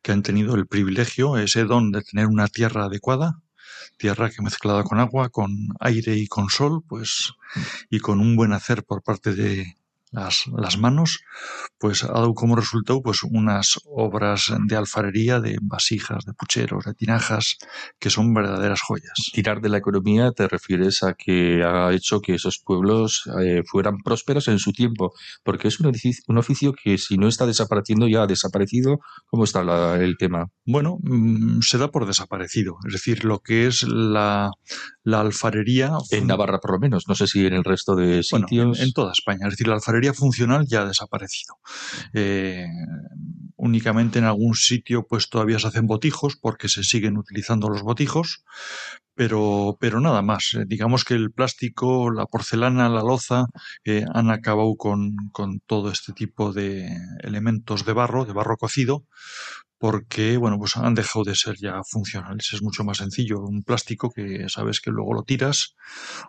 que 0.02 0.12
han 0.12 0.24
tenido 0.24 0.56
el 0.56 0.68
privilegio, 0.68 1.38
ese 1.38 1.66
don 1.66 1.92
de 1.92 2.02
tener 2.02 2.28
una 2.28 2.48
tierra 2.48 2.86
adecuada, 2.86 3.42
tierra 3.98 4.30
que 4.30 4.42
mezclada 4.42 4.84
con 4.84 5.00
agua, 5.00 5.30
con 5.30 5.52
aire 5.80 6.16
y 6.16 6.28
con 6.28 6.50
sol, 6.50 6.84
pues, 6.88 7.34
y 7.90 8.00
con 8.00 8.20
un 8.20 8.36
buen 8.36 8.54
hacer 8.54 8.84
por 8.84 9.04
parte 9.04 9.34
de 9.34 9.76
las, 10.12 10.44
las 10.58 10.78
manos, 10.78 11.20
pues 11.80 12.04
ha 12.04 12.08
dado 12.14 12.34
como 12.34 12.56
resultado 12.56 13.02
pues 13.02 13.24
unas 13.24 13.80
obras 13.86 14.52
de 14.68 14.76
alfarería, 14.76 15.40
de 15.40 15.58
vasijas, 15.62 16.26
de 16.26 16.34
pucheros, 16.34 16.86
de 16.86 16.94
tinajas, 16.94 17.58
que 18.00 18.10
son 18.10 18.34
verdaderas 18.34 18.82
joyas. 18.82 19.14
Tirar 19.34 19.62
de 19.62 19.70
la 19.70 19.78
economía 19.78 20.32
te 20.32 20.48
refieres 20.48 21.04
a 21.04 21.14
que 21.14 21.64
ha 21.64 21.92
hecho 21.94 22.22
que 22.22 22.36
esos 22.36 22.60
pueblos 22.64 23.24
eh, 23.42 23.64
fueran 23.66 23.98
prósperos 23.98 24.48
en 24.48 24.60
su 24.60 24.72
tiempo, 24.72 25.14
porque 25.44 25.68
es 25.68 25.80
un 25.80 25.88
oficio, 25.88 26.24
un 26.28 26.38
oficio 26.38 26.74
que 26.74 26.98
si 26.98 27.18
no 27.18 27.28
está 27.28 27.46
desapareciendo 27.46 28.08
ya 28.08 28.24
ha 28.24 28.28
desaparecido. 28.28 29.00
¿Cómo 29.28 29.44
está 29.44 29.64
la- 29.64 29.96
el 29.98 30.18
tema? 30.18 30.48
Bueno, 30.66 30.98
mm, 31.02 31.60
se 31.62 31.78
da 31.78 31.90
por 31.92 32.06
desaparecido. 32.06 32.78
Es 32.88 32.94
decir, 32.94 33.24
lo 33.26 33.40
que 33.40 33.68
es 33.68 33.84
la, 33.84 34.52
la 35.04 35.20
alfarería. 35.22 35.92
En 36.12 36.28
Navarra, 36.28 36.60
por 36.60 36.72
lo 36.72 36.80
menos. 36.80 37.04
No 37.08 37.16
sé 37.16 37.28
si 37.28 37.46
en 37.46 37.54
el 37.54 37.64
resto 37.64 37.96
de 37.96 38.22
Bueno, 38.32 38.48
sitios. 38.48 38.80
en, 38.80 38.86
en 38.86 38.94
toda 38.94 39.12
España. 39.12 39.48
Es 39.48 39.52
decir, 39.54 39.68
la 39.68 39.76
alfarería 39.76 39.97
funcional 40.14 40.66
ya 40.68 40.82
ha 40.82 40.86
desaparecido. 40.86 41.56
Eh, 42.14 42.68
únicamente 43.56 44.20
en 44.20 44.26
algún 44.26 44.56
sitio, 44.56 45.06
pues 45.08 45.30
todavía 45.30 45.60
se 45.60 45.68
hacen 45.68 45.88
botijos, 45.88 46.38
porque 46.40 46.70
se 46.70 46.84
siguen 46.84 47.18
utilizando 47.18 47.70
los 47.70 47.82
botijos, 47.82 48.44
pero, 49.16 49.78
pero 49.80 50.00
nada 50.00 50.22
más. 50.22 50.54
Eh, 50.54 50.64
digamos 50.68 51.04
que 51.04 51.16
el 51.16 51.32
plástico, 51.32 52.12
la 52.12 52.26
porcelana, 52.28 52.88
la 52.90 53.02
loza, 53.02 53.48
eh, 53.84 54.06
han 54.14 54.30
acabado 54.30 54.76
con, 54.78 55.16
con 55.32 55.60
todo 55.62 55.92
este 55.92 56.14
tipo 56.14 56.54
de 56.54 56.96
elementos 57.24 57.86
de 57.86 57.94
barro, 57.94 58.26
de 58.26 58.34
barro 58.34 58.58
cocido, 58.58 59.06
porque 59.78 60.38
bueno, 60.38 60.58
pues 60.58 60.76
han 60.78 60.96
dejado 60.96 61.24
de 61.26 61.36
ser 61.36 61.56
ya 61.58 61.82
funcionales. 61.84 62.52
Es 62.54 62.62
mucho 62.62 62.84
más 62.84 62.98
sencillo. 62.98 63.42
Un 63.42 63.64
plástico 63.64 64.10
que 64.10 64.50
sabes 64.50 64.82
que 64.82 64.92
luego 64.92 65.14
lo 65.14 65.24
tiras 65.24 65.76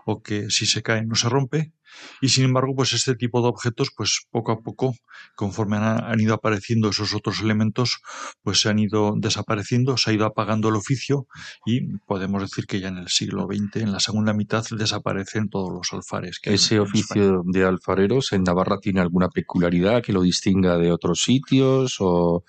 o 0.04 0.22
que 0.22 0.50
si 0.50 0.66
se 0.66 0.82
cae 0.82 1.04
no 1.04 1.14
se 1.14 1.28
rompe. 1.28 1.72
Y 2.20 2.28
sin 2.28 2.44
embargo, 2.44 2.74
pues 2.74 2.92
este 2.92 3.14
tipo 3.14 3.40
de 3.40 3.48
objetos, 3.48 3.88
pues 3.96 4.26
poco 4.30 4.52
a 4.52 4.60
poco, 4.60 4.94
conforme 5.34 5.78
han, 5.78 6.04
han 6.04 6.20
ido 6.20 6.34
apareciendo 6.34 6.90
esos 6.90 7.14
otros 7.14 7.40
elementos, 7.40 8.00
pues 8.42 8.60
se 8.60 8.68
han 8.68 8.78
ido 8.78 9.14
desapareciendo, 9.16 9.96
se 9.96 10.10
ha 10.10 10.12
ido 10.12 10.26
apagando 10.26 10.68
el 10.68 10.76
oficio 10.76 11.26
y 11.64 11.96
podemos 12.06 12.42
decir 12.42 12.66
que 12.66 12.80
ya 12.80 12.88
en 12.88 12.98
el 12.98 13.08
siglo 13.08 13.46
XX, 13.50 13.76
en 13.76 13.92
la 13.92 14.00
segunda 14.00 14.34
mitad, 14.34 14.64
desaparecen 14.70 15.48
todos 15.48 15.72
los 15.72 15.92
alfares. 15.92 16.40
Que 16.40 16.50
hay 16.50 16.56
¿Ese 16.56 16.78
oficio 16.78 17.42
de 17.46 17.64
alfareros 17.64 18.32
en 18.32 18.42
Navarra 18.42 18.78
tiene 18.80 19.00
alguna 19.00 19.28
peculiaridad 19.28 20.02
que 20.02 20.12
lo 20.12 20.22
distinga 20.22 20.76
de 20.76 20.92
otros 20.92 21.22
sitios 21.22 21.96
o, 22.00 22.44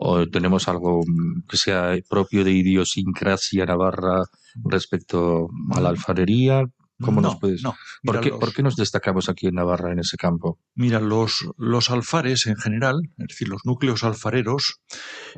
o 0.00 0.26
tenemos 0.28 0.68
algo 0.68 1.02
mm, 1.06 1.42
que 1.48 1.56
sea 1.56 1.94
propio 2.08 2.44
de 2.44 2.52
idiosincrasia 2.52 3.66
navarra 3.66 4.22
respecto 4.64 5.48
a 5.74 5.80
la 5.80 5.88
alfarería? 5.90 6.64
¿Cómo 7.00 7.20
No, 7.20 7.28
nos 7.28 7.38
puedes? 7.38 7.62
no. 7.62 7.76
¿Por, 8.02 8.14
Mira, 8.16 8.20
qué, 8.22 8.30
los- 8.30 8.40
por 8.40 8.52
qué 8.52 8.62
nos 8.64 8.74
destacamos 8.74 9.28
aquí 9.28 9.46
en 9.46 9.54
Navarra 9.54 9.92
en 9.92 10.00
ese 10.00 10.16
campo? 10.16 10.58
Mira, 10.74 10.98
los, 10.98 11.46
los 11.56 11.90
alfares 11.90 12.46
en 12.48 12.56
general, 12.56 12.96
es 13.18 13.28
decir, 13.28 13.48
los 13.48 13.64
núcleos 13.64 14.02
alfareros, 14.02 14.80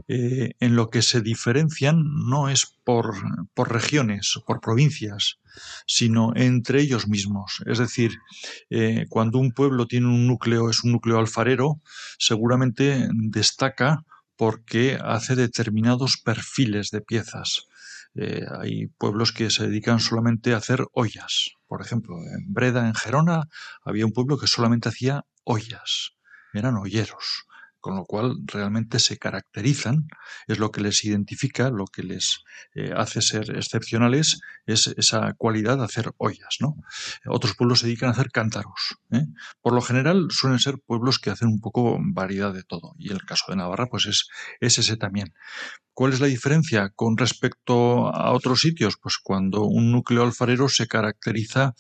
eh, 0.09 0.53
en 0.59 0.77
lo 0.77 0.89
que 0.89 1.03
se 1.03 1.21
diferencian 1.21 2.03
no 2.31 2.49
es 2.49 2.67
por, 2.85 3.13
por 3.53 3.71
regiones 3.73 4.35
o 4.39 4.45
por 4.47 4.61
provincias, 4.61 5.37
sino 5.87 6.33
entre 6.35 6.81
ellos 6.81 7.09
mismos. 7.09 7.63
Es 7.67 7.79
decir, 7.79 8.13
eh, 8.71 9.05
cuando 9.11 9.39
un 9.39 9.53
pueblo 9.53 9.87
tiene 9.87 10.07
un 10.07 10.27
núcleo, 10.27 10.71
es 10.71 10.83
un 10.83 10.93
núcleo 10.93 11.19
alfarero, 11.19 11.81
seguramente 12.19 13.07
destaca 13.13 14.03
porque 14.41 14.99
hace 15.05 15.37
determinados 15.37 16.17
perfiles 16.17 16.89
de 16.91 17.03
piezas. 17.03 17.67
Eh, 18.15 18.47
hay 18.59 18.87
pueblos 18.87 19.33
que 19.33 19.51
se 19.51 19.69
dedican 19.69 20.01
solamente 20.01 20.55
a 20.55 20.57
hacer 20.57 20.87
ollas. 20.95 21.51
Por 21.67 21.83
ejemplo, 21.83 22.17
en 22.17 22.51
Breda, 22.51 22.89
en 22.89 22.95
Gerona, 22.95 23.51
había 23.85 24.07
un 24.07 24.13
pueblo 24.13 24.39
que 24.39 24.47
solamente 24.47 24.89
hacía 24.89 25.27
ollas. 25.45 26.13
Eran 26.55 26.79
olleros. 26.79 27.45
Con 27.81 27.97
lo 27.97 28.05
cual 28.05 28.37
realmente 28.45 28.99
se 28.99 29.19
caracterizan, 29.19 30.09
es 30.47 30.59
lo 30.59 30.71
que 30.71 30.81
les 30.81 31.05
identifica, 31.05 31.71
lo 31.71 31.87
que 31.87 32.03
les 32.03 32.45
eh, 32.75 32.93
hace 32.95 33.23
ser 33.23 33.57
excepcionales, 33.57 34.41
es 34.67 34.89
esa 34.99 35.33
cualidad 35.35 35.79
de 35.79 35.85
hacer 35.85 36.13
ollas. 36.19 36.57
¿no? 36.61 36.77
Otros 37.27 37.55
pueblos 37.57 37.81
se 37.81 37.87
dedican 37.87 38.11
a 38.11 38.13
hacer 38.13 38.31
cántaros. 38.31 38.99
¿eh? 39.11 39.27
Por 39.61 39.73
lo 39.73 39.81
general 39.81 40.29
suelen 40.31 40.59
ser 40.59 40.77
pueblos 40.85 41.19
que 41.19 41.31
hacen 41.31 41.49
un 41.49 41.61
poco 41.61 41.99
variedad 42.01 42.53
de 42.53 42.63
todo. 42.63 42.95
Y 42.99 43.13
el 43.13 43.25
caso 43.25 43.47
de 43.49 43.57
Navarra, 43.57 43.87
pues 43.87 44.07
es, 44.07 44.29
es 44.61 44.79
ese 44.79 44.97
también. 44.97 45.33
¿Cuál 45.95 46.13
es 46.13 46.21
la 46.21 46.29
diferencia 46.29 46.91
con 46.95 47.17
respecto 47.17 48.09
a 48.09 48.33
otros 48.33 48.61
sitios? 48.61 48.97
Pues 48.97 49.19
cuando 49.23 49.65
un 49.65 49.93
núcleo 49.93 50.23
alfarero 50.23 50.69
se 50.69 50.87
caracteriza 50.87 51.75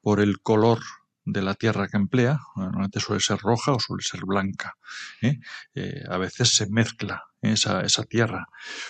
por 0.00 0.20
el 0.20 0.40
color 0.40 0.80
de 1.26 1.42
la 1.42 1.54
tierra 1.54 1.88
que 1.88 1.96
emplea, 1.96 2.38
normalmente 2.54 3.00
suele 3.00 3.20
ser 3.20 3.38
roja 3.38 3.72
o 3.72 3.80
suele 3.80 4.02
ser 4.02 4.20
blanca. 4.24 4.76
¿eh? 5.20 5.38
Eh, 5.74 6.04
a 6.08 6.16
veces 6.18 6.54
se 6.54 6.68
mezcla 6.70 7.24
esa, 7.42 7.82
esa 7.82 8.04
tierra. 8.04 8.46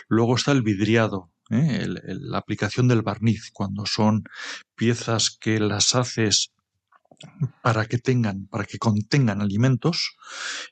Luego 0.08 0.36
está 0.36 0.52
el 0.52 0.62
vidriado, 0.62 1.32
¿eh? 1.50 1.86
la 2.04 2.38
aplicación 2.38 2.88
del 2.88 3.02
barniz, 3.02 3.50
cuando 3.52 3.86
son 3.86 4.24
piezas 4.74 5.30
que 5.30 5.58
las 5.58 5.94
haces 5.94 6.52
para 7.62 7.86
que 7.86 7.96
tengan, 7.96 8.46
para 8.48 8.66
que 8.66 8.76
contengan 8.76 9.40
alimentos, 9.40 10.16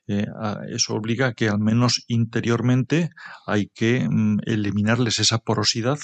eso 0.05 0.93
obliga 0.93 1.27
a 1.27 1.33
que 1.33 1.49
al 1.49 1.57
menos 1.57 2.03
interiormente 2.07 3.09
hay 3.47 3.71
que 3.73 4.07
mm, 4.07 4.41
eliminarles 4.45 5.17
esa 5.17 5.39
porosidad. 5.39 5.97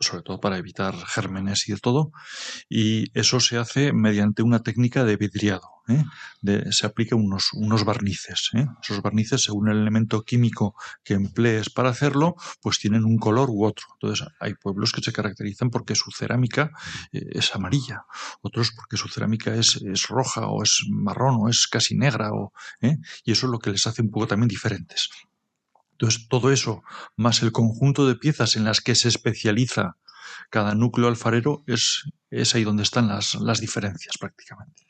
Sobre 0.00 0.22
todo 0.22 0.40
para 0.40 0.58
evitar 0.58 0.94
gérmenes 1.06 1.68
y 1.68 1.76
todo, 1.76 2.12
y 2.68 3.06
eso 3.18 3.40
se 3.40 3.58
hace 3.58 3.92
mediante 3.92 4.42
una 4.42 4.60
técnica 4.62 5.04
de 5.04 5.16
vidriado. 5.16 5.68
¿eh? 5.88 6.02
De- 6.40 6.72
se 6.72 6.86
aplica 6.86 7.14
unos, 7.16 7.50
unos 7.52 7.84
barnices. 7.84 8.50
¿eh? 8.54 8.66
Esos 8.82 9.02
barnices, 9.02 9.42
según 9.42 9.68
el 9.68 9.78
elemento 9.78 10.22
químico 10.22 10.74
que 11.02 11.14
emplees 11.14 11.70
para 11.70 11.90
hacerlo, 11.90 12.36
pues 12.62 12.78
tienen 12.78 13.04
un 13.04 13.18
color 13.18 13.50
u 13.50 13.64
otro. 13.64 13.86
Entonces, 13.94 14.26
hay 14.40 14.54
pueblos 14.54 14.92
que 14.92 15.02
se 15.02 15.12
caracterizan 15.12 15.70
porque 15.70 15.94
su 15.94 16.10
cerámica 16.10 16.70
eh, 17.12 17.20
es 17.32 17.54
amarilla, 17.54 18.04
otros 18.40 18.72
porque 18.74 18.96
su 18.96 19.08
cerámica 19.08 19.54
es, 19.54 19.76
es 19.84 20.08
roja 20.08 20.46
o 20.48 20.62
es 20.62 20.84
marrón 20.90 21.36
o 21.40 21.48
es 21.48 21.66
casi 21.68 21.96
negra, 21.96 22.32
o, 22.32 22.52
¿eh? 22.80 22.96
y 23.24 23.32
eso 23.32 23.46
es 23.46 23.50
lo 23.52 23.58
que 23.58 23.70
les 23.70 23.86
hace 23.86 24.02
un 24.02 24.10
poco 24.10 24.26
también 24.26 24.48
diferentes. 24.48 25.08
Entonces, 25.94 26.28
todo 26.28 26.50
eso, 26.52 26.82
más 27.16 27.42
el 27.42 27.52
conjunto 27.52 28.06
de 28.06 28.16
piezas 28.16 28.56
en 28.56 28.64
las 28.64 28.80
que 28.80 28.94
se 28.94 29.08
especializa 29.08 29.96
cada 30.50 30.74
núcleo 30.74 31.08
alfarero, 31.08 31.64
es, 31.66 32.04
ahí 32.54 32.64
donde 32.64 32.82
están 32.82 33.08
las, 33.08 33.36
las 33.36 33.60
diferencias 33.60 34.16
prácticamente. 34.18 34.84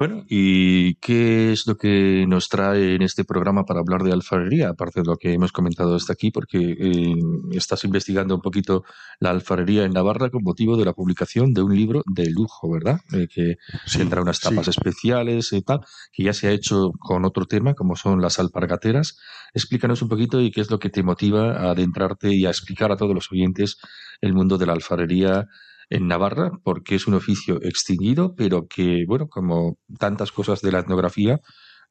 Bueno, 0.00 0.24
¿y 0.30 0.94
qué 0.94 1.52
es 1.52 1.66
lo 1.66 1.76
que 1.76 2.24
nos 2.26 2.48
trae 2.48 2.94
en 2.94 3.02
este 3.02 3.22
programa 3.22 3.66
para 3.66 3.80
hablar 3.80 4.02
de 4.02 4.14
alfarería? 4.14 4.70
Aparte 4.70 5.02
de 5.02 5.06
lo 5.06 5.18
que 5.18 5.34
hemos 5.34 5.52
comentado 5.52 5.94
hasta 5.94 6.14
aquí, 6.14 6.30
porque 6.30 6.56
eh, 6.56 7.14
estás 7.52 7.84
investigando 7.84 8.34
un 8.34 8.40
poquito 8.40 8.82
la 9.18 9.28
alfarería 9.28 9.84
en 9.84 9.92
Navarra 9.92 10.30
con 10.30 10.42
motivo 10.42 10.78
de 10.78 10.86
la 10.86 10.94
publicación 10.94 11.52
de 11.52 11.60
un 11.60 11.76
libro 11.76 12.02
de 12.06 12.30
lujo, 12.30 12.70
¿verdad? 12.70 13.00
Eh, 13.12 13.28
que 13.28 13.56
tendrá 13.94 14.22
unas 14.22 14.40
tapas 14.40 14.68
especiales 14.68 15.52
y 15.52 15.60
tal, 15.60 15.80
que 16.14 16.22
ya 16.22 16.32
se 16.32 16.48
ha 16.48 16.52
hecho 16.52 16.92
con 16.98 17.26
otro 17.26 17.44
tema, 17.44 17.74
como 17.74 17.94
son 17.94 18.22
las 18.22 18.38
alpargateras. 18.38 19.18
Explícanos 19.52 20.00
un 20.00 20.08
poquito 20.08 20.40
y 20.40 20.50
qué 20.50 20.62
es 20.62 20.70
lo 20.70 20.78
que 20.78 20.88
te 20.88 21.02
motiva 21.02 21.58
a 21.58 21.72
adentrarte 21.72 22.32
y 22.32 22.46
a 22.46 22.48
explicar 22.48 22.90
a 22.90 22.96
todos 22.96 23.14
los 23.14 23.30
oyentes 23.30 23.76
el 24.22 24.32
mundo 24.32 24.56
de 24.56 24.64
la 24.64 24.72
alfarería 24.72 25.46
en 25.90 26.06
Navarra, 26.06 26.52
porque 26.62 26.94
es 26.94 27.06
un 27.06 27.14
oficio 27.14 27.60
extinguido, 27.62 28.34
pero 28.36 28.66
que, 28.68 29.04
bueno, 29.06 29.28
como 29.28 29.76
tantas 29.98 30.32
cosas 30.32 30.62
de 30.62 30.72
la 30.72 30.78
etnografía, 30.78 31.40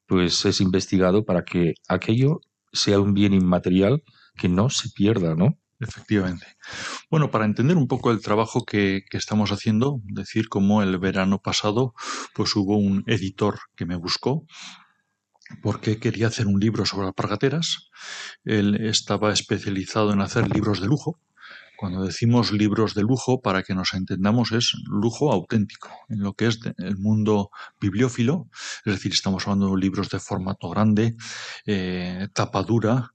pues 0.07 0.45
es 0.45 0.61
investigado 0.61 1.25
para 1.25 1.43
que 1.43 1.73
aquello 1.87 2.39
sea 2.71 2.99
un 2.99 3.13
bien 3.13 3.33
inmaterial 3.33 4.01
que 4.35 4.49
no 4.49 4.69
se 4.69 4.89
pierda, 4.89 5.35
¿no? 5.35 5.57
Efectivamente. 5.81 6.45
Bueno, 7.09 7.29
para 7.29 7.45
entender 7.45 7.77
un 7.77 7.87
poco 7.87 8.11
el 8.11 8.21
trabajo 8.21 8.65
que, 8.65 9.03
que, 9.09 9.17
estamos 9.17 9.51
haciendo, 9.51 9.99
decir 10.03 10.49
cómo 10.49 10.81
el 10.81 10.97
verano 10.97 11.39
pasado, 11.39 11.93
pues 12.33 12.55
hubo 12.55 12.77
un 12.77 13.03
editor 13.07 13.59
que 13.75 13.85
me 13.85 13.95
buscó 13.95 14.45
porque 15.61 15.99
quería 15.99 16.27
hacer 16.27 16.47
un 16.47 16.59
libro 16.59 16.85
sobre 16.85 17.07
alpargateras. 17.07 17.89
Él 18.43 18.75
estaba 18.85 19.31
especializado 19.33 20.11
en 20.13 20.21
hacer 20.21 20.53
libros 20.53 20.79
de 20.81 20.87
lujo 20.87 21.19
cuando 21.79 22.03
decimos 22.03 22.51
libros 22.51 22.93
de 22.93 23.03
lujo, 23.03 23.41
para 23.41 23.63
que 23.63 23.73
nos 23.73 23.93
entendamos, 23.93 24.51
es 24.51 24.73
lujo 24.85 25.31
auténtico, 25.31 25.89
en 26.09 26.19
lo 26.19 26.33
que 26.33 26.47
es 26.47 26.59
el 26.77 26.97
mundo 26.97 27.51
bibliófilo, 27.79 28.49
es 28.83 28.93
decir, 28.95 29.13
estamos 29.13 29.47
hablando 29.47 29.73
de 29.73 29.79
libros 29.79 30.09
de 30.09 30.19
formato 30.19 30.69
grande, 30.69 31.15
eh, 31.65 32.27
tapadura, 32.33 33.11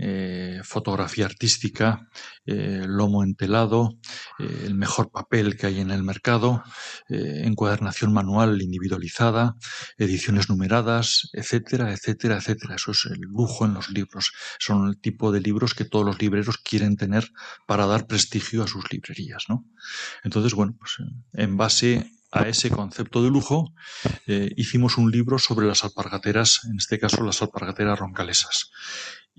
eh, 0.00 0.60
fotografía 0.62 1.26
artística, 1.26 2.08
eh, 2.46 2.84
lomo 2.86 3.24
entelado, 3.24 3.98
eh, 4.38 4.62
el 4.66 4.76
mejor 4.76 5.10
papel 5.10 5.56
que 5.56 5.66
hay 5.66 5.80
en 5.80 5.90
el 5.90 6.04
mercado, 6.04 6.62
encuadernación 7.08 8.12
manual 8.12 8.62
individualizada, 8.62 9.56
ediciones 9.96 10.48
numeradas, 10.48 11.30
etcétera, 11.32 11.92
etcétera, 11.92 12.36
etcétera. 12.36 12.76
Eso 12.76 12.92
es 12.92 13.06
el 13.06 13.20
lujo 13.22 13.64
en 13.64 13.74
los 13.74 13.88
libros. 13.90 14.30
Son 14.60 14.86
el 14.86 15.00
tipo 15.00 15.32
de 15.32 15.40
libros 15.40 15.74
que 15.74 15.84
todos 15.84 16.06
los 16.06 16.20
libreros 16.20 16.58
quieren 16.58 16.96
tener 16.96 17.32
para 17.66 17.86
dar 17.86 18.06
prestigio 18.06 18.62
a 18.62 18.68
sus 18.68 18.92
librerías, 18.92 19.44
¿no? 19.48 19.64
Entonces, 20.22 20.54
bueno, 20.54 20.76
pues 20.78 20.96
en 21.32 21.56
base 21.56 22.12
a 22.30 22.46
ese 22.46 22.70
concepto 22.70 23.22
de 23.22 23.30
lujo, 23.30 23.72
hicimos 24.26 24.98
un 24.98 25.10
libro 25.10 25.38
sobre 25.38 25.66
las 25.66 25.82
alpargateras, 25.82 26.60
en 26.70 26.76
este 26.76 26.98
caso 26.98 27.24
las 27.24 27.40
alpargateras 27.40 27.98
roncalesas. 27.98 28.70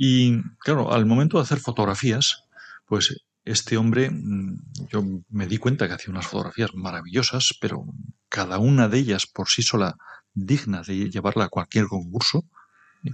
Y 0.02 0.42
claro, 0.60 0.94
al 0.94 1.06
momento 1.06 1.36
de 1.36 1.44
hacer 1.44 1.60
fotografías, 1.60 2.46
pues 2.86 3.22
este 3.44 3.76
hombre, 3.76 4.10
mm, 4.10 4.88
yo 4.90 5.04
me 5.28 5.46
di 5.46 5.58
cuenta 5.58 5.90
que 5.90 5.94
hacía 5.94 6.12
unas 6.12 6.26
fotografías 6.26 6.74
maravillosas, 6.74 7.54
pero 7.60 7.84
cada 8.30 8.60
una 8.60 8.88
de 8.88 8.98
ellas 8.98 9.26
por 9.26 9.50
sí 9.50 9.62
sola 9.62 9.98
digna 10.34 10.84
de 10.84 11.10
llevarla 11.10 11.44
a 11.44 11.50
cualquier 11.50 11.88
concurso, 11.88 12.46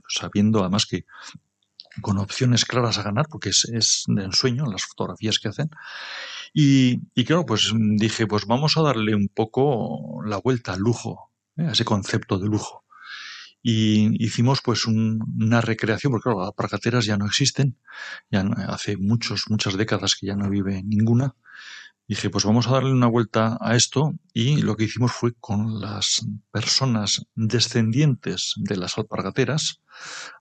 sabiendo 0.07 0.59
además 0.59 0.85
que 0.85 1.05
con 2.01 2.19
opciones 2.19 2.65
claras 2.65 2.99
a 2.99 3.03
ganar, 3.03 3.25
porque 3.31 3.49
es, 3.49 3.65
es 3.73 4.03
de 4.05 4.23
ensueño 4.23 4.65
las 4.67 4.83
fotografías 4.85 5.39
que 5.39 5.47
hacen. 5.47 5.71
Y, 6.53 7.01
y, 7.15 7.25
claro, 7.25 7.47
pues 7.47 7.73
dije, 7.97 8.27
pues 8.27 8.45
vamos 8.45 8.77
a 8.77 8.83
darle 8.83 9.15
un 9.15 9.29
poco 9.29 10.21
la 10.23 10.37
vuelta 10.37 10.73
al 10.73 10.81
lujo, 10.81 11.31
¿eh? 11.57 11.63
a 11.63 11.71
ese 11.71 11.83
concepto 11.83 12.37
de 12.37 12.45
lujo. 12.45 12.84
Y 13.67 14.23
hicimos 14.23 14.61
pues 14.63 14.85
un, 14.85 15.19
una 15.41 15.59
recreación, 15.59 16.11
porque 16.11 16.25
claro, 16.25 16.41
las 16.41 16.53
pargateras 16.53 17.03
ya 17.05 17.17
no 17.17 17.25
existen, 17.25 17.79
ya 18.29 18.41
hace 18.67 18.95
muchos, 18.95 19.45
muchas 19.49 19.75
décadas 19.75 20.13
que 20.13 20.27
ya 20.27 20.35
no 20.35 20.51
vive 20.51 20.83
ninguna. 20.83 21.35
Dije, 22.07 22.29
pues 22.29 22.45
vamos 22.45 22.67
a 22.67 22.73
darle 22.73 22.91
una 22.91 23.07
vuelta 23.07 23.57
a 23.59 23.75
esto 23.75 24.13
y 24.33 24.61
lo 24.61 24.75
que 24.75 24.83
hicimos 24.83 25.13
fue 25.13 25.33
con 25.39 25.79
las 25.81 26.27
personas 26.51 27.25
descendientes 27.33 28.53
de 28.57 28.77
las 28.77 28.99
alpargateras 28.99 29.81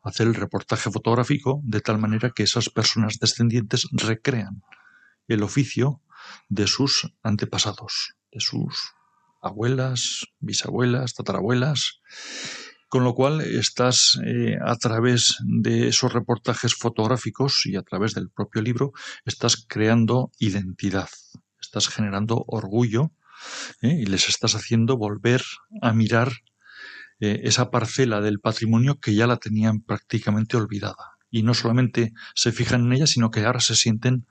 hacer 0.02 0.26
el 0.26 0.34
reportaje 0.34 0.90
fotográfico 0.90 1.62
de 1.64 1.80
tal 1.80 1.96
manera 1.96 2.28
que 2.28 2.42
esas 2.42 2.68
personas 2.68 3.18
descendientes 3.20 3.88
recrean 3.92 4.62
el 5.28 5.42
oficio 5.42 6.02
de 6.50 6.66
sus 6.66 7.10
antepasados, 7.22 8.16
de 8.30 8.40
sus 8.40 8.92
abuelas, 9.40 10.26
bisabuelas, 10.40 11.14
tatarabuelas, 11.14 12.02
con 12.94 13.02
lo 13.02 13.12
cual 13.12 13.40
estás 13.40 14.20
eh, 14.24 14.56
a 14.64 14.76
través 14.76 15.38
de 15.42 15.88
esos 15.88 16.12
reportajes 16.12 16.76
fotográficos 16.76 17.66
y 17.66 17.74
a 17.74 17.82
través 17.82 18.14
del 18.14 18.30
propio 18.30 18.62
libro, 18.62 18.92
estás 19.24 19.66
creando 19.66 20.30
identidad, 20.38 21.08
estás 21.60 21.88
generando 21.88 22.44
orgullo 22.46 23.10
¿eh? 23.82 23.96
y 23.98 24.06
les 24.06 24.28
estás 24.28 24.54
haciendo 24.54 24.96
volver 24.96 25.42
a 25.82 25.92
mirar 25.92 26.34
eh, 27.18 27.40
esa 27.42 27.72
parcela 27.72 28.20
del 28.20 28.38
patrimonio 28.38 29.00
que 29.00 29.16
ya 29.16 29.26
la 29.26 29.38
tenían 29.38 29.80
prácticamente 29.80 30.56
olvidada 30.56 31.18
y 31.32 31.42
no 31.42 31.52
solamente 31.52 32.12
se 32.36 32.52
fijan 32.52 32.82
en 32.82 32.92
ella, 32.92 33.08
sino 33.08 33.32
que 33.32 33.44
ahora 33.44 33.58
se 33.58 33.74
sienten 33.74 34.28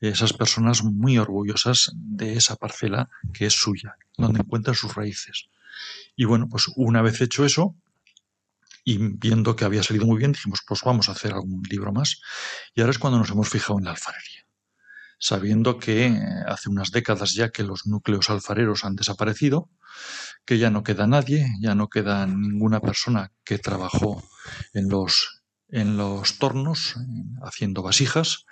esas 0.00 0.34
personas 0.34 0.84
muy 0.84 1.18
orgullosas 1.18 1.90
de 1.96 2.34
esa 2.34 2.54
parcela 2.54 3.10
que 3.32 3.46
es 3.46 3.54
suya, 3.54 3.96
donde 4.16 4.38
encuentran 4.38 4.76
sus 4.76 4.94
raíces. 4.94 5.48
Y 6.14 6.26
bueno, 6.26 6.48
pues 6.48 6.70
una 6.76 7.02
vez 7.02 7.20
hecho 7.20 7.44
eso, 7.44 7.74
y 8.84 8.98
viendo 8.98 9.56
que 9.56 9.64
había 9.64 9.82
salido 9.82 10.06
muy 10.06 10.18
bien, 10.18 10.32
dijimos, 10.32 10.60
pues 10.66 10.82
vamos 10.84 11.08
a 11.08 11.12
hacer 11.12 11.32
algún 11.32 11.62
libro 11.68 11.92
más. 11.92 12.20
Y 12.74 12.80
ahora 12.80 12.90
es 12.90 12.98
cuando 12.98 13.18
nos 13.18 13.30
hemos 13.30 13.48
fijado 13.48 13.78
en 13.78 13.86
la 13.86 13.92
alfarería. 13.92 14.44
Sabiendo 15.18 15.78
que 15.78 16.14
hace 16.46 16.68
unas 16.68 16.90
décadas 16.90 17.32
ya 17.32 17.48
que 17.50 17.62
los 17.62 17.86
núcleos 17.86 18.28
alfareros 18.28 18.84
han 18.84 18.94
desaparecido, 18.94 19.70
que 20.44 20.58
ya 20.58 20.70
no 20.70 20.82
queda 20.82 21.06
nadie, 21.06 21.46
ya 21.60 21.74
no 21.74 21.88
queda 21.88 22.26
ninguna 22.26 22.80
persona 22.80 23.32
que 23.44 23.58
trabajó 23.58 24.22
en 24.74 24.88
los 24.88 25.44
en 25.68 25.96
los 25.96 26.38
tornos 26.38 26.94
haciendo 27.42 27.82
vasijas. 27.82 28.44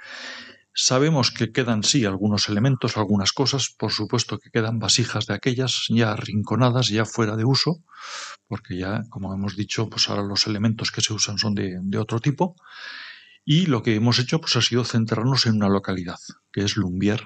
Sabemos 0.74 1.30
que 1.30 1.52
quedan 1.52 1.82
sí 1.82 2.04
algunos 2.06 2.48
elementos, 2.48 2.96
algunas 2.96 3.32
cosas, 3.32 3.74
por 3.78 3.92
supuesto 3.92 4.38
que 4.38 4.50
quedan 4.50 4.78
vasijas 4.78 5.26
de 5.26 5.34
aquellas 5.34 5.84
ya 5.88 6.12
arrinconadas, 6.12 6.88
ya 6.88 7.04
fuera 7.04 7.36
de 7.36 7.44
uso, 7.44 7.84
porque 8.52 8.76
ya, 8.76 9.04
como 9.08 9.32
hemos 9.32 9.56
dicho, 9.56 9.88
pues 9.88 10.10
ahora 10.10 10.22
los 10.22 10.46
elementos 10.46 10.90
que 10.90 11.00
se 11.00 11.14
usan 11.14 11.38
son 11.38 11.54
de, 11.54 11.78
de 11.80 11.96
otro 11.96 12.20
tipo. 12.20 12.54
Y 13.46 13.64
lo 13.64 13.82
que 13.82 13.94
hemos 13.94 14.18
hecho 14.18 14.42
pues 14.42 14.54
ha 14.56 14.60
sido 14.60 14.84
centrarnos 14.84 15.46
en 15.46 15.54
una 15.54 15.70
localidad, 15.70 16.18
que 16.52 16.62
es 16.62 16.76
Lumbier, 16.76 17.22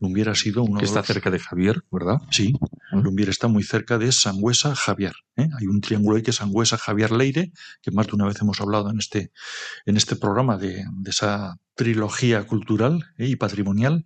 Lumbier 0.00 0.30
ha 0.30 0.34
sido 0.34 0.64
uno 0.64 0.80
que 0.80 0.84
está 0.84 1.02
de 1.02 1.02
los... 1.02 1.06
cerca 1.06 1.30
de 1.30 1.38
Javier, 1.38 1.84
¿verdad? 1.92 2.16
Sí, 2.32 2.54
Lumbier 2.90 3.28
está 3.28 3.46
muy 3.46 3.62
cerca 3.62 3.98
de 3.98 4.10
Sangüesa, 4.10 4.74
Javier. 4.74 5.14
¿eh? 5.36 5.48
Hay 5.56 5.68
un 5.68 5.80
triángulo 5.80 6.16
ahí 6.16 6.24
que 6.24 6.32
es 6.32 6.38
Sangüesa, 6.38 6.76
Javier, 6.76 7.12
Leire, 7.12 7.52
que 7.80 7.92
más 7.92 8.08
de 8.08 8.16
una 8.16 8.26
vez 8.26 8.40
hemos 8.40 8.60
hablado 8.60 8.90
en 8.90 8.98
este, 8.98 9.30
en 9.86 9.96
este 9.96 10.16
programa 10.16 10.56
de, 10.56 10.84
de 10.90 11.10
esa 11.10 11.56
trilogía 11.74 12.44
cultural 12.46 13.04
¿eh? 13.18 13.28
y 13.28 13.36
patrimonial. 13.36 14.04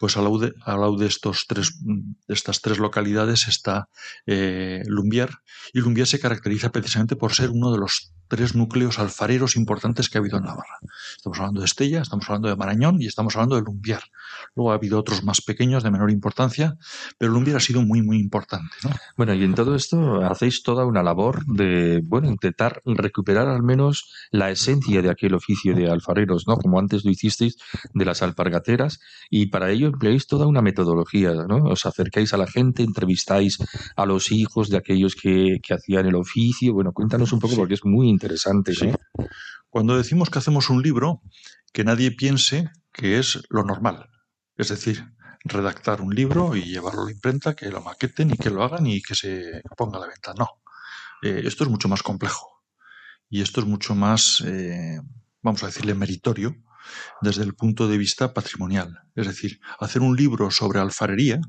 Pues 0.00 0.16
al 0.16 0.24
lado 0.24 0.38
de, 0.38 0.54
al 0.62 0.80
lado 0.80 0.96
de, 0.96 1.06
estos 1.06 1.46
tres, 1.48 1.80
de 1.82 2.34
estas 2.34 2.60
tres 2.60 2.78
localidades 2.78 3.48
está 3.48 3.88
eh, 4.26 4.82
Lumbier, 4.86 5.30
y 5.72 5.80
Lumbier 5.80 6.06
se 6.06 6.20
caracteriza 6.20 6.70
precisamente 6.70 7.16
por 7.16 7.34
ser 7.34 7.50
uno 7.50 7.72
de 7.72 7.78
los 7.78 8.12
tres 8.28 8.54
núcleos 8.54 8.98
alfareros 8.98 9.56
importantes 9.56 10.08
que 10.08 10.18
ha 10.18 10.20
habido 10.20 10.36
en 10.38 10.44
Navarra. 10.44 10.78
Estamos 11.16 11.38
hablando 11.38 11.60
de 11.60 11.66
Estella, 11.66 12.02
estamos 12.02 12.28
hablando 12.28 12.48
de 12.48 12.56
Marañón 12.56 13.00
y 13.00 13.06
estamos 13.06 13.34
hablando 13.34 13.56
de 13.56 13.62
Lumbier. 13.62 14.00
Luego 14.54 14.70
ha 14.70 14.74
habido 14.74 14.98
otros 14.98 15.24
más 15.24 15.40
pequeños 15.40 15.82
de 15.82 15.90
menor 15.90 16.10
importancia, 16.10 16.76
pero 17.16 17.32
Lumbier 17.32 17.56
ha 17.56 17.60
sido 17.60 17.82
muy, 17.82 18.02
muy 18.02 18.18
importante. 18.18 18.76
¿no? 18.84 18.90
Bueno, 19.16 19.34
y 19.34 19.42
en 19.42 19.54
todo 19.54 19.74
esto 19.74 20.22
hacéis 20.24 20.62
toda 20.62 20.84
una 20.84 21.02
labor 21.02 21.44
de, 21.46 22.02
bueno, 22.04 22.28
intentar 22.28 22.82
recuperar 22.84 23.48
al 23.48 23.62
menos 23.62 24.12
la 24.30 24.50
esencia 24.50 25.02
de 25.02 25.10
aquel 25.10 25.34
oficio 25.34 25.74
de 25.74 25.90
alfareros, 25.90 26.46
¿no? 26.46 26.56
Como 26.58 26.78
antes 26.88 27.04
lo 27.04 27.10
hicisteis 27.10 27.56
de 27.92 28.04
las 28.04 28.22
alpargateras, 28.22 28.98
y 29.28 29.46
para 29.46 29.70
ello 29.70 29.88
empleáis 29.88 30.26
toda 30.26 30.46
una 30.46 30.62
metodología, 30.62 31.34
¿no? 31.46 31.64
Os 31.64 31.84
acercáis 31.84 32.32
a 32.32 32.38
la 32.38 32.46
gente, 32.46 32.82
entrevistáis 32.82 33.58
a 33.94 34.06
los 34.06 34.32
hijos 34.32 34.70
de 34.70 34.78
aquellos 34.78 35.14
que, 35.14 35.58
que 35.62 35.74
hacían 35.74 36.06
el 36.06 36.14
oficio. 36.14 36.72
Bueno, 36.72 36.92
cuéntanos 36.92 37.32
un 37.32 37.40
poco 37.40 37.54
sí. 37.54 37.58
porque 37.58 37.74
es 37.74 37.84
muy 37.84 38.08
interesante. 38.08 38.74
Sí. 38.74 38.90
Cuando 39.68 39.96
decimos 39.96 40.30
que 40.30 40.38
hacemos 40.38 40.70
un 40.70 40.82
libro, 40.82 41.20
que 41.72 41.84
nadie 41.84 42.10
piense 42.10 42.70
que 42.92 43.18
es 43.18 43.42
lo 43.50 43.64
normal. 43.64 44.08
Es 44.56 44.68
decir, 44.70 45.04
redactar 45.44 46.00
un 46.00 46.14
libro 46.14 46.56
y 46.56 46.62
llevarlo 46.62 47.02
a 47.02 47.04
la 47.04 47.12
imprenta, 47.12 47.54
que 47.54 47.70
lo 47.70 47.82
maqueten 47.82 48.30
y 48.30 48.36
que 48.36 48.50
lo 48.50 48.64
hagan 48.64 48.86
y 48.86 49.02
que 49.02 49.14
se 49.14 49.62
ponga 49.76 49.98
a 49.98 50.00
la 50.00 50.06
venta. 50.08 50.32
No. 50.38 50.48
Eh, 51.22 51.42
esto 51.44 51.64
es 51.64 51.70
mucho 51.70 51.88
más 51.88 52.02
complejo. 52.02 52.62
Y 53.30 53.42
esto 53.42 53.60
es 53.60 53.66
mucho 53.66 53.94
más, 53.94 54.42
eh, 54.46 55.00
vamos 55.42 55.62
a 55.62 55.66
decirle, 55.66 55.94
meritorio 55.94 56.56
desde 57.20 57.42
el 57.42 57.54
punto 57.54 57.88
de 57.88 57.98
vista 57.98 58.34
patrimonial. 58.34 59.02
Es 59.14 59.26
decir, 59.26 59.60
hacer 59.78 60.02
un 60.02 60.16
libro 60.16 60.50
sobre 60.50 60.80
alfarería 60.80 61.40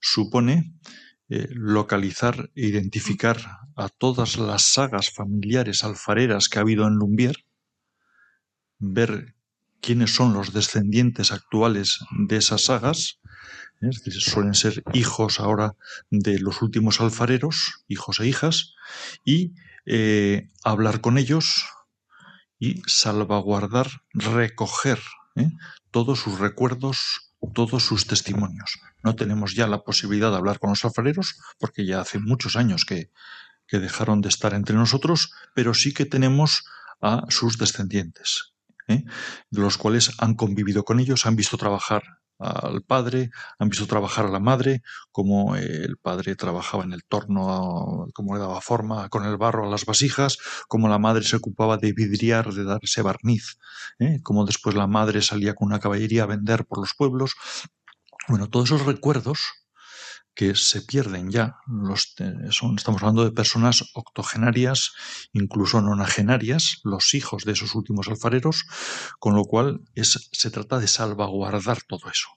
supone 0.00 0.74
eh, 1.30 1.48
localizar 1.50 2.50
e 2.54 2.66
identificar 2.66 3.38
a 3.76 3.88
todas 3.88 4.36
las 4.36 4.62
sagas 4.62 5.10
familiares 5.10 5.82
alfareras 5.82 6.48
que 6.48 6.58
ha 6.58 6.62
habido 6.62 6.86
en 6.86 6.94
Lumbier, 6.94 7.46
ver 8.78 9.34
quiénes 9.80 10.14
son 10.14 10.34
los 10.34 10.52
descendientes 10.52 11.32
actuales 11.32 12.00
de 12.28 12.36
esas 12.36 12.64
sagas, 12.64 13.20
¿eh? 13.80 13.88
es 13.90 14.02
decir, 14.04 14.20
suelen 14.20 14.54
ser 14.54 14.82
hijos 14.92 15.40
ahora 15.40 15.76
de 16.10 16.38
los 16.38 16.62
últimos 16.62 17.00
alfareros, 17.00 17.84
hijos 17.88 18.20
e 18.20 18.26
hijas, 18.26 18.74
y 19.24 19.54
eh, 19.86 20.50
hablar 20.62 21.00
con 21.00 21.18
ellos 21.18 21.64
y 22.58 22.82
salvaguardar, 22.86 23.88
recoger 24.12 25.00
¿eh? 25.36 25.50
todos 25.90 26.20
sus 26.20 26.38
recuerdos, 26.38 27.32
todos 27.52 27.82
sus 27.82 28.06
testimonios. 28.06 28.78
No 29.02 29.16
tenemos 29.16 29.54
ya 29.54 29.66
la 29.66 29.82
posibilidad 29.82 30.30
de 30.30 30.36
hablar 30.36 30.58
con 30.58 30.70
los 30.70 30.84
alfareros 30.84 31.38
porque 31.58 31.84
ya 31.84 32.00
hace 32.00 32.18
muchos 32.18 32.56
años 32.56 32.84
que, 32.84 33.10
que 33.66 33.78
dejaron 33.78 34.20
de 34.20 34.28
estar 34.28 34.54
entre 34.54 34.76
nosotros, 34.76 35.32
pero 35.54 35.74
sí 35.74 35.92
que 35.92 36.06
tenemos 36.06 36.64
a 37.00 37.24
sus 37.28 37.58
descendientes. 37.58 38.54
¿eh? 38.88 39.04
los 39.50 39.78
cuales 39.78 40.12
han 40.18 40.34
convivido 40.34 40.84
con 40.84 41.00
ellos, 41.00 41.26
han 41.26 41.36
visto 41.36 41.56
trabajar 41.56 42.02
al 42.38 42.82
padre, 42.82 43.30
han 43.58 43.68
visto 43.68 43.86
trabajar 43.86 44.26
a 44.26 44.30
la 44.30 44.40
madre, 44.40 44.82
como 45.12 45.56
el 45.56 45.96
padre 45.98 46.36
trabajaba 46.36 46.84
en 46.84 46.92
el 46.92 47.04
torno, 47.04 48.06
cómo 48.12 48.34
le 48.34 48.40
daba 48.40 48.60
forma 48.60 49.08
con 49.08 49.24
el 49.24 49.36
barro 49.36 49.66
a 49.66 49.70
las 49.70 49.84
vasijas, 49.84 50.38
como 50.68 50.88
la 50.88 50.98
madre 50.98 51.24
se 51.24 51.36
ocupaba 51.36 51.76
de 51.76 51.92
vidriar, 51.92 52.52
de 52.52 52.64
dar 52.64 52.80
ese 52.82 53.02
barniz, 53.02 53.58
¿eh? 53.98 54.20
como 54.22 54.44
después 54.44 54.74
la 54.74 54.86
madre 54.86 55.22
salía 55.22 55.54
con 55.54 55.66
una 55.66 55.80
caballería 55.80 56.24
a 56.24 56.26
vender 56.26 56.66
por 56.66 56.78
los 56.78 56.94
pueblos. 56.96 57.34
Bueno, 58.28 58.48
todos 58.48 58.70
esos 58.70 58.86
recuerdos 58.86 59.63
que 60.34 60.54
se 60.54 60.82
pierden 60.82 61.30
ya. 61.30 61.56
Los, 61.66 62.14
son, 62.50 62.76
estamos 62.76 63.02
hablando 63.02 63.24
de 63.24 63.30
personas 63.30 63.90
octogenarias, 63.94 64.92
incluso 65.32 65.80
nonagenarias, 65.80 66.80
los 66.84 67.14
hijos 67.14 67.44
de 67.44 67.52
esos 67.52 67.74
últimos 67.74 68.08
alfareros, 68.08 68.66
con 69.18 69.34
lo 69.34 69.44
cual 69.44 69.80
es, 69.94 70.28
se 70.32 70.50
trata 70.50 70.78
de 70.78 70.88
salvaguardar 70.88 71.82
todo 71.82 72.10
eso. 72.10 72.28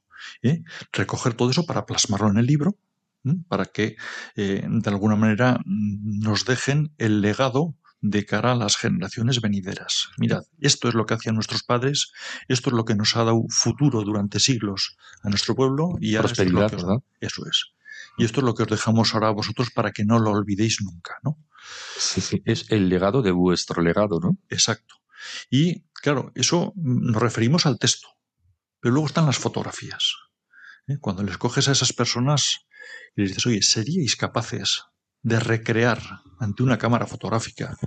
¿eh? 0.41 0.63
Recoger 0.91 1.33
todo 1.33 1.49
eso 1.49 1.65
para 1.65 1.85
plasmarlo 1.85 2.29
en 2.29 2.37
el 2.37 2.45
libro, 2.45 2.77
para 3.47 3.65
que 3.65 3.97
eh, 4.35 4.65
de 4.67 4.89
alguna 4.89 5.15
manera 5.15 5.59
nos 5.65 6.45
dejen 6.45 6.93
el 6.97 7.21
legado 7.21 7.75
de 7.99 8.25
cara 8.25 8.51
a 8.51 8.55
las 8.55 8.77
generaciones 8.77 9.41
venideras. 9.41 10.09
Mirad, 10.17 10.43
esto 10.61 10.87
es 10.87 10.93
lo 10.93 11.05
que 11.05 11.15
hacían 11.15 11.35
nuestros 11.35 11.63
padres, 11.63 12.11
esto 12.47 12.69
es 12.69 12.75
lo 12.75 12.85
que 12.85 12.95
nos 12.95 13.15
ha 13.15 13.23
dado 13.23 13.43
futuro 13.49 14.03
durante 14.03 14.39
siglos 14.39 14.97
a 15.23 15.29
nuestro 15.29 15.55
pueblo 15.55 15.97
y 15.99 16.15
ahora 16.15 16.27
Prosperidad, 16.27 16.73
es 16.73 16.83
¿verdad? 16.83 16.97
Eso 17.19 17.45
es. 17.47 17.73
Y 18.17 18.25
esto 18.25 18.39
es 18.39 18.45
lo 18.45 18.55
que 18.55 18.63
os 18.63 18.69
dejamos 18.69 19.13
ahora 19.13 19.27
a 19.27 19.31
vosotros 19.31 19.69
para 19.71 19.91
que 19.91 20.03
no 20.03 20.19
lo 20.19 20.31
olvidéis 20.31 20.81
nunca, 20.81 21.15
¿no? 21.23 21.37
Sí, 21.97 22.21
sí, 22.21 22.41
es 22.45 22.71
el 22.71 22.89
legado 22.89 23.21
de 23.21 23.31
vuestro 23.31 23.81
legado, 23.81 24.19
¿no? 24.19 24.37
Exacto. 24.49 24.95
Y 25.49 25.83
claro, 25.93 26.31
eso 26.35 26.73
nos 26.75 27.21
referimos 27.21 27.65
al 27.65 27.79
texto, 27.79 28.07
pero 28.79 28.93
luego 28.93 29.07
están 29.07 29.25
las 29.25 29.37
fotografías. 29.37 30.13
¿eh? 30.87 30.97
Cuando 30.99 31.23
les 31.23 31.37
coges 31.37 31.67
a 31.67 31.73
esas 31.73 31.93
personas 31.93 32.67
y 33.15 33.21
les 33.21 33.29
dices, 33.31 33.45
oye, 33.45 33.61
¿seríais 33.61 34.15
capaces 34.15 34.83
de 35.21 35.39
recrear 35.39 36.01
ante 36.39 36.63
una 36.63 36.77
cámara 36.77 37.07
fotográfica 37.07 37.77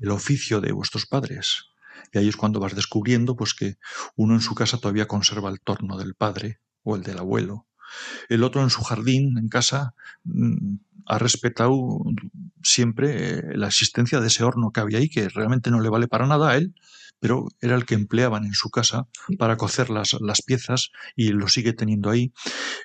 el 0.00 0.10
oficio 0.10 0.60
de 0.60 0.72
vuestros 0.72 1.06
padres? 1.06 1.64
Y 2.12 2.18
ahí 2.18 2.28
es 2.28 2.36
cuando 2.36 2.60
vas 2.60 2.74
descubriendo 2.74 3.36
pues 3.36 3.54
que 3.54 3.76
uno 4.16 4.34
en 4.34 4.40
su 4.40 4.54
casa 4.54 4.78
todavía 4.78 5.06
conserva 5.08 5.50
el 5.50 5.60
torno 5.60 5.96
del 5.96 6.14
padre 6.14 6.60
o 6.82 6.96
el 6.96 7.02
del 7.02 7.18
abuelo, 7.18 7.68
el 8.28 8.44
otro 8.44 8.62
en 8.62 8.70
su 8.70 8.82
jardín, 8.82 9.38
en 9.38 9.48
casa, 9.48 9.94
mm, 10.24 10.76
ha 11.06 11.18
respetado 11.18 12.00
siempre 12.62 13.38
eh, 13.38 13.42
la 13.54 13.68
existencia 13.68 14.20
de 14.20 14.28
ese 14.28 14.44
horno 14.44 14.70
que 14.70 14.80
había 14.80 14.98
ahí, 14.98 15.08
que 15.08 15.28
realmente 15.28 15.70
no 15.70 15.80
le 15.80 15.88
vale 15.88 16.08
para 16.08 16.26
nada 16.26 16.50
a 16.50 16.56
él, 16.56 16.74
pero 17.22 17.46
era 17.60 17.76
el 17.76 17.86
que 17.86 17.94
empleaban 17.94 18.44
en 18.44 18.52
su 18.52 18.68
casa 18.68 19.06
para 19.38 19.56
cocer 19.56 19.90
las, 19.90 20.16
las 20.20 20.42
piezas 20.42 20.90
y 21.14 21.28
lo 21.28 21.46
sigue 21.46 21.72
teniendo 21.72 22.10
ahí. 22.10 22.32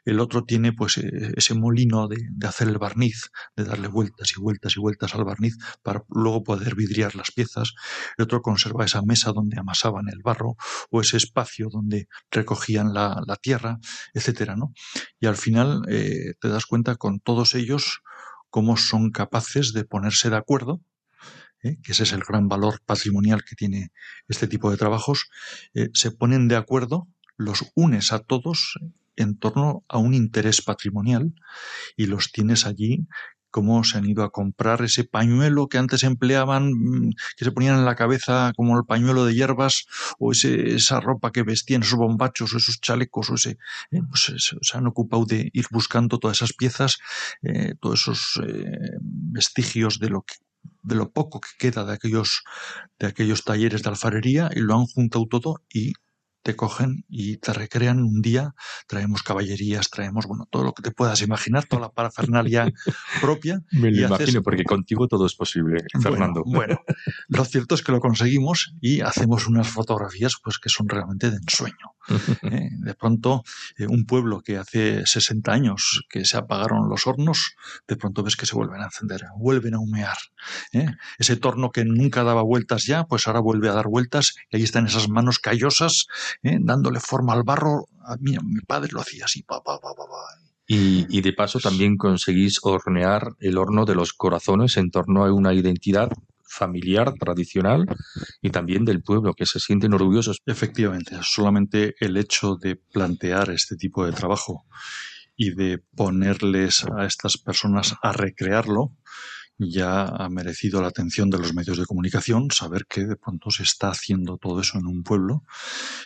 El 0.05 0.19
otro 0.19 0.43
tiene 0.43 0.73
pues 0.73 0.99
eh, 0.99 1.33
ese 1.35 1.55
molino 1.55 2.07
de, 2.07 2.17
de, 2.29 2.47
hacer 2.47 2.67
el 2.67 2.77
barniz, 2.77 3.31
de 3.55 3.63
darle 3.63 3.87
vueltas 3.87 4.31
y 4.37 4.39
vueltas 4.39 4.77
y 4.77 4.79
vueltas 4.79 5.15
al 5.15 5.25
barniz 5.25 5.57
para 5.81 6.03
luego 6.09 6.43
poder 6.43 6.75
vidriar 6.75 7.15
las 7.15 7.31
piezas. 7.31 7.73
El 8.15 8.25
otro 8.25 8.43
conserva 8.43 8.85
esa 8.85 9.01
mesa 9.01 9.31
donde 9.31 9.59
amasaban 9.59 10.07
el 10.07 10.19
barro 10.23 10.55
o 10.91 11.01
ese 11.01 11.17
espacio 11.17 11.69
donde 11.71 12.07
recogían 12.29 12.93
la, 12.93 13.19
la 13.25 13.37
tierra, 13.37 13.79
etcétera, 14.13 14.55
¿no? 14.55 14.71
Y 15.19 15.25
al 15.25 15.35
final 15.35 15.83
eh, 15.89 16.33
te 16.39 16.49
das 16.49 16.65
cuenta 16.65 16.95
con 16.95 17.19
todos 17.19 17.55
ellos 17.55 18.01
cómo 18.49 18.77
son 18.77 19.11
capaces 19.11 19.73
de 19.73 19.83
ponerse 19.83 20.29
de 20.29 20.37
acuerdo 20.37 20.81
¿eh? 21.63 21.77
que 21.83 21.91
ese 21.91 22.03
es 22.03 22.13
el 22.13 22.21
gran 22.21 22.47
valor 22.47 22.81
patrimonial 22.85 23.43
que 23.43 23.55
tiene 23.55 23.91
este 24.27 24.47
tipo 24.47 24.71
de 24.71 24.77
trabajos, 24.77 25.29
eh, 25.73 25.89
se 25.93 26.11
ponen 26.11 26.47
de 26.47 26.55
acuerdo, 26.55 27.07
los 27.37 27.65
unes 27.75 28.11
a 28.13 28.19
todos 28.19 28.79
en 29.15 29.37
torno 29.37 29.83
a 29.87 29.97
un 29.97 30.13
interés 30.13 30.61
patrimonial 30.61 31.33
y 31.95 32.05
los 32.05 32.31
tienes 32.31 32.65
allí 32.65 33.07
cómo 33.51 33.83
se 33.83 33.97
han 33.97 34.05
ido 34.05 34.23
a 34.23 34.31
comprar 34.31 34.81
ese 34.81 35.03
pañuelo 35.03 35.67
que 35.67 35.77
antes 35.77 36.03
empleaban, 36.03 36.71
que 37.37 37.45
se 37.45 37.51
ponían 37.51 37.79
en 37.79 37.85
la 37.85 37.95
cabeza 37.95 38.51
como 38.55 38.77
el 38.77 38.85
pañuelo 38.85 39.25
de 39.25 39.33
hierbas, 39.33 39.85
o 40.19 40.31
ese, 40.31 40.75
esa 40.75 40.99
ropa 40.99 41.31
que 41.31 41.43
vestían, 41.43 41.83
esos 41.83 41.97
bombachos, 41.97 42.53
o 42.53 42.57
esos 42.57 42.79
chalecos, 42.81 43.29
o 43.29 43.35
ese, 43.35 43.57
eh, 43.91 44.01
pues 44.09 44.33
se 44.61 44.77
han 44.77 44.87
ocupado 44.87 45.25
de 45.25 45.49
ir 45.53 45.65
buscando 45.71 46.19
todas 46.19 46.37
esas 46.37 46.53
piezas, 46.53 46.97
eh, 47.43 47.73
todos 47.79 48.01
esos 48.01 48.41
eh, 48.45 48.97
vestigios 49.01 49.99
de 49.99 50.09
lo 50.09 50.21
que 50.23 50.35
de 50.83 50.95
lo 50.95 51.11
poco 51.11 51.39
que 51.41 51.49
queda 51.59 51.85
de 51.85 51.93
aquellos, 51.93 52.43
de 52.99 53.07
aquellos 53.07 53.43
talleres 53.43 53.83
de 53.83 53.89
alfarería 53.89 54.49
y 54.53 54.59
lo 54.59 54.75
han 54.75 54.85
juntado 54.85 55.27
todo 55.27 55.61
y 55.73 55.93
te 56.47 56.55
cogen 56.55 57.03
y 57.09 57.35
te 57.37 57.51
recrean 57.51 57.99
un 58.01 58.21
día, 58.21 58.55
traemos 58.87 59.21
caballerías, 59.21 59.89
traemos, 59.89 60.25
bueno, 60.27 60.47
todo 60.49 60.63
lo 60.63 60.71
que 60.73 60.81
te 60.81 60.91
puedas 60.91 61.21
imaginar, 61.21 61.65
toda 61.65 61.81
la 61.81 61.89
parafernalia 61.89 62.71
propia. 63.21 63.61
Me 63.71 63.91
lo 63.91 63.97
y 63.97 63.99
imagino, 64.05 64.15
haces- 64.15 64.41
porque 64.41 64.63
contigo 64.63 65.09
todo 65.09 65.25
es 65.25 65.35
posible, 65.35 65.83
Fernando. 66.01 66.43
Bueno, 66.45 66.79
bueno, 66.85 66.97
lo 67.27 67.43
cierto 67.51 67.75
es 67.75 67.81
que 67.81 67.91
lo 67.91 67.99
conseguimos 67.99 68.73
y 68.79 69.01
hacemos 69.01 69.45
unas 69.47 69.67
fotografías 69.67 70.37
pues 70.41 70.57
que 70.57 70.69
son 70.69 70.87
realmente 70.87 71.29
de 71.31 71.35
ensueño. 71.35 71.96
¿eh? 72.43 72.69
De 72.71 72.93
pronto, 72.95 73.43
eh, 73.77 73.87
un 73.87 74.05
pueblo 74.05 74.41
que 74.41 74.57
hace 74.57 75.05
60 75.05 75.51
años 75.51 76.03
que 76.09 76.25
se 76.25 76.37
apagaron 76.37 76.89
los 76.89 77.07
hornos, 77.07 77.55
de 77.87 77.95
pronto 77.95 78.23
ves 78.23 78.35
que 78.35 78.45
se 78.45 78.55
vuelven 78.55 78.81
a 78.81 78.85
encender, 78.85 79.21
vuelven 79.37 79.75
a 79.75 79.79
humear. 79.79 80.17
¿eh? 80.73 80.87
Ese 81.17 81.35
torno 81.35 81.71
que 81.71 81.85
nunca 81.85 82.23
daba 82.23 82.41
vueltas 82.41 82.85
ya, 82.85 83.05
pues 83.05 83.27
ahora 83.27 83.39
vuelve 83.39 83.69
a 83.69 83.73
dar 83.73 83.87
vueltas 83.87 84.35
y 84.51 84.57
ahí 84.57 84.63
están 84.63 84.87
esas 84.87 85.09
manos 85.09 85.39
callosas, 85.39 86.07
dándole 86.41 86.99
forma 86.99 87.33
al 87.33 87.43
barro. 87.43 87.85
A 88.05 88.15
mí, 88.17 88.37
mi 88.43 88.61
padre 88.61 88.91
lo 88.93 89.01
hacía 89.01 89.25
así, 89.25 89.43
pa, 89.43 89.61
pa, 89.61 89.79
pa, 89.79 89.89
pa, 89.95 90.05
pa. 90.05 90.47
Y, 90.65 91.05
y 91.09 91.21
de 91.21 91.33
paso 91.33 91.59
también 91.59 91.95
conseguís 91.95 92.59
hornear 92.61 93.33
el 93.39 93.57
horno 93.57 93.85
de 93.85 93.95
los 93.95 94.13
corazones 94.13 94.75
en 94.77 94.91
torno 94.91 95.23
a 95.23 95.33
una 95.33 95.53
identidad 95.53 96.09
familiar, 96.47 97.13
tradicional 97.13 97.85
y 98.41 98.49
también 98.49 98.85
del 98.85 99.01
pueblo, 99.01 99.33
que 99.33 99.45
se 99.45 99.59
sienten 99.59 99.93
orgullosos. 99.93 100.39
Efectivamente, 100.45 101.17
solamente 101.21 101.95
el 101.99 102.17
hecho 102.17 102.55
de 102.55 102.75
plantear 102.75 103.49
este 103.49 103.75
tipo 103.75 104.05
de 104.05 104.11
trabajo 104.11 104.65
y 105.35 105.53
de 105.53 105.79
ponerles 105.95 106.83
a 106.97 107.05
estas 107.05 107.37
personas 107.37 107.95
a 108.01 108.11
recrearlo 108.11 108.93
ya 109.57 110.05
ha 110.05 110.29
merecido 110.29 110.81
la 110.81 110.89
atención 110.89 111.29
de 111.29 111.39
los 111.39 111.53
medios 111.53 111.77
de 111.77 111.85
comunicación, 111.85 112.51
saber 112.51 112.85
que 112.87 113.05
de 113.05 113.15
pronto 113.15 113.49
se 113.49 113.63
está 113.63 113.89
haciendo 113.89 114.37
todo 114.37 114.61
eso 114.61 114.77
en 114.77 114.85
un 114.85 115.03
pueblo, 115.03 115.43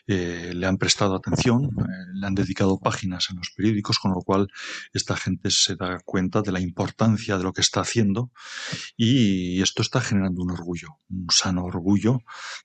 eh, 0.08 0.54
le 0.56 0.68
han 0.68 0.78
prestado 0.78 1.16
atención, 1.16 1.66
eh, 1.66 1.84
le 2.14 2.28
han 2.28 2.36
dedicado 2.36 2.80
páginas 2.80 3.28
en 3.30 3.38
los 3.38 3.52
periódicos, 3.56 4.00
con 4.00 4.12
lo 4.12 4.22
cual 4.22 4.48
esta 4.94 5.16
gente 5.16 5.52
se 5.52 5.76
da 5.76 6.00
cuenta 6.06 6.42
de 6.42 6.52
la 6.52 6.60
importancia 6.60 7.38
de 7.38 7.44
lo 7.44 7.54
que 7.54 7.62
está 7.62 7.82
haciendo 7.82 8.32
y 8.96 9.62
esto 9.62 9.82
está 9.82 10.02
generando 10.02 10.42
un 10.42 10.52
orgullo, 10.52 11.00
un 11.10 11.28
sano 11.30 11.66
orgullo 11.66 12.20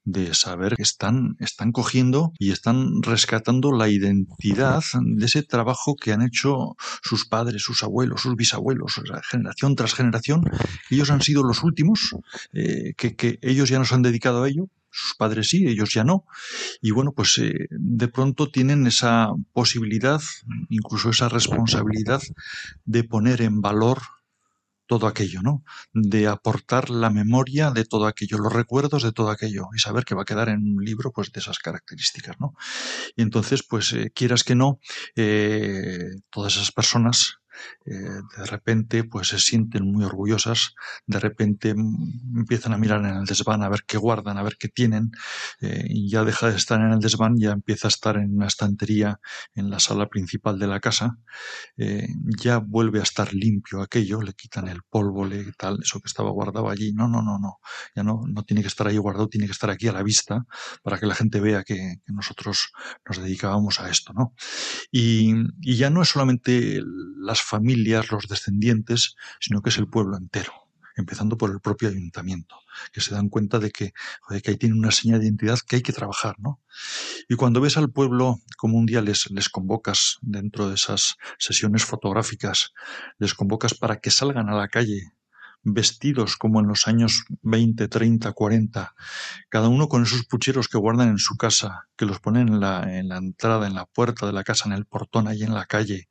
de 0.05 0.35
saber 0.35 0.77
que 0.77 0.83
están, 0.83 1.37
están 1.41 1.73
cogiendo 1.73 2.33
y 2.39 2.53
están 2.53 3.03
rescatando 3.03 3.73
la 3.73 3.89
identidad 3.89 4.83
de 4.95 5.27
ese 5.27 5.43
trabajo 5.43 5.97
que 5.97 6.13
han 6.13 6.23
hecho 6.23 6.77
sus 7.03 7.27
padres, 7.27 7.63
sus 7.63 7.83
abuelos, 7.83 8.23
sus 8.23 8.37
bisabuelos, 8.37 9.01
generación 9.31 9.75
tras 9.75 9.95
generación. 9.95 10.45
Ellos 10.91 11.11
han 11.11 11.23
sido 11.23 11.43
los 11.43 11.63
últimos, 11.63 12.15
eh, 12.53 12.95
que, 12.97 13.39
ellos 13.43 13.69
ya 13.69 13.79
no 13.79 13.85
se 13.85 13.95
han 13.95 14.03
dedicado 14.03 14.43
a 14.43 14.49
ello, 14.49 14.69
sus 14.91 15.15
padres 15.15 15.49
sí, 15.49 15.67
ellos 15.67 15.93
ya 15.93 16.05
no. 16.05 16.25
Y 16.81 16.91
bueno, 16.91 17.13
pues 17.13 17.39
eh, 17.39 17.69
de 17.71 18.09
pronto 18.09 18.51
tienen 18.51 18.87
esa 18.87 19.29
posibilidad, 19.53 20.21
incluso 20.71 21.11
esa 21.11 21.29
responsabilidad 21.29 22.23
de 22.85 23.05
poner 23.05 23.43
en 23.43 23.61
valor 23.61 23.99
todo 24.87 25.07
aquello, 25.07 25.43
¿no? 25.43 25.65
De 25.93 26.27
aportar 26.29 26.91
la 26.91 27.11
memoria 27.11 27.71
de 27.71 27.85
todo 27.85 28.07
aquello, 28.07 28.39
los 28.39 28.53
recuerdos 28.53 29.03
de 29.03 29.13
todo 29.13 29.31
aquello 29.31 29.67
y 29.75 29.81
saber 29.81 30.05
que 30.05 30.15
va 30.15 30.23
a 30.23 30.27
quedar 30.27 30.49
en 30.49 30.77
un 30.77 30.85
libro, 30.85 31.13
pues, 31.13 31.33
de 31.33 31.41
esas 31.41 31.59
características, 31.59 32.37
¿no? 32.41 32.55
Y 33.17 33.23
entonces, 33.23 33.63
pues, 33.63 33.93
eh, 33.93 34.11
quieras 34.15 34.45
que 34.45 34.55
no, 34.55 34.79
eh, 35.17 36.11
todas 36.31 36.57
esas 36.57 36.73
personas 36.73 37.39
eh, 37.85 37.93
de 37.93 38.47
repente 38.47 39.05
pues 39.05 39.29
se 39.29 39.39
sienten 39.39 39.91
muy 39.91 40.05
orgullosas, 40.05 40.75
de 41.07 41.21
repente 41.21 41.75
mm, 41.75 42.39
empiezan 42.39 42.73
a 42.73 42.79
mirar 42.79 43.01
en 43.01 43.17
el 43.17 43.25
desván 43.25 43.63
a 43.63 43.69
ver 43.69 43.85
qué 43.87 43.97
guardan, 43.97 44.39
a 44.39 44.43
ver 44.43 44.57
qué 44.59 44.69
tienen, 44.69 45.13
eh, 45.61 45.85
y 45.89 46.11
ya 46.11 46.25
deja 46.25 46.51
de 46.51 46.57
estar 46.57 46.81
en 46.81 46.93
el 46.93 47.01
desván, 47.01 47.37
ya 47.39 47.53
empieza 47.53 47.89
a 47.89 47.91
estar 47.91 48.17
en 48.17 48.35
una 48.37 48.47
estantería 48.47 49.21
en 49.55 49.71
la 49.71 49.79
sala 49.81 50.09
principal 50.09 50.59
de 50.59 50.67
la 50.67 50.81
casa, 50.81 51.19
eh, 51.77 52.09
ya 52.43 52.59
vuelve 52.59 53.01
a 53.01 53.03
estar 53.03 53.33
limpio 53.35 53.81
aquello, 53.81 54.21
le 54.23 54.35
quitan 54.35 54.69
el 54.69 54.83
polvo, 54.83 55.25
le 55.27 55.53
tal, 55.53 55.79
eso 55.83 56.01
que 56.01 56.09
estaba 56.09 56.31
guardado 56.31 56.69
allí, 56.69 56.93
no, 56.93 57.09
no, 57.09 57.23
no, 57.23 57.39
no, 57.39 57.59
ya 57.95 58.03
no, 58.03 58.23
no 58.27 58.43
tiene 58.45 58.63
que 58.63 58.69
estar 58.69 58.87
ahí 58.87 58.99
guardado, 58.99 59.29
tiene 59.29 59.47
que 59.47 59.53
estar 59.53 59.71
aquí 59.71 59.89
a 59.89 59.93
la 59.93 60.03
vista 60.03 60.45
para 60.83 60.99
que 60.99 61.07
la 61.07 61.15
gente 61.15 61.41
vea 61.41 61.65
que, 61.65 61.97
nosotros 62.07 62.73
nos 63.07 63.19
dedicábamos 63.19 63.79
a 63.81 63.91
esto, 63.91 64.13
¿no? 64.15 64.35
Y, 64.91 65.35
y 65.61 65.77
ya 65.77 65.91
no 65.91 66.03
es 66.03 66.09
solamente 66.09 66.81
las 67.19 67.43
familias, 67.47 68.11
los 68.11 68.29
descendientes, 68.29 69.17
sino 69.41 69.63
que 69.63 69.71
es 69.71 69.79
el 69.79 69.89
pueblo 69.89 70.17
entero, 70.17 70.53
empezando 70.97 71.37
por 71.37 71.51
el 71.51 71.61
propio 71.61 71.89
ayuntamiento, 71.89 72.57
que 72.93 73.01
se 73.01 73.15
dan 73.15 73.29
cuenta 73.29 73.59
de 73.59 73.71
que, 73.71 73.93
que 74.43 74.51
ahí 74.51 74.57
tiene 74.57 74.75
una 74.75 74.91
señal 74.91 75.21
de 75.21 75.27
identidad 75.27 75.59
que 75.67 75.77
hay 75.77 75.83
que 75.83 75.93
trabajar, 75.93 76.37
¿no? 76.39 76.61
Y 77.29 77.37
cuando 77.37 77.61
ves 77.61 77.77
al 77.77 77.91
pueblo, 77.91 78.41
como 78.57 78.79
un 78.79 78.87
día 78.87 79.03
les, 79.03 79.31
les 79.31 79.49
convocas 79.49 80.19
dentro 80.23 80.69
de 80.69 80.75
esas 80.75 81.17
sesiones 81.39 81.85
fotográficas, 81.85 82.73
les 83.19 83.35
convocas 83.35 83.75
para 83.75 84.01
que 84.01 84.11
salgan 84.11 84.49
a 84.49 84.57
la 84.57 84.69
calle 84.69 85.13
vestidos 85.69 86.37
como 86.37 86.61
en 86.61 86.69
los 86.69 86.87
años 86.87 87.25
20, 87.43 87.89
30, 87.89 88.33
40, 88.33 88.95
cada 89.49 89.69
uno 89.69 89.89
con 89.89 90.05
esos 90.05 90.25
pucheros 90.25 90.69
que 90.69 90.79
guardan 90.79 91.09
en 91.09 91.19
su 91.19 91.37
casa, 91.37 91.89
que 91.97 92.07
los 92.07 92.21
ponen 92.21 92.49
en 92.49 92.61
la, 92.61 92.99
en 92.99 93.09
la 93.09 93.17
entrada, 93.17 93.67
en 93.67 93.75
la 93.75 93.85
puerta 93.85 94.27
de 94.27 94.33
la 94.33 94.45
casa, 94.45 94.69
en 94.69 94.75
el 94.75 94.87
portón, 94.87 95.27
ahí 95.27 95.43
en 95.43 95.55
la 95.55 95.67
calle, 95.67 96.09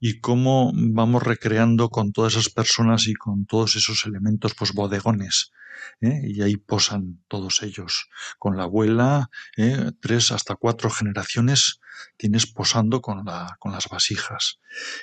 y 0.00 0.20
cómo 0.20 0.72
vamos 0.74 1.22
recreando 1.22 1.90
con 1.90 2.12
todas 2.12 2.32
esas 2.32 2.48
personas 2.48 3.06
y 3.06 3.14
con 3.14 3.44
todos 3.44 3.76
esos 3.76 4.06
elementos, 4.06 4.54
pues 4.54 4.72
bodegones. 4.72 5.52
¿eh? 6.00 6.22
Y 6.24 6.42
ahí 6.42 6.56
posan 6.56 7.22
todos 7.28 7.62
ellos. 7.62 8.08
Con 8.38 8.56
la 8.56 8.64
abuela, 8.64 9.30
¿eh? 9.56 9.92
tres 10.00 10.32
hasta 10.32 10.56
cuatro 10.56 10.90
generaciones 10.90 11.80
tienes 12.16 12.46
posando 12.46 13.02
con, 13.02 13.24
la, 13.26 13.56
con 13.58 13.72
las 13.72 13.88
vasijas. 13.88 14.58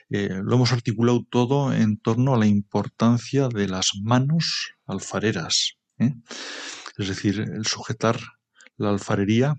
Eh, 0.10 0.42
lo 0.44 0.56
hemos 0.56 0.72
articulado 0.72 1.26
todo 1.30 1.74
en 1.74 2.00
torno 2.00 2.34
a 2.34 2.40
la 2.40 2.48
importancia 2.48 3.50
de 3.50 3.68
las 3.68 3.92
manos 4.02 4.74
alfareras. 4.86 5.78
Es 6.00 7.08
decir, 7.08 7.40
el 7.40 7.66
sujetar 7.66 8.20
la 8.78 8.90
alfarería 8.90 9.56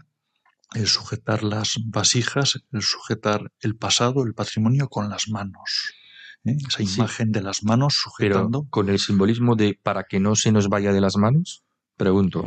el 0.74 0.86
sujetar 0.86 1.42
las 1.42 1.78
vasijas, 1.86 2.60
el 2.72 2.82
sujetar 2.82 3.52
el 3.60 3.76
pasado, 3.76 4.24
el 4.24 4.34
patrimonio 4.34 4.88
con 4.88 5.08
las 5.08 5.28
manos. 5.28 5.92
¿eh? 6.44 6.56
Esa 6.68 6.78
Sí. 6.84 6.94
imagen 6.96 7.32
de 7.32 7.42
las 7.42 7.62
manos 7.64 7.94
sujetando. 7.94 8.62
Pero 8.62 8.70
con 8.70 8.88
el 8.88 8.98
simbolismo 8.98 9.56
de 9.56 9.78
para 9.82 10.04
que 10.04 10.20
no 10.20 10.36
se 10.36 10.52
nos 10.52 10.68
vaya 10.68 10.92
de 10.92 11.00
las 11.00 11.16
manos, 11.16 11.64
pregunto. 11.96 12.46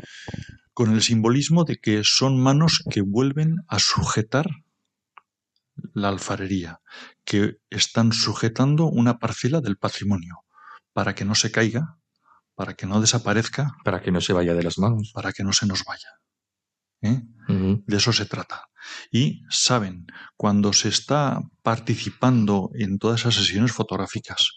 Con 0.73 0.93
el 0.93 1.01
simbolismo 1.01 1.65
de 1.65 1.77
que 1.77 2.01
son 2.03 2.41
manos 2.41 2.83
que 2.89 3.01
vuelven 3.01 3.57
a 3.67 3.79
sujetar 3.79 4.47
la 5.93 6.09
alfarería, 6.09 6.79
que 7.25 7.57
están 7.69 8.13
sujetando 8.13 8.85
una 8.85 9.19
parcela 9.19 9.61
del 9.61 9.77
patrimonio, 9.77 10.45
para 10.93 11.15
que 11.15 11.25
no 11.25 11.35
se 11.35 11.51
caiga, 11.51 11.97
para 12.55 12.75
que 12.75 12.85
no 12.85 13.01
desaparezca, 13.01 13.75
para 13.83 14.01
que 14.01 14.11
no 14.11 14.21
se 14.21 14.33
vaya 14.33 14.53
de 14.53 14.63
las 14.63 14.77
manos, 14.77 15.11
para 15.13 15.33
que 15.33 15.43
no 15.43 15.53
se 15.53 15.65
nos 15.65 15.83
vaya. 15.85 16.07
¿Eh? 17.01 17.21
De 17.47 17.97
eso 17.97 18.13
se 18.13 18.25
trata. 18.25 18.69
Y 19.11 19.43
saben, 19.49 20.07
cuando 20.37 20.73
se 20.73 20.89
está 20.89 21.41
participando 21.61 22.71
en 22.73 22.97
todas 22.97 23.21
esas 23.21 23.35
sesiones 23.35 23.71
fotográficas, 23.71 24.53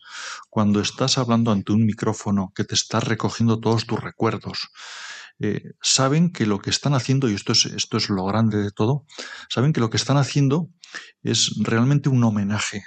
cuando 0.49 0.81
estás 0.81 1.19
hablando 1.19 1.51
ante 1.51 1.73
un 1.73 1.85
micrófono 1.85 2.53
que 2.55 2.65
te 2.65 2.75
está 2.75 3.01
recogiendo 3.01 3.61
todos 3.61 3.87
tus 3.87 4.01
recuerdos, 4.01 4.69
eh, 5.41 5.73
saben 5.83 6.33
que 6.33 6.47
lo 6.47 6.61
que 6.61 6.71
están 6.71 6.95
haciendo, 6.95 7.29
y 7.29 7.35
esto 7.35 7.53
es, 7.53 7.67
esto 7.67 7.97
es 7.97 8.09
lo 8.09 8.25
grande 8.25 8.59
de 8.59 8.71
todo, 8.71 9.05
saben 9.49 9.73
que 9.73 9.81
lo 9.81 9.91
que 9.91 9.97
están 9.97 10.17
haciendo 10.17 10.71
es 11.23 11.53
realmente 11.59 12.09
un 12.09 12.23
homenaje 12.23 12.85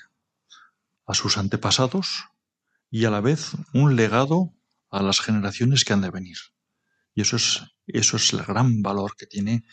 a 1.05 1.13
sus 1.13 1.37
antepasados 1.37 2.25
y 2.89 3.05
a 3.05 3.11
la 3.11 3.21
vez 3.21 3.51
un 3.73 3.95
legado 3.95 4.53
a 4.89 5.01
las 5.01 5.19
generaciones 5.19 5.83
que 5.83 5.93
han 5.93 6.01
de 6.01 6.11
venir. 6.11 6.37
Y 7.13 7.21
eso 7.21 7.35
es, 7.35 7.63
eso 7.87 8.17
es 8.17 8.33
el 8.33 8.43
gran 8.43 8.81
valor 8.81 9.15
que 9.17 9.25
tiene 9.25 9.63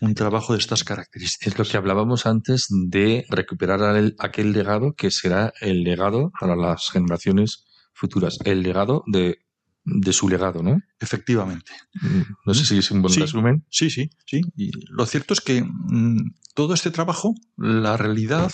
un 0.00 0.14
trabajo 0.14 0.52
de 0.54 0.58
estas 0.58 0.82
características. 0.84 1.52
Es 1.52 1.58
lo 1.58 1.64
que 1.64 1.76
hablábamos 1.76 2.26
antes 2.26 2.66
de 2.68 3.24
recuperar 3.28 3.96
el- 3.96 4.14
aquel 4.18 4.52
legado 4.52 4.94
que 4.96 5.10
será 5.10 5.52
el 5.60 5.84
legado 5.84 6.32
para 6.40 6.56
las 6.56 6.90
generaciones 6.90 7.64
futuras, 7.94 8.38
el 8.44 8.62
legado 8.62 9.04
de, 9.06 9.38
de 9.84 10.12
su 10.12 10.28
legado, 10.28 10.62
¿no? 10.62 10.80
Efectivamente. 11.00 11.72
Mm, 12.00 12.22
No 12.46 12.54
sé 12.54 12.64
si 12.64 12.78
es 12.78 12.90
un 12.90 13.02
buen 13.02 13.14
Sí. 13.14 13.20
resumen. 13.20 13.64
Sí, 13.70 13.90
sí, 13.90 14.10
sí. 14.26 14.40
Y 14.56 14.70
lo 14.90 15.06
cierto 15.06 15.34
es 15.34 15.40
que 15.40 15.62
mm, 15.62 16.32
todo 16.54 16.74
este 16.74 16.90
trabajo, 16.90 17.34
la 17.56 17.96
realidad, 17.96 18.50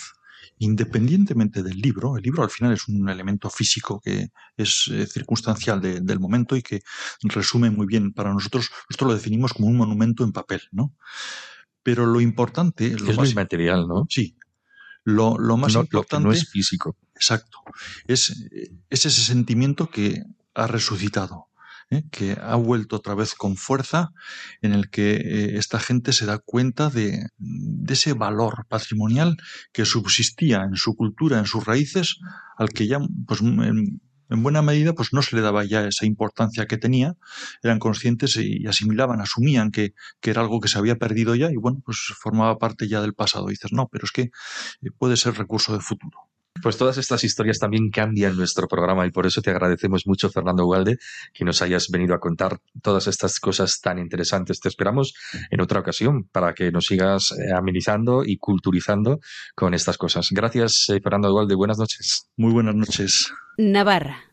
independientemente 0.58 1.62
del 1.62 1.78
libro, 1.80 2.16
el 2.16 2.22
libro 2.22 2.42
al 2.42 2.50
final 2.50 2.72
es 2.72 2.88
un 2.88 3.08
elemento 3.08 3.48
físico 3.50 4.00
que 4.00 4.28
es 4.56 4.88
eh, 4.92 5.06
circunstancial 5.06 5.80
de- 5.80 6.00
del 6.00 6.20
momento 6.20 6.56
y 6.56 6.62
que 6.62 6.80
resume 7.22 7.70
muy 7.70 7.86
bien 7.86 8.12
para 8.12 8.32
nosotros, 8.32 8.70
nosotros 8.90 9.08
lo 9.10 9.14
definimos 9.14 9.52
como 9.54 9.68
un 9.68 9.76
monumento 9.76 10.24
en 10.24 10.32
papel, 10.32 10.62
¿no? 10.72 10.94
Pero 11.82 12.06
lo 12.06 12.20
importante, 12.20 12.90
lo 12.98 13.10
Es 13.10 13.16
más, 13.16 13.34
material, 13.34 13.86
¿no? 13.88 14.06
sí, 14.08 14.36
lo, 15.04 15.38
lo 15.38 15.56
más 15.56 15.72
No, 15.72 15.78
lo 15.80 15.82
que 15.84 15.86
importante 15.96 16.26
no 16.28 16.32
es 16.32 16.48
físico. 16.50 16.96
Exacto. 17.14 17.58
Es, 18.06 18.30
es 18.90 19.06
ese 19.06 19.22
sentimiento 19.22 19.88
que 19.90 20.22
ha 20.54 20.66
resucitado, 20.66 21.46
¿eh? 21.90 22.02
que 22.10 22.36
ha 22.40 22.56
vuelto 22.56 22.96
otra 22.96 23.14
vez 23.14 23.34
con 23.34 23.56
fuerza, 23.56 24.10
en 24.60 24.72
el 24.74 24.90
que 24.90 25.12
eh, 25.16 25.56
esta 25.56 25.78
gente 25.80 26.12
se 26.12 26.26
da 26.26 26.38
cuenta 26.38 26.90
de, 26.90 27.28
de 27.88 27.94
ese 27.94 28.12
valor 28.12 28.66
patrimonial 28.68 29.36
que 29.72 29.84
subsistía 29.84 30.62
en 30.62 30.76
su 30.76 30.94
cultura, 30.94 31.38
en 31.38 31.46
sus 31.46 31.64
raíces, 31.64 32.18
al 32.56 32.68
que 32.68 32.86
ya, 32.86 33.00
pues, 33.26 33.40
en, 33.40 34.00
en 34.30 34.42
buena 34.42 34.62
medida, 34.62 34.92
pues 34.94 35.12
no 35.12 35.22
se 35.22 35.36
le 35.36 35.42
daba 35.42 35.64
ya 35.64 35.86
esa 35.86 36.06
importancia 36.06 36.66
que 36.66 36.76
tenía, 36.76 37.16
eran 37.62 37.78
conscientes 37.78 38.36
y 38.36 38.66
asimilaban, 38.66 39.20
asumían 39.20 39.70
que, 39.70 39.94
que 40.20 40.30
era 40.30 40.42
algo 40.42 40.60
que 40.60 40.68
se 40.68 40.78
había 40.78 40.96
perdido 40.96 41.34
ya 41.34 41.50
y 41.50 41.56
bueno, 41.56 41.80
pues 41.84 41.98
formaba 42.20 42.58
parte 42.58 42.88
ya 42.88 43.00
del 43.00 43.14
pasado. 43.14 43.48
Dices, 43.48 43.72
no, 43.72 43.88
pero 43.88 44.04
es 44.04 44.12
que 44.12 44.22
eh, 44.22 44.90
puede 44.96 45.16
ser 45.16 45.34
recurso 45.34 45.72
de 45.72 45.80
futuro. 45.80 46.27
Pues 46.62 46.76
todas 46.76 46.98
estas 46.98 47.24
historias 47.24 47.58
también 47.58 47.90
cambian 47.90 48.36
nuestro 48.36 48.68
programa 48.68 49.06
y 49.06 49.10
por 49.10 49.26
eso 49.26 49.42
te 49.42 49.50
agradecemos 49.50 50.06
mucho, 50.06 50.30
Fernando 50.30 50.64
Ugalde, 50.66 50.98
que 51.32 51.44
nos 51.44 51.62
hayas 51.62 51.88
venido 51.90 52.14
a 52.14 52.20
contar 52.20 52.58
todas 52.82 53.06
estas 53.06 53.40
cosas 53.40 53.80
tan 53.80 53.98
interesantes. 53.98 54.60
Te 54.60 54.68
esperamos 54.68 55.14
en 55.50 55.60
otra 55.60 55.80
ocasión 55.80 56.24
para 56.24 56.54
que 56.54 56.70
nos 56.70 56.86
sigas 56.86 57.32
eh, 57.32 57.52
amenizando 57.52 58.24
y 58.24 58.36
culturizando 58.38 59.20
con 59.54 59.74
estas 59.74 59.98
cosas. 59.98 60.28
Gracias, 60.30 60.88
eh, 60.88 61.00
Fernando 61.02 61.32
Ugalde. 61.32 61.54
Buenas 61.54 61.78
noches. 61.78 62.28
Muy 62.36 62.52
buenas 62.52 62.74
noches. 62.74 63.32
Navarra, 63.56 64.28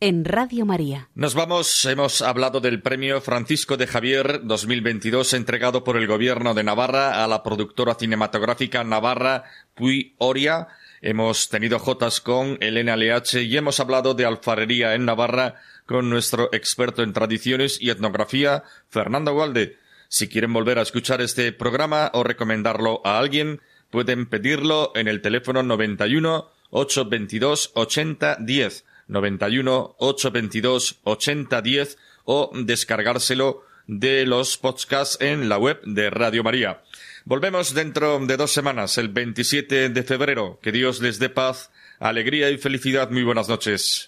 en 0.00 0.24
Radio 0.24 0.66
María. 0.66 1.08
Nos 1.14 1.34
vamos, 1.34 1.84
hemos 1.84 2.22
hablado 2.22 2.60
del 2.60 2.82
premio 2.82 3.20
Francisco 3.20 3.76
de 3.76 3.86
Javier 3.86 4.40
2022 4.42 5.34
entregado 5.34 5.84
por 5.84 5.96
el 5.96 6.06
gobierno 6.06 6.54
de 6.54 6.64
Navarra 6.64 7.22
a 7.22 7.28
la 7.28 7.42
productora 7.42 7.94
cinematográfica 7.94 8.82
Navarra 8.82 9.44
Puy 9.74 10.16
Oria. 10.18 10.68
Hemos 11.04 11.48
tenido 11.48 11.80
jotas 11.80 12.20
con 12.20 12.58
Elena 12.60 12.96
LH 12.96 13.42
y 13.42 13.56
hemos 13.56 13.80
hablado 13.80 14.14
de 14.14 14.24
alfarería 14.24 14.94
en 14.94 15.04
Navarra 15.04 15.56
con 15.84 16.08
nuestro 16.08 16.48
experto 16.52 17.02
en 17.02 17.12
tradiciones 17.12 17.82
y 17.82 17.90
etnografía, 17.90 18.62
Fernando 18.88 19.32
Gualde. 19.32 19.78
Si 20.06 20.28
quieren 20.28 20.52
volver 20.52 20.78
a 20.78 20.82
escuchar 20.82 21.20
este 21.20 21.50
programa 21.50 22.12
o 22.14 22.22
recomendarlo 22.22 23.00
a 23.04 23.18
alguien, 23.18 23.60
pueden 23.90 24.26
pedirlo 24.26 24.92
en 24.94 25.08
el 25.08 25.22
teléfono 25.22 25.64
91 25.64 26.48
822 26.70 27.72
80 27.74 28.36
10. 28.38 28.84
91 29.08 29.96
822 29.98 31.00
80 31.02 31.62
10 31.62 31.98
o 32.26 32.52
descargárselo 32.54 33.64
de 33.88 34.24
los 34.24 34.56
podcasts 34.56 35.18
en 35.20 35.48
la 35.48 35.58
web 35.58 35.80
de 35.84 36.10
Radio 36.10 36.44
María. 36.44 36.80
Volvemos 37.24 37.74
dentro 37.74 38.18
de 38.18 38.36
dos 38.36 38.50
semanas, 38.50 38.98
el 38.98 39.08
27 39.08 39.88
de 39.88 40.02
febrero. 40.02 40.58
Que 40.62 40.72
Dios 40.72 41.00
les 41.00 41.18
dé 41.18 41.28
paz, 41.28 41.70
alegría 42.00 42.50
y 42.50 42.58
felicidad. 42.58 43.10
Muy 43.10 43.22
buenas 43.22 43.48
noches. 43.48 44.06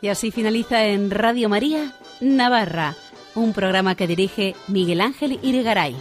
Y 0.00 0.08
así 0.08 0.30
finaliza 0.30 0.84
en 0.86 1.10
Radio 1.10 1.48
María, 1.48 1.92
Navarra, 2.20 2.94
un 3.34 3.52
programa 3.52 3.96
que 3.96 4.06
dirige 4.06 4.54
Miguel 4.68 5.00
Ángel 5.00 5.40
Irigaray. 5.42 5.96